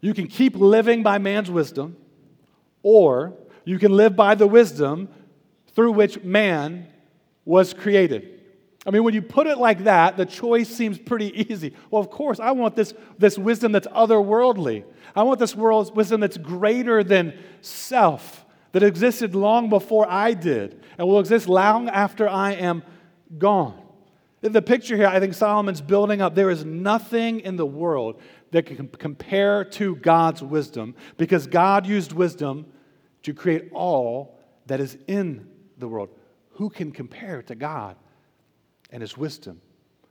You 0.01 0.15
can 0.15 0.27
keep 0.27 0.57
living 0.57 1.03
by 1.03 1.19
man's 1.19 1.51
wisdom, 1.51 1.97
or 2.83 3.35
you 3.65 3.79
can 3.79 3.93
live 3.93 4.17
by 4.17 4.35
the 4.35 4.47
wisdom 4.47 5.09
through 5.75 5.93
which 5.93 6.23
man 6.23 6.89
was 7.45 7.73
created. 7.73 8.32
I 8.85 8.91
mean, 8.91 9.05
when 9.05 9.15
you 9.15 9.23
put 9.23 9.47
it 9.47 9.59
like 9.59 9.85
that, 9.85 10.17
the 10.17 10.27
choice 10.27 10.69
seems 10.69 10.99
pretty 10.99 11.47
easy. 11.51 11.75
Well, 11.91 12.03
of 12.03 12.11
course, 12.11 12.41
I 12.41 12.51
want 12.53 12.75
this, 12.75 12.95
this 13.19 13.39
wisdom 13.39 13.73
that's 13.73 13.87
otherworldly. 13.89 14.85
I 15.15 15.23
want 15.23 15.39
this 15.39 15.55
world's 15.55 15.93
wisdom 15.93 16.21
that's 16.21 16.39
greater 16.39 17.05
than 17.05 17.39
self, 17.61 18.45
that 18.73 18.83
existed 18.83 19.35
long 19.35 19.69
before 19.69 20.11
I 20.11 20.35
did, 20.35 20.83
and 20.99 21.07
will 21.07 21.21
exist 21.21 21.49
long 21.49 21.89
after 21.89 22.29
I 22.29 22.53
am 22.53 22.83
gone. 23.39 23.79
In 24.43 24.51
the 24.53 24.63
picture 24.63 24.97
here, 24.97 25.07
I 25.07 25.21
think 25.21 25.35
Solomon's 25.35 25.81
building 25.81 26.21
up. 26.21 26.35
There 26.35 26.51
is 26.51 26.65
nothing 26.65 27.41
in 27.41 27.57
the 27.57 27.67
world 27.67 28.21
that 28.51 28.67
can 28.67 28.89
compare 28.89 29.65
to 29.65 29.95
God's 29.97 30.43
wisdom 30.43 30.97
because 31.17 31.47
God 31.47 31.87
used 31.87 32.13
wisdom 32.13 32.67
to 33.23 33.33
create 33.33 33.71
all 33.73 34.41
that 34.67 34.81
is 34.81 34.99
in 35.07 35.49
the 35.79 35.87
world. 35.87 36.09
Who 36.55 36.69
can 36.69 36.91
compare 36.91 37.43
to 37.43 37.55
God 37.55 37.97
and 38.93 39.01
His 39.01 39.17
wisdom? 39.17 39.61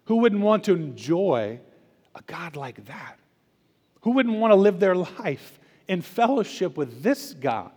Who 0.05 0.17
wouldn't 0.17 0.41
want 0.41 0.65
to 0.65 0.73
enjoy 0.73 1.59
a 2.13 2.21
God 2.23 2.55
like 2.57 2.85
that? 2.87 3.17
Who 4.01 4.11
wouldn't 4.11 4.37
want 4.37 4.51
to 4.51 4.55
live 4.55 4.79
their 4.79 4.95
life 4.95 5.59
in 5.87 6.01
fellowship 6.01 6.75
with 6.75 7.03
this 7.03 7.33
God, 7.33 7.71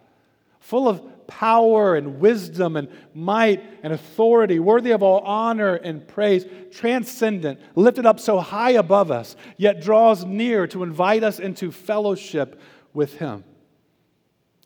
full 0.59 0.89
of 0.89 1.27
power 1.27 1.97
and 1.97 2.21
wisdom 2.21 2.77
and 2.77 2.89
might 3.15 3.63
and 3.83 3.93
authority, 3.93 4.59
worthy 4.59 4.91
of 4.91 5.03
all 5.03 5.21
honor 5.21 5.75
and 5.75 6.07
praise, 6.07 6.47
transcendent, 6.71 7.61
lifted 7.75 8.07
up 8.07 8.19
so 8.21 8.41
high 8.41 8.73
above 8.73 9.11
us, 9.11 9.37
yet 9.57 9.83
draws 9.83 10.25
near 10.25 10.67
to 10.69 10.83
invite 10.83 11.23
us 11.23 11.39
into 11.39 11.71
fellowship 11.71 12.61
with 12.93 13.19
Him? 13.19 13.45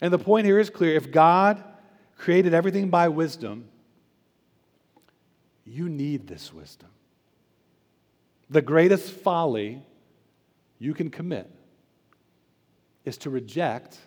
And 0.00 0.12
the 0.12 0.18
point 0.18 0.46
here 0.46 0.58
is 0.58 0.70
clear 0.70 0.94
if 0.94 1.10
God 1.10 1.62
created 2.16 2.54
everything 2.54 2.88
by 2.88 3.08
wisdom, 3.08 3.68
you 5.68 5.88
need 5.88 6.26
this 6.26 6.52
wisdom. 6.52 6.88
The 8.50 8.62
greatest 8.62 9.10
folly 9.10 9.82
you 10.78 10.94
can 10.94 11.10
commit 11.10 11.50
is 13.04 13.18
to 13.18 13.30
reject 13.30 13.98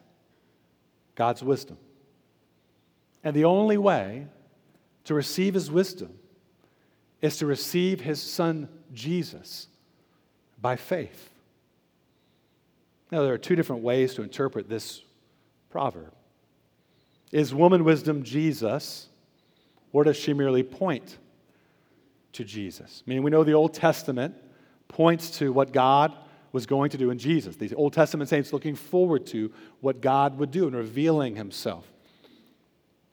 God's 1.16 1.43
wisdom. 1.43 1.78
And 3.24 3.36
the 3.36 3.45
only 3.45 3.78
way 3.78 4.28
to 5.05 5.14
receive 5.14 5.53
his 5.53 5.70
wisdom 5.70 6.18
is 7.22 7.38
to 7.38 7.45
receive 7.45 8.01
his 8.01 8.22
son 8.22 8.68
Jesus 8.93 9.68
by 10.59 10.76
faith. 10.76 11.30
Now, 13.12 13.24
there 13.24 13.34
are 13.34 13.38
two 13.38 13.55
different 13.55 13.84
ways 13.84 14.14
to 14.16 14.24
interpret 14.24 14.70
this 14.70 15.01
proverb. 15.70 16.14
Is 17.32 17.53
woman 17.53 17.84
wisdom 17.84 18.24
Jesus, 18.24 19.07
or 19.91 20.03
does 20.03 20.18
she 20.18 20.34
merely 20.34 20.64
point 20.64 21.18
to 22.34 22.44
Jesus? 22.44 23.04
I 23.06 23.10
mean, 23.10 23.24
we 23.24 23.32
know 23.32 23.44
the 23.44 23.54
Old 23.54 23.74
Testament 23.74 24.36
points 24.88 25.30
to 25.40 25.52
what 25.52 25.72
God 25.72 26.14
was 26.52 26.66
going 26.66 26.90
to 26.92 26.98
do 26.98 27.12
in 27.12 27.18
Jesus. 27.18 27.56
These 27.56 27.74
Old 27.74 27.94
Testament 27.94 28.30
saints 28.30 28.52
looking 28.52 28.76
forward 28.76 29.26
to 29.28 29.52
what 29.80 30.02
God 30.02 30.38
would 30.38 30.52
do 30.52 30.68
and 30.68 30.76
revealing 30.76 31.36
himself. 31.36 31.92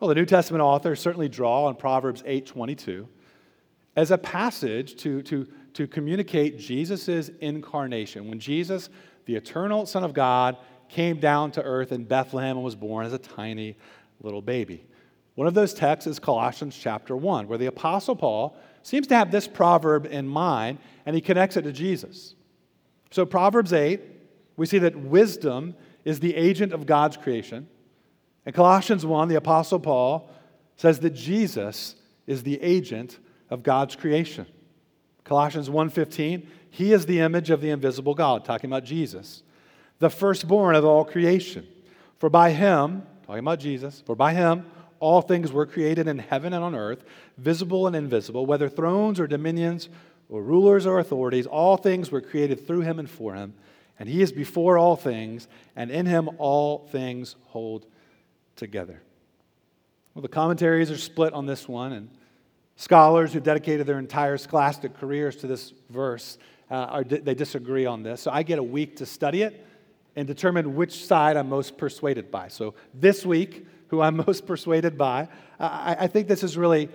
Well, 0.00 0.08
the 0.08 0.14
New 0.14 0.26
Testament 0.26 0.62
authors 0.62 1.00
certainly 1.00 1.28
draw 1.28 1.66
on 1.66 1.76
Proverbs 1.76 2.22
8:22 2.22 3.06
as 3.96 4.10
a 4.12 4.18
passage 4.18 4.96
to, 4.96 5.22
to, 5.22 5.46
to 5.74 5.88
communicate 5.88 6.58
Jesus' 6.58 7.30
incarnation. 7.40 8.28
When 8.28 8.38
Jesus, 8.38 8.90
the 9.24 9.34
eternal 9.34 9.86
Son 9.86 10.04
of 10.04 10.14
God, 10.14 10.56
came 10.88 11.18
down 11.18 11.50
to 11.52 11.62
earth 11.62 11.90
in 11.90 12.04
Bethlehem 12.04 12.56
and 12.56 12.64
was 12.64 12.76
born 12.76 13.06
as 13.06 13.12
a 13.12 13.18
tiny 13.18 13.76
little 14.20 14.40
baby. 14.40 14.86
One 15.34 15.46
of 15.46 15.54
those 15.54 15.74
texts 15.74 16.06
is 16.06 16.18
Colossians 16.18 16.76
chapter 16.76 17.16
1, 17.16 17.48
where 17.48 17.58
the 17.58 17.66
Apostle 17.66 18.16
Paul 18.16 18.56
seems 18.88 19.06
to 19.08 19.14
have 19.14 19.30
this 19.30 19.46
proverb 19.46 20.06
in 20.06 20.26
mind 20.26 20.78
and 21.06 21.14
he 21.14 21.20
connects 21.20 21.56
it 21.56 21.62
to 21.62 21.72
Jesus. 21.72 22.34
So, 23.10 23.24
Proverbs 23.24 23.72
8, 23.72 24.00
we 24.56 24.66
see 24.66 24.78
that 24.78 24.96
wisdom 24.96 25.74
is 26.04 26.20
the 26.20 26.34
agent 26.34 26.72
of 26.72 26.86
God's 26.86 27.16
creation. 27.16 27.68
In 28.44 28.52
Colossians 28.52 29.04
1, 29.06 29.28
the 29.28 29.36
Apostle 29.36 29.80
Paul 29.80 30.30
says 30.76 31.00
that 31.00 31.10
Jesus 31.10 31.96
is 32.26 32.42
the 32.42 32.60
agent 32.62 33.18
of 33.50 33.62
God's 33.62 33.96
creation. 33.96 34.46
Colossians 35.24 35.68
1:15, 35.68 36.46
he 36.70 36.92
is 36.92 37.06
the 37.06 37.20
image 37.20 37.50
of 37.50 37.60
the 37.60 37.70
invisible 37.70 38.14
God, 38.14 38.44
talking 38.44 38.70
about 38.70 38.84
Jesus 38.84 39.42
the 39.98 40.10
firstborn 40.10 40.76
of 40.76 40.84
all 40.84 41.04
creation. 41.04 41.66
For 42.18 42.30
by 42.30 42.50
him, 42.50 43.02
talking 43.26 43.40
about 43.40 43.60
Jesus, 43.60 44.02
for 44.04 44.14
by 44.14 44.34
him 44.34 44.64
all 45.00 45.22
things 45.22 45.52
were 45.52 45.66
created 45.66 46.08
in 46.08 46.18
heaven 46.18 46.52
and 46.52 46.64
on 46.64 46.74
earth, 46.74 47.04
visible 47.36 47.86
and 47.86 47.94
invisible, 47.94 48.46
whether 48.46 48.68
thrones 48.68 49.20
or 49.20 49.26
dominions 49.26 49.88
or 50.28 50.42
rulers 50.42 50.86
or 50.86 50.98
authorities, 50.98 51.46
all 51.46 51.76
things 51.76 52.10
were 52.10 52.20
created 52.20 52.66
through 52.66 52.80
him 52.80 52.98
and 52.98 53.08
for 53.08 53.34
him. 53.34 53.54
And 53.98 54.08
he 54.08 54.22
is 54.22 54.30
before 54.30 54.78
all 54.78 54.94
things, 54.94 55.48
and 55.74 55.90
in 55.90 56.06
him 56.06 56.28
all 56.38 56.86
things 56.92 57.34
hold 57.46 57.86
together. 58.54 59.02
Well, 60.14 60.22
the 60.22 60.28
commentaries 60.28 60.90
are 60.90 60.96
split 60.96 61.32
on 61.32 61.46
this 61.46 61.68
one, 61.68 61.92
and 61.92 62.08
Scholars 62.80 63.32
who 63.32 63.40
dedicated 63.40 63.88
their 63.88 63.98
entire 63.98 64.36
scholastic 64.38 64.96
careers 64.96 65.34
to 65.34 65.48
this 65.48 65.72
verse, 65.90 66.38
uh, 66.70 66.74
are, 66.74 67.02
they 67.02 67.34
disagree 67.34 67.86
on 67.86 68.04
this. 68.04 68.20
So 68.20 68.30
I 68.30 68.44
get 68.44 68.60
a 68.60 68.62
week 68.62 68.94
to 68.98 69.06
study 69.06 69.42
it 69.42 69.66
and 70.14 70.28
determine 70.28 70.76
which 70.76 71.04
side 71.04 71.36
I'm 71.36 71.48
most 71.48 71.76
persuaded 71.76 72.30
by. 72.30 72.46
So 72.46 72.74
this 72.94 73.26
week, 73.26 73.66
who 73.88 74.00
I'm 74.00 74.16
most 74.26 74.46
persuaded 74.46 74.96
by, 74.96 75.28
I, 75.58 75.96
I 76.00 76.06
think 76.06 76.28
this 76.28 76.42
is 76.42 76.56
really 76.56 76.88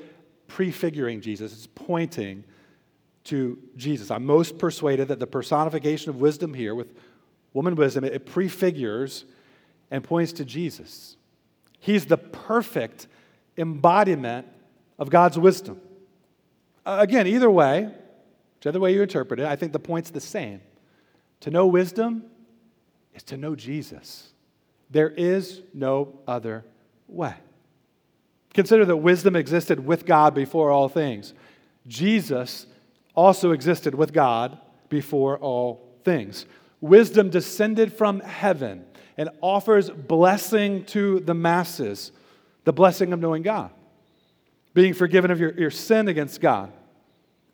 prefiguring 0.47 1.21
Jesus. 1.21 1.53
It's 1.53 1.67
pointing 1.67 2.43
to 3.25 3.57
Jesus. 3.75 4.11
I'm 4.11 4.25
most 4.25 4.57
persuaded 4.57 5.07
that 5.07 5.19
the 5.19 5.27
personification 5.27 6.09
of 6.09 6.17
wisdom 6.17 6.53
here 6.53 6.75
with 6.75 6.87
woman 7.53 7.75
wisdom, 7.75 8.03
it 8.03 8.25
prefigures 8.25 9.25
and 9.91 10.03
points 10.03 10.33
to 10.33 10.45
Jesus. 10.45 11.15
He's 11.79 12.05
the 12.05 12.17
perfect 12.17 13.07
embodiment 13.57 14.47
of 14.97 15.09
God's 15.09 15.37
wisdom. 15.37 15.79
Uh, 16.85 16.97
again, 16.99 17.27
either 17.27 17.49
way, 17.49 17.89
whichever 18.55 18.79
way 18.79 18.93
you 18.93 19.01
interpret 19.01 19.39
it, 19.39 19.45
I 19.45 19.55
think 19.55 19.71
the 19.71 19.79
point's 19.79 20.09
the 20.09 20.21
same. 20.21 20.61
To 21.41 21.51
know 21.51 21.67
wisdom 21.67 22.23
is 23.13 23.23
to 23.23 23.37
know 23.37 23.55
Jesus. 23.55 24.31
There 24.89 25.09
is 25.09 25.61
no 25.73 26.19
other 26.27 26.65
way. 27.07 27.35
Consider 28.53 28.85
that 28.85 28.97
wisdom 28.97 29.35
existed 29.35 29.85
with 29.85 30.05
God 30.05 30.33
before 30.33 30.71
all 30.71 30.89
things. 30.89 31.33
Jesus 31.87 32.67
also 33.15 33.51
existed 33.51 33.95
with 33.95 34.13
God 34.13 34.57
before 34.89 35.37
all 35.37 35.87
things. 36.03 36.45
Wisdom 36.81 37.29
descended 37.29 37.93
from 37.93 38.19
heaven 38.19 38.85
and 39.17 39.29
offers 39.41 39.89
blessing 39.89 40.85
to 40.85 41.19
the 41.21 41.33
masses 41.33 42.11
the 42.63 42.73
blessing 42.73 43.13
of 43.13 43.19
knowing 43.19 43.41
God, 43.41 43.71
being 44.73 44.93
forgiven 44.93 45.31
of 45.31 45.39
your, 45.39 45.53
your 45.53 45.71
sin 45.71 46.07
against 46.07 46.39
God. 46.41 46.71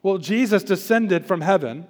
Well, 0.03 0.17
Jesus 0.17 0.63
descended 0.63 1.25
from 1.25 1.41
heaven 1.41 1.87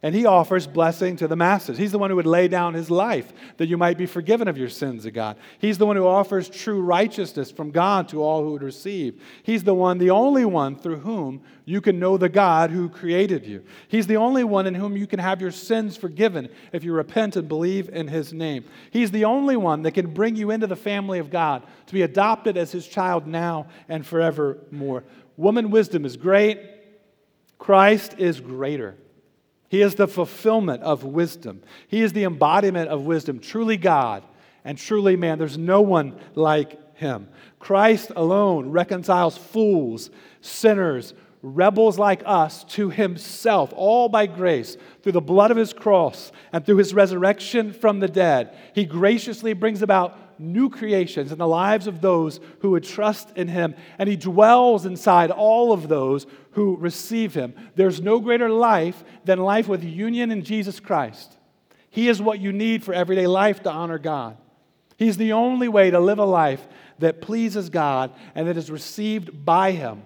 and 0.00 0.14
he 0.14 0.26
offers 0.26 0.68
blessing 0.68 1.16
to 1.16 1.26
the 1.26 1.34
masses. 1.34 1.76
He's 1.76 1.90
the 1.90 1.98
one 1.98 2.10
who 2.10 2.16
would 2.16 2.26
lay 2.26 2.46
down 2.46 2.74
his 2.74 2.88
life 2.88 3.32
that 3.56 3.66
you 3.66 3.76
might 3.76 3.98
be 3.98 4.06
forgiven 4.06 4.46
of 4.46 4.56
your 4.56 4.68
sins 4.68 5.04
of 5.06 5.12
God. 5.12 5.36
He's 5.58 5.76
the 5.76 5.86
one 5.86 5.96
who 5.96 6.06
offers 6.06 6.48
true 6.48 6.80
righteousness 6.80 7.50
from 7.50 7.72
God 7.72 8.08
to 8.10 8.22
all 8.22 8.44
who 8.44 8.52
would 8.52 8.62
receive. 8.62 9.20
He's 9.42 9.64
the 9.64 9.74
one, 9.74 9.98
the 9.98 10.10
only 10.10 10.44
one 10.44 10.76
through 10.76 11.00
whom 11.00 11.42
you 11.64 11.80
can 11.80 11.98
know 11.98 12.16
the 12.16 12.28
God 12.28 12.70
who 12.70 12.88
created 12.88 13.44
you. 13.44 13.64
He's 13.88 14.06
the 14.06 14.18
only 14.18 14.44
one 14.44 14.68
in 14.68 14.74
whom 14.74 14.96
you 14.96 15.08
can 15.08 15.18
have 15.18 15.40
your 15.40 15.50
sins 15.50 15.96
forgiven 15.96 16.48
if 16.72 16.84
you 16.84 16.92
repent 16.92 17.34
and 17.34 17.48
believe 17.48 17.88
in 17.88 18.06
his 18.06 18.32
name. 18.32 18.66
He's 18.92 19.10
the 19.10 19.24
only 19.24 19.56
one 19.56 19.82
that 19.82 19.92
can 19.92 20.14
bring 20.14 20.36
you 20.36 20.52
into 20.52 20.68
the 20.68 20.76
family 20.76 21.18
of 21.18 21.28
God 21.28 21.64
to 21.86 21.92
be 21.92 22.02
adopted 22.02 22.56
as 22.56 22.70
his 22.70 22.86
child 22.86 23.26
now 23.26 23.66
and 23.88 24.06
forevermore. 24.06 25.02
Woman 25.36 25.72
wisdom 25.72 26.04
is 26.04 26.16
great, 26.16 26.60
Christ 27.58 28.14
is 28.18 28.40
greater. 28.40 28.96
He 29.68 29.82
is 29.82 29.94
the 29.94 30.08
fulfillment 30.08 30.82
of 30.82 31.04
wisdom. 31.04 31.62
He 31.88 32.02
is 32.02 32.12
the 32.12 32.24
embodiment 32.24 32.88
of 32.88 33.04
wisdom, 33.04 33.38
truly 33.38 33.76
God 33.76 34.24
and 34.64 34.78
truly 34.78 35.16
man. 35.16 35.38
There's 35.38 35.58
no 35.58 35.82
one 35.82 36.18
like 36.34 36.96
him. 36.96 37.28
Christ 37.58 38.10
alone 38.16 38.70
reconciles 38.70 39.36
fools, 39.36 40.10
sinners, 40.40 41.14
rebels 41.42 41.98
like 41.98 42.22
us 42.24 42.64
to 42.64 42.90
himself, 42.90 43.72
all 43.76 44.08
by 44.08 44.26
grace, 44.26 44.76
through 45.02 45.12
the 45.12 45.20
blood 45.20 45.50
of 45.50 45.56
his 45.56 45.72
cross 45.72 46.32
and 46.52 46.64
through 46.64 46.78
his 46.78 46.94
resurrection 46.94 47.72
from 47.72 48.00
the 48.00 48.08
dead. 48.08 48.56
He 48.74 48.84
graciously 48.84 49.52
brings 49.52 49.82
about 49.82 50.18
new 50.38 50.70
creations 50.70 51.32
in 51.32 51.38
the 51.38 51.46
lives 51.46 51.86
of 51.86 52.00
those 52.00 52.40
who 52.60 52.70
would 52.70 52.84
trust 52.84 53.36
in 53.36 53.48
him, 53.48 53.74
and 53.98 54.08
he 54.08 54.16
dwells 54.16 54.86
inside 54.86 55.30
all 55.30 55.72
of 55.72 55.88
those 55.88 56.26
who 56.52 56.76
receive 56.76 57.34
him. 57.34 57.54
There's 57.74 58.00
no 58.00 58.20
greater 58.20 58.48
life 58.48 59.02
than 59.24 59.38
life 59.38 59.68
with 59.68 59.84
union 59.84 60.30
in 60.30 60.42
Jesus 60.42 60.80
Christ. 60.80 61.36
He 61.90 62.08
is 62.08 62.20
what 62.20 62.40
you 62.40 62.52
need 62.52 62.84
for 62.84 62.94
everyday 62.94 63.26
life 63.26 63.62
to 63.62 63.70
honor 63.70 63.98
God. 63.98 64.36
He's 64.96 65.16
the 65.16 65.32
only 65.32 65.68
way 65.68 65.90
to 65.90 66.00
live 66.00 66.18
a 66.18 66.24
life 66.24 66.66
that 66.98 67.20
pleases 67.20 67.70
God 67.70 68.12
and 68.34 68.48
that 68.48 68.56
is 68.56 68.70
received 68.70 69.44
by 69.44 69.72
him 69.72 70.02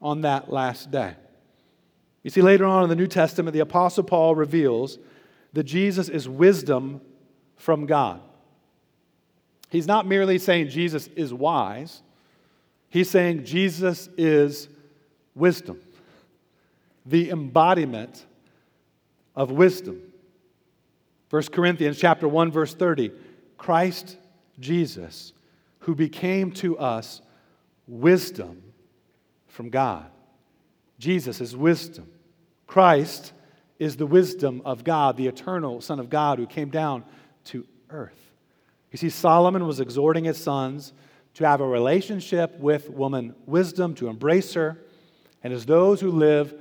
on 0.00 0.22
that 0.22 0.50
last 0.50 0.90
day. 0.90 1.14
You 2.22 2.30
see, 2.30 2.40
later 2.40 2.64
on 2.64 2.84
in 2.84 2.88
the 2.88 2.96
New 2.96 3.06
Testament, 3.06 3.52
the 3.52 3.60
Apostle 3.60 4.02
Paul 4.02 4.34
reveals 4.34 4.98
that 5.52 5.64
Jesus 5.64 6.08
is 6.08 6.28
wisdom 6.28 7.02
from 7.56 7.86
God. 7.86 8.20
He's 9.74 9.88
not 9.88 10.06
merely 10.06 10.38
saying 10.38 10.68
Jesus 10.68 11.08
is 11.16 11.34
wise, 11.34 12.00
he's 12.90 13.10
saying 13.10 13.44
Jesus 13.44 14.08
is 14.16 14.68
wisdom, 15.34 15.80
the 17.04 17.30
embodiment 17.30 18.24
of 19.34 19.50
wisdom. 19.50 20.00
1 21.30 21.42
Corinthians 21.46 21.98
chapter 21.98 22.28
1 22.28 22.52
verse 22.52 22.72
30 22.72 23.10
Christ 23.58 24.16
Jesus 24.60 25.32
who 25.80 25.96
became 25.96 26.52
to 26.52 26.78
us 26.78 27.20
wisdom 27.88 28.62
from 29.48 29.70
God. 29.70 30.06
Jesus 31.00 31.40
is 31.40 31.56
wisdom. 31.56 32.06
Christ 32.68 33.32
is 33.80 33.96
the 33.96 34.06
wisdom 34.06 34.62
of 34.64 34.84
God, 34.84 35.16
the 35.16 35.26
eternal 35.26 35.80
Son 35.80 35.98
of 35.98 36.10
God 36.10 36.38
who 36.38 36.46
came 36.46 36.68
down 36.70 37.02
to 37.46 37.66
earth. 37.90 38.23
You 38.94 38.98
see, 38.98 39.10
Solomon 39.10 39.66
was 39.66 39.80
exhorting 39.80 40.22
his 40.22 40.38
sons 40.38 40.92
to 41.34 41.44
have 41.44 41.60
a 41.60 41.66
relationship 41.66 42.56
with 42.60 42.88
woman 42.88 43.34
wisdom, 43.44 43.92
to 43.96 44.06
embrace 44.06 44.54
her. 44.54 44.78
And 45.42 45.52
as 45.52 45.66
those 45.66 46.00
who 46.00 46.12
live 46.12 46.54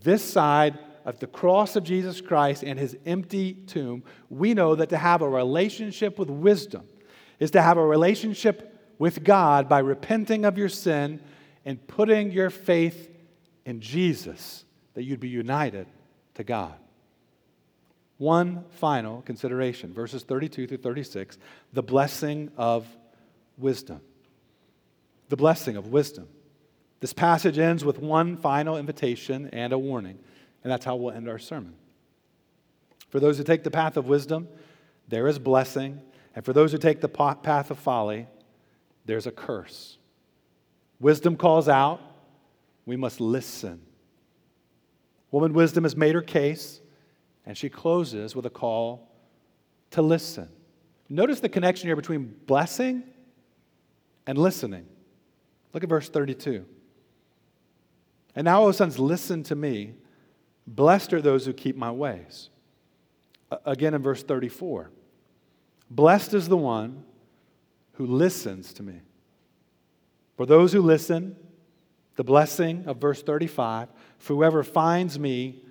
this 0.00 0.24
side 0.24 0.78
of 1.04 1.18
the 1.18 1.26
cross 1.26 1.76
of 1.76 1.84
Jesus 1.84 2.22
Christ 2.22 2.64
and 2.64 2.78
his 2.78 2.96
empty 3.04 3.52
tomb, 3.52 4.02
we 4.30 4.54
know 4.54 4.74
that 4.76 4.88
to 4.88 4.96
have 4.96 5.20
a 5.20 5.28
relationship 5.28 6.18
with 6.18 6.30
wisdom 6.30 6.88
is 7.38 7.50
to 7.50 7.60
have 7.60 7.76
a 7.76 7.84
relationship 7.84 8.94
with 8.98 9.22
God 9.22 9.68
by 9.68 9.80
repenting 9.80 10.46
of 10.46 10.56
your 10.56 10.70
sin 10.70 11.20
and 11.66 11.86
putting 11.86 12.32
your 12.32 12.48
faith 12.48 13.10
in 13.66 13.82
Jesus, 13.82 14.64
that 14.94 15.02
you'd 15.02 15.20
be 15.20 15.28
united 15.28 15.86
to 16.36 16.44
God. 16.44 16.76
One 18.18 18.64
final 18.70 19.22
consideration, 19.22 19.92
verses 19.92 20.22
32 20.22 20.66
through 20.66 20.78
36, 20.78 21.38
the 21.72 21.82
blessing 21.82 22.50
of 22.56 22.86
wisdom. 23.58 24.00
The 25.28 25.36
blessing 25.36 25.76
of 25.76 25.88
wisdom. 25.88 26.28
This 27.00 27.12
passage 27.12 27.58
ends 27.58 27.84
with 27.84 27.98
one 27.98 28.36
final 28.36 28.76
invitation 28.76 29.50
and 29.52 29.72
a 29.72 29.78
warning, 29.78 30.18
and 30.62 30.72
that's 30.72 30.84
how 30.84 30.96
we'll 30.96 31.14
end 31.14 31.28
our 31.28 31.38
sermon. 31.38 31.74
For 33.10 33.20
those 33.20 33.38
who 33.38 33.44
take 33.44 33.62
the 33.62 33.70
path 33.70 33.96
of 33.96 34.06
wisdom, 34.06 34.48
there 35.08 35.28
is 35.28 35.38
blessing, 35.38 36.00
and 36.34 36.44
for 36.44 36.52
those 36.52 36.72
who 36.72 36.78
take 36.78 37.00
the 37.00 37.08
path 37.08 37.70
of 37.70 37.78
folly, 37.78 38.26
there's 39.04 39.26
a 39.26 39.30
curse. 39.30 39.98
Wisdom 40.98 41.36
calls 41.36 41.68
out, 41.68 42.00
we 42.86 42.96
must 42.96 43.20
listen. 43.20 43.82
Woman 45.30 45.52
wisdom 45.52 45.84
has 45.84 45.96
made 45.96 46.14
her 46.14 46.22
case. 46.22 46.80
And 47.46 47.56
she 47.56 47.68
closes 47.68 48.34
with 48.34 48.46
a 48.46 48.50
call 48.50 49.10
to 49.90 50.02
listen. 50.02 50.48
Notice 51.08 51.40
the 51.40 51.48
connection 51.48 51.88
here 51.88 51.96
between 51.96 52.34
blessing 52.46 53.02
and 54.26 54.38
listening. 54.38 54.86
Look 55.72 55.82
at 55.82 55.88
verse 55.88 56.08
32. 56.08 56.64
And 58.34 58.44
now, 58.44 58.64
O 58.64 58.72
sons, 58.72 58.98
listen 58.98 59.42
to 59.44 59.54
me. 59.54 59.94
Blessed 60.66 61.12
are 61.12 61.22
those 61.22 61.44
who 61.44 61.52
keep 61.52 61.76
my 61.76 61.90
ways. 61.90 62.48
Again 63.64 63.94
in 63.94 64.02
verse 64.02 64.22
34. 64.22 64.90
Blessed 65.90 66.34
is 66.34 66.48
the 66.48 66.56
one 66.56 67.04
who 67.92 68.06
listens 68.06 68.72
to 68.74 68.82
me. 68.82 69.00
For 70.36 70.46
those 70.46 70.72
who 70.72 70.80
listen, 70.80 71.36
the 72.16 72.24
blessing 72.24 72.84
of 72.86 72.96
verse 72.96 73.22
35 73.22 73.88
for 74.18 74.34
whoever 74.34 74.62
finds 74.62 75.18
me 75.18 75.62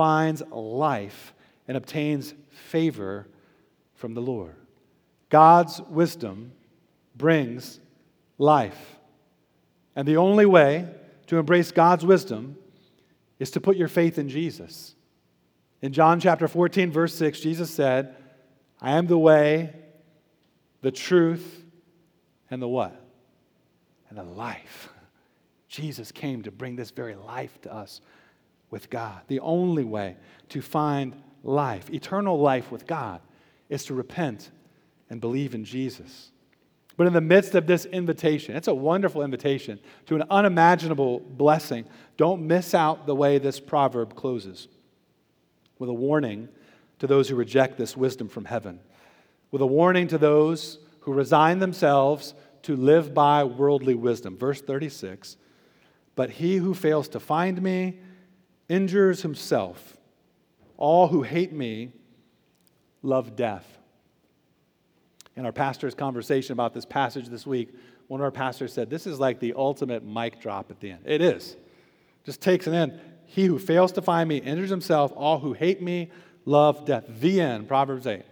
finds 0.00 0.42
life 0.50 1.34
and 1.68 1.76
obtains 1.76 2.32
favor 2.48 3.28
from 3.92 4.14
the 4.14 4.22
Lord. 4.22 4.54
God's 5.28 5.78
wisdom 5.90 6.52
brings 7.14 7.78
life. 8.38 8.98
And 9.94 10.08
the 10.08 10.16
only 10.16 10.46
way 10.46 10.88
to 11.26 11.36
embrace 11.36 11.70
God's 11.70 12.06
wisdom 12.06 12.56
is 13.38 13.50
to 13.50 13.60
put 13.60 13.76
your 13.76 13.88
faith 13.88 14.16
in 14.16 14.30
Jesus. 14.30 14.94
In 15.82 15.92
John 15.92 16.18
chapter 16.18 16.48
14, 16.48 16.90
verse 16.90 17.14
6, 17.16 17.38
Jesus 17.40 17.70
said, 17.70 18.16
I 18.80 18.92
am 18.92 19.06
the 19.06 19.18
way, 19.18 19.74
the 20.80 20.92
truth, 20.92 21.62
and 22.50 22.62
the 22.62 22.68
what? 22.68 22.98
And 24.08 24.16
the 24.16 24.24
life. 24.24 24.88
Jesus 25.68 26.10
came 26.10 26.40
to 26.44 26.50
bring 26.50 26.74
this 26.74 26.90
very 26.90 27.16
life 27.16 27.60
to 27.60 27.74
us 27.74 28.00
with 28.70 28.90
God. 28.90 29.20
The 29.28 29.40
only 29.40 29.84
way 29.84 30.16
to 30.50 30.62
find 30.62 31.14
life, 31.42 31.90
eternal 31.90 32.38
life 32.38 32.70
with 32.70 32.86
God, 32.86 33.20
is 33.68 33.84
to 33.86 33.94
repent 33.94 34.50
and 35.08 35.20
believe 35.20 35.54
in 35.54 35.64
Jesus. 35.64 36.30
But 36.96 37.06
in 37.06 37.12
the 37.12 37.20
midst 37.20 37.54
of 37.54 37.66
this 37.66 37.86
invitation, 37.86 38.56
it's 38.56 38.68
a 38.68 38.74
wonderful 38.74 39.22
invitation 39.22 39.80
to 40.06 40.16
an 40.16 40.24
unimaginable 40.30 41.20
blessing. 41.20 41.86
Don't 42.16 42.46
miss 42.46 42.74
out 42.74 43.06
the 43.06 43.14
way 43.14 43.38
this 43.38 43.58
proverb 43.58 44.14
closes 44.14 44.68
with 45.78 45.88
a 45.88 45.94
warning 45.94 46.48
to 46.98 47.06
those 47.06 47.28
who 47.28 47.36
reject 47.36 47.78
this 47.78 47.96
wisdom 47.96 48.28
from 48.28 48.44
heaven, 48.44 48.80
with 49.50 49.62
a 49.62 49.66
warning 49.66 50.08
to 50.08 50.18
those 50.18 50.78
who 51.00 51.12
resign 51.12 51.58
themselves 51.58 52.34
to 52.62 52.76
live 52.76 53.14
by 53.14 53.42
worldly 53.44 53.94
wisdom. 53.94 54.36
Verse 54.36 54.60
36 54.60 55.38
But 56.14 56.30
he 56.30 56.56
who 56.56 56.74
fails 56.74 57.08
to 57.08 57.20
find 57.20 57.62
me 57.62 57.98
injures 58.70 59.20
himself. 59.20 59.96
All 60.78 61.08
who 61.08 61.22
hate 61.22 61.52
me 61.52 61.92
love 63.02 63.36
death. 63.36 63.66
In 65.36 65.44
our 65.44 65.52
pastor's 65.52 65.94
conversation 65.94 66.52
about 66.52 66.72
this 66.72 66.84
passage 66.84 67.28
this 67.28 67.46
week, 67.46 67.74
one 68.08 68.20
of 68.20 68.24
our 68.24 68.30
pastors 68.30 68.72
said, 68.72 68.88
This 68.88 69.06
is 69.06 69.20
like 69.20 69.40
the 69.40 69.54
ultimate 69.54 70.04
mic 70.04 70.40
drop 70.40 70.70
at 70.70 70.80
the 70.80 70.92
end. 70.92 71.02
It 71.04 71.20
is. 71.20 71.56
Just 72.24 72.40
takes 72.40 72.66
an 72.66 72.74
end. 72.74 73.00
He 73.26 73.46
who 73.46 73.58
fails 73.58 73.92
to 73.92 74.02
find 74.02 74.28
me 74.28 74.38
injures 74.38 74.70
himself. 74.70 75.12
All 75.14 75.38
who 75.38 75.52
hate 75.52 75.82
me 75.82 76.10
love 76.44 76.84
death. 76.84 77.04
The 77.08 77.40
end. 77.40 77.68
Proverbs 77.68 78.06
8. 78.06 78.22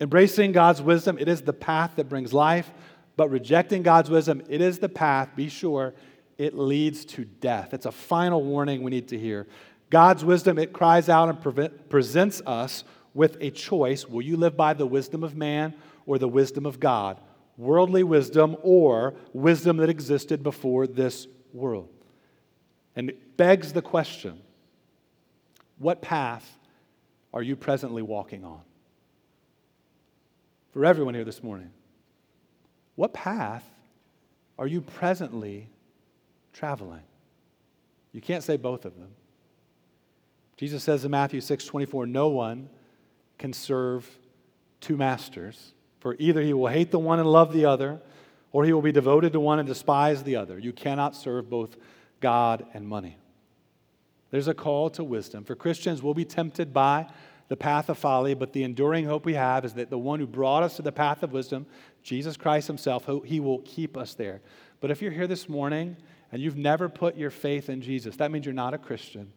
Embracing 0.00 0.52
God's 0.52 0.80
wisdom, 0.80 1.18
it 1.18 1.28
is 1.28 1.42
the 1.42 1.52
path 1.52 1.92
that 1.96 2.08
brings 2.08 2.32
life, 2.32 2.70
but 3.16 3.28
rejecting 3.28 3.82
God's 3.82 4.08
wisdom, 4.08 4.42
it 4.48 4.62
is 4.62 4.78
the 4.78 4.88
path, 4.88 5.28
be 5.36 5.50
sure, 5.50 5.94
it 6.40 6.56
leads 6.56 7.04
to 7.04 7.26
death. 7.26 7.74
It's 7.74 7.84
a 7.84 7.92
final 7.92 8.42
warning 8.42 8.82
we 8.82 8.90
need 8.90 9.08
to 9.08 9.18
hear. 9.18 9.46
God's 9.90 10.24
wisdom, 10.24 10.58
it 10.58 10.72
cries 10.72 11.10
out 11.10 11.28
and 11.28 11.70
presents 11.90 12.40
us 12.46 12.82
with 13.12 13.36
a 13.42 13.50
choice. 13.50 14.08
Will 14.08 14.22
you 14.22 14.38
live 14.38 14.56
by 14.56 14.72
the 14.72 14.86
wisdom 14.86 15.22
of 15.22 15.36
man 15.36 15.74
or 16.06 16.18
the 16.18 16.26
wisdom 16.26 16.64
of 16.64 16.80
God? 16.80 17.20
Worldly 17.58 18.04
wisdom 18.04 18.56
or 18.62 19.12
wisdom 19.34 19.76
that 19.76 19.90
existed 19.90 20.42
before 20.42 20.86
this 20.86 21.26
world. 21.52 21.90
And 22.96 23.10
it 23.10 23.36
begs 23.36 23.74
the 23.74 23.82
question 23.82 24.40
what 25.76 26.00
path 26.00 26.58
are 27.34 27.42
you 27.42 27.54
presently 27.54 28.00
walking 28.00 28.46
on? 28.46 28.62
For 30.72 30.86
everyone 30.86 31.12
here 31.12 31.24
this 31.24 31.42
morning, 31.42 31.70
what 32.94 33.12
path 33.12 33.64
are 34.58 34.66
you 34.66 34.80
presently 34.80 35.68
traveling? 36.52 37.02
You 38.12 38.20
can't 38.20 38.42
say 38.42 38.56
both 38.56 38.84
of 38.84 38.96
them. 38.98 39.10
Jesus 40.56 40.84
says 40.84 41.04
in 41.04 41.10
Matthew 41.10 41.40
6 41.40 41.64
24, 41.64 42.06
no 42.06 42.28
one 42.28 42.68
can 43.38 43.52
serve 43.52 44.06
two 44.80 44.96
masters, 44.96 45.72
for 46.00 46.16
either 46.18 46.42
he 46.42 46.52
will 46.52 46.68
hate 46.68 46.90
the 46.90 46.98
one 46.98 47.18
and 47.18 47.30
love 47.30 47.52
the 47.52 47.64
other, 47.64 48.00
or 48.52 48.64
he 48.64 48.72
will 48.72 48.82
be 48.82 48.92
devoted 48.92 49.32
to 49.32 49.40
one 49.40 49.58
and 49.58 49.68
despise 49.68 50.22
the 50.22 50.36
other. 50.36 50.58
You 50.58 50.72
cannot 50.72 51.16
serve 51.16 51.48
both 51.48 51.76
God 52.20 52.66
and 52.74 52.86
money. 52.86 53.16
There's 54.30 54.48
a 54.48 54.54
call 54.54 54.90
to 54.90 55.04
wisdom. 55.04 55.44
For 55.44 55.54
Christians, 55.54 56.02
we'll 56.02 56.14
be 56.14 56.24
tempted 56.24 56.72
by 56.72 57.06
the 57.48 57.56
path 57.56 57.88
of 57.88 57.98
folly, 57.98 58.34
but 58.34 58.52
the 58.52 58.62
enduring 58.62 59.06
hope 59.06 59.24
we 59.24 59.34
have 59.34 59.64
is 59.64 59.74
that 59.74 59.90
the 59.90 59.98
one 59.98 60.20
who 60.20 60.26
brought 60.26 60.62
us 60.62 60.76
to 60.76 60.82
the 60.82 60.92
path 60.92 61.22
of 61.22 61.32
wisdom, 61.32 61.66
Jesus 62.02 62.36
Christ 62.36 62.68
Himself, 62.68 63.08
He 63.24 63.40
will 63.40 63.58
keep 63.60 63.96
us 63.96 64.14
there. 64.14 64.40
But 64.80 64.90
if 64.90 65.02
you're 65.02 65.10
here 65.10 65.26
this 65.26 65.48
morning 65.48 65.96
and 66.32 66.40
you've 66.40 66.56
never 66.56 66.88
put 66.88 67.16
your 67.16 67.30
faith 67.30 67.68
in 67.68 67.80
Jesus, 67.80 68.16
that 68.16 68.30
means 68.30 68.46
you're 68.46 68.54
not 68.54 68.74
a 68.74 68.78
Christian. 68.78 69.32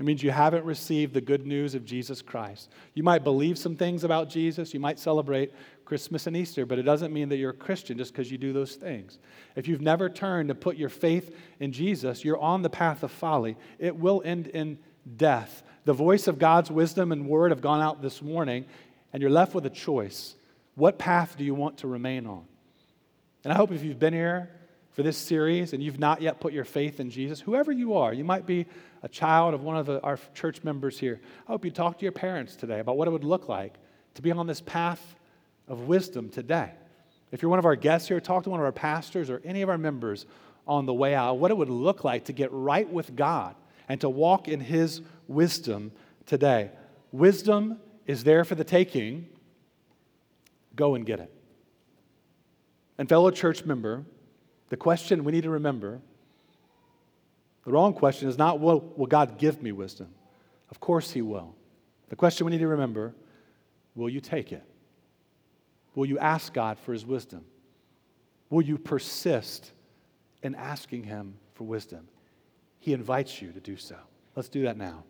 It 0.00 0.06
means 0.06 0.22
you 0.22 0.30
haven't 0.30 0.64
received 0.64 1.12
the 1.12 1.20
good 1.20 1.46
news 1.46 1.74
of 1.74 1.84
Jesus 1.84 2.22
Christ. 2.22 2.70
You 2.94 3.02
might 3.02 3.22
believe 3.22 3.58
some 3.58 3.76
things 3.76 4.02
about 4.02 4.30
Jesus, 4.30 4.72
you 4.72 4.80
might 4.80 4.98
celebrate 4.98 5.52
Christmas 5.84 6.26
and 6.26 6.34
Easter, 6.34 6.64
but 6.64 6.78
it 6.78 6.84
doesn't 6.84 7.12
mean 7.12 7.28
that 7.28 7.36
you're 7.36 7.50
a 7.50 7.54
Christian 7.54 7.98
just 7.98 8.12
because 8.12 8.30
you 8.30 8.38
do 8.38 8.54
those 8.54 8.76
things. 8.76 9.18
If 9.56 9.68
you've 9.68 9.82
never 9.82 10.08
turned 10.08 10.48
to 10.48 10.54
put 10.54 10.76
your 10.76 10.88
faith 10.88 11.36
in 11.58 11.70
Jesus, 11.70 12.24
you're 12.24 12.38
on 12.38 12.62
the 12.62 12.70
path 12.70 13.02
of 13.02 13.10
folly. 13.10 13.58
It 13.78 13.94
will 13.94 14.22
end 14.24 14.46
in 14.46 14.78
death. 15.18 15.62
The 15.84 15.92
voice 15.92 16.28
of 16.28 16.38
God's 16.38 16.70
wisdom 16.70 17.12
and 17.12 17.28
word 17.28 17.50
have 17.50 17.60
gone 17.60 17.82
out 17.82 18.00
this 18.00 18.22
morning, 18.22 18.64
and 19.12 19.20
you're 19.20 19.30
left 19.30 19.54
with 19.54 19.66
a 19.66 19.70
choice. 19.70 20.34
What 20.76 20.98
path 20.98 21.36
do 21.36 21.44
you 21.44 21.54
want 21.54 21.78
to 21.78 21.88
remain 21.88 22.26
on? 22.26 22.46
And 23.44 23.52
I 23.52 23.56
hope 23.56 23.70
if 23.70 23.82
you've 23.82 23.98
been 23.98 24.14
here 24.14 24.48
for 24.92 25.02
this 25.02 25.16
series 25.16 25.72
and 25.72 25.82
you've 25.82 25.98
not 25.98 26.20
yet 26.20 26.40
put 26.40 26.52
your 26.52 26.64
faith 26.64 27.00
in 27.00 27.10
Jesus, 27.10 27.40
whoever 27.40 27.72
you 27.72 27.94
are, 27.94 28.12
you 28.12 28.24
might 28.24 28.46
be 28.46 28.66
a 29.02 29.08
child 29.08 29.54
of 29.54 29.62
one 29.62 29.76
of 29.76 29.86
the, 29.86 30.00
our 30.02 30.18
church 30.34 30.62
members 30.64 30.98
here. 30.98 31.20
I 31.46 31.52
hope 31.52 31.64
you 31.64 31.70
talk 31.70 31.98
to 31.98 32.02
your 32.04 32.12
parents 32.12 32.56
today 32.56 32.80
about 32.80 32.96
what 32.96 33.08
it 33.08 33.10
would 33.12 33.24
look 33.24 33.48
like 33.48 33.74
to 34.14 34.22
be 34.22 34.30
on 34.32 34.46
this 34.46 34.60
path 34.60 35.16
of 35.68 35.86
wisdom 35.86 36.28
today. 36.28 36.72
If 37.32 37.42
you're 37.42 37.50
one 37.50 37.60
of 37.60 37.64
our 37.64 37.76
guests 37.76 38.08
here, 38.08 38.20
talk 38.20 38.44
to 38.44 38.50
one 38.50 38.60
of 38.60 38.66
our 38.66 38.72
pastors 38.72 39.30
or 39.30 39.40
any 39.44 39.62
of 39.62 39.68
our 39.68 39.78
members 39.78 40.26
on 40.66 40.86
the 40.86 40.94
way 40.94 41.14
out, 41.14 41.38
what 41.38 41.50
it 41.50 41.56
would 41.56 41.70
look 41.70 42.04
like 42.04 42.24
to 42.24 42.32
get 42.32 42.50
right 42.52 42.90
with 42.90 43.14
God 43.14 43.54
and 43.88 44.00
to 44.00 44.08
walk 44.08 44.48
in 44.48 44.60
His 44.60 45.00
wisdom 45.28 45.92
today. 46.26 46.70
Wisdom 47.12 47.78
is 48.06 48.24
there 48.24 48.44
for 48.44 48.54
the 48.54 48.64
taking. 48.64 49.28
Go 50.74 50.94
and 50.94 51.06
get 51.06 51.20
it. 51.20 51.32
And, 52.98 53.08
fellow 53.08 53.30
church 53.30 53.64
member, 53.64 54.04
the 54.70 54.76
question 54.76 55.24
we 55.24 55.32
need 55.32 55.42
to 55.42 55.50
remember 55.50 56.00
the 57.64 57.72
wrong 57.72 57.92
question 57.92 58.28
is 58.28 58.38
not, 58.38 58.60
will, 58.60 58.80
will 58.96 59.06
God 59.06 59.38
give 59.38 59.62
me 59.62 59.72
wisdom? 59.72 60.08
Of 60.70 60.80
course, 60.80 61.10
He 61.10 61.22
will. 61.22 61.54
The 62.08 62.16
question 62.16 62.46
we 62.46 62.52
need 62.52 62.58
to 62.58 62.68
remember 62.68 63.14
will 63.94 64.08
you 64.08 64.20
take 64.20 64.52
it? 64.52 64.64
Will 65.94 66.06
you 66.06 66.18
ask 66.18 66.54
God 66.54 66.78
for 66.78 66.92
His 66.92 67.04
wisdom? 67.04 67.44
Will 68.48 68.62
you 68.62 68.78
persist 68.78 69.72
in 70.42 70.54
asking 70.54 71.04
Him 71.04 71.34
for 71.54 71.64
wisdom? 71.64 72.08
He 72.78 72.92
invites 72.92 73.42
you 73.42 73.52
to 73.52 73.60
do 73.60 73.76
so. 73.76 73.96
Let's 74.34 74.48
do 74.48 74.62
that 74.62 74.76
now. 74.76 75.04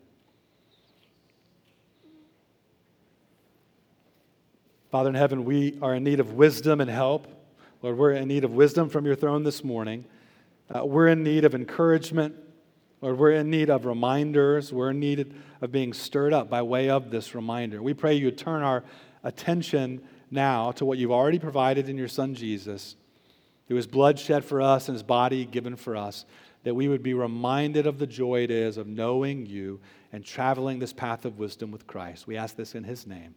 Father 4.89 5.09
in 5.09 5.15
heaven, 5.15 5.45
we 5.45 5.77
are 5.81 5.95
in 5.95 6.03
need 6.03 6.19
of 6.19 6.33
wisdom 6.33 6.81
and 6.81 6.89
help. 6.89 7.27
Lord, 7.81 7.97
we're 7.97 8.11
in 8.11 8.27
need 8.27 8.43
of 8.43 8.51
wisdom 8.51 8.89
from 8.89 9.05
your 9.05 9.15
throne 9.15 9.43
this 9.43 9.63
morning. 9.63 10.05
Uh, 10.69 10.85
we're 10.85 11.07
in 11.07 11.23
need 11.23 11.45
of 11.45 11.55
encouragement. 11.55 12.35
Lord, 13.01 13.17
we're 13.17 13.31
in 13.31 13.49
need 13.49 13.71
of 13.71 13.85
reminders. 13.85 14.71
We're 14.71 14.91
in 14.91 14.99
need 14.99 15.33
of 15.61 15.71
being 15.71 15.91
stirred 15.91 16.31
up 16.31 16.47
by 16.47 16.61
way 16.61 16.91
of 16.91 17.09
this 17.09 17.33
reminder. 17.33 17.81
We 17.81 17.95
pray 17.95 18.13
you 18.13 18.29
turn 18.29 18.61
our 18.61 18.83
attention 19.23 20.01
now 20.29 20.71
to 20.73 20.85
what 20.85 20.99
you've 20.99 21.11
already 21.11 21.39
provided 21.39 21.89
in 21.89 21.97
your 21.97 22.07
Son 22.07 22.35
Jesus, 22.35 22.95
who 23.67 23.73
was 23.73 23.87
blood 23.87 24.19
shed 24.19 24.45
for 24.45 24.61
us 24.61 24.87
and 24.87 24.95
his 24.95 25.03
body 25.03 25.45
given 25.45 25.75
for 25.75 25.97
us, 25.97 26.25
that 26.63 26.75
we 26.75 26.87
would 26.87 27.01
be 27.01 27.15
reminded 27.15 27.87
of 27.87 27.97
the 27.97 28.05
joy 28.05 28.43
it 28.43 28.51
is 28.51 28.77
of 28.77 28.85
knowing 28.85 29.47
you 29.47 29.79
and 30.13 30.23
traveling 30.23 30.77
this 30.77 30.93
path 30.93 31.25
of 31.25 31.39
wisdom 31.39 31.71
with 31.71 31.87
Christ. 31.87 32.27
We 32.27 32.37
ask 32.37 32.55
this 32.55 32.75
in 32.75 32.83
his 32.83 33.07
name. 33.07 33.33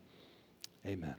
Amen. 0.86 1.14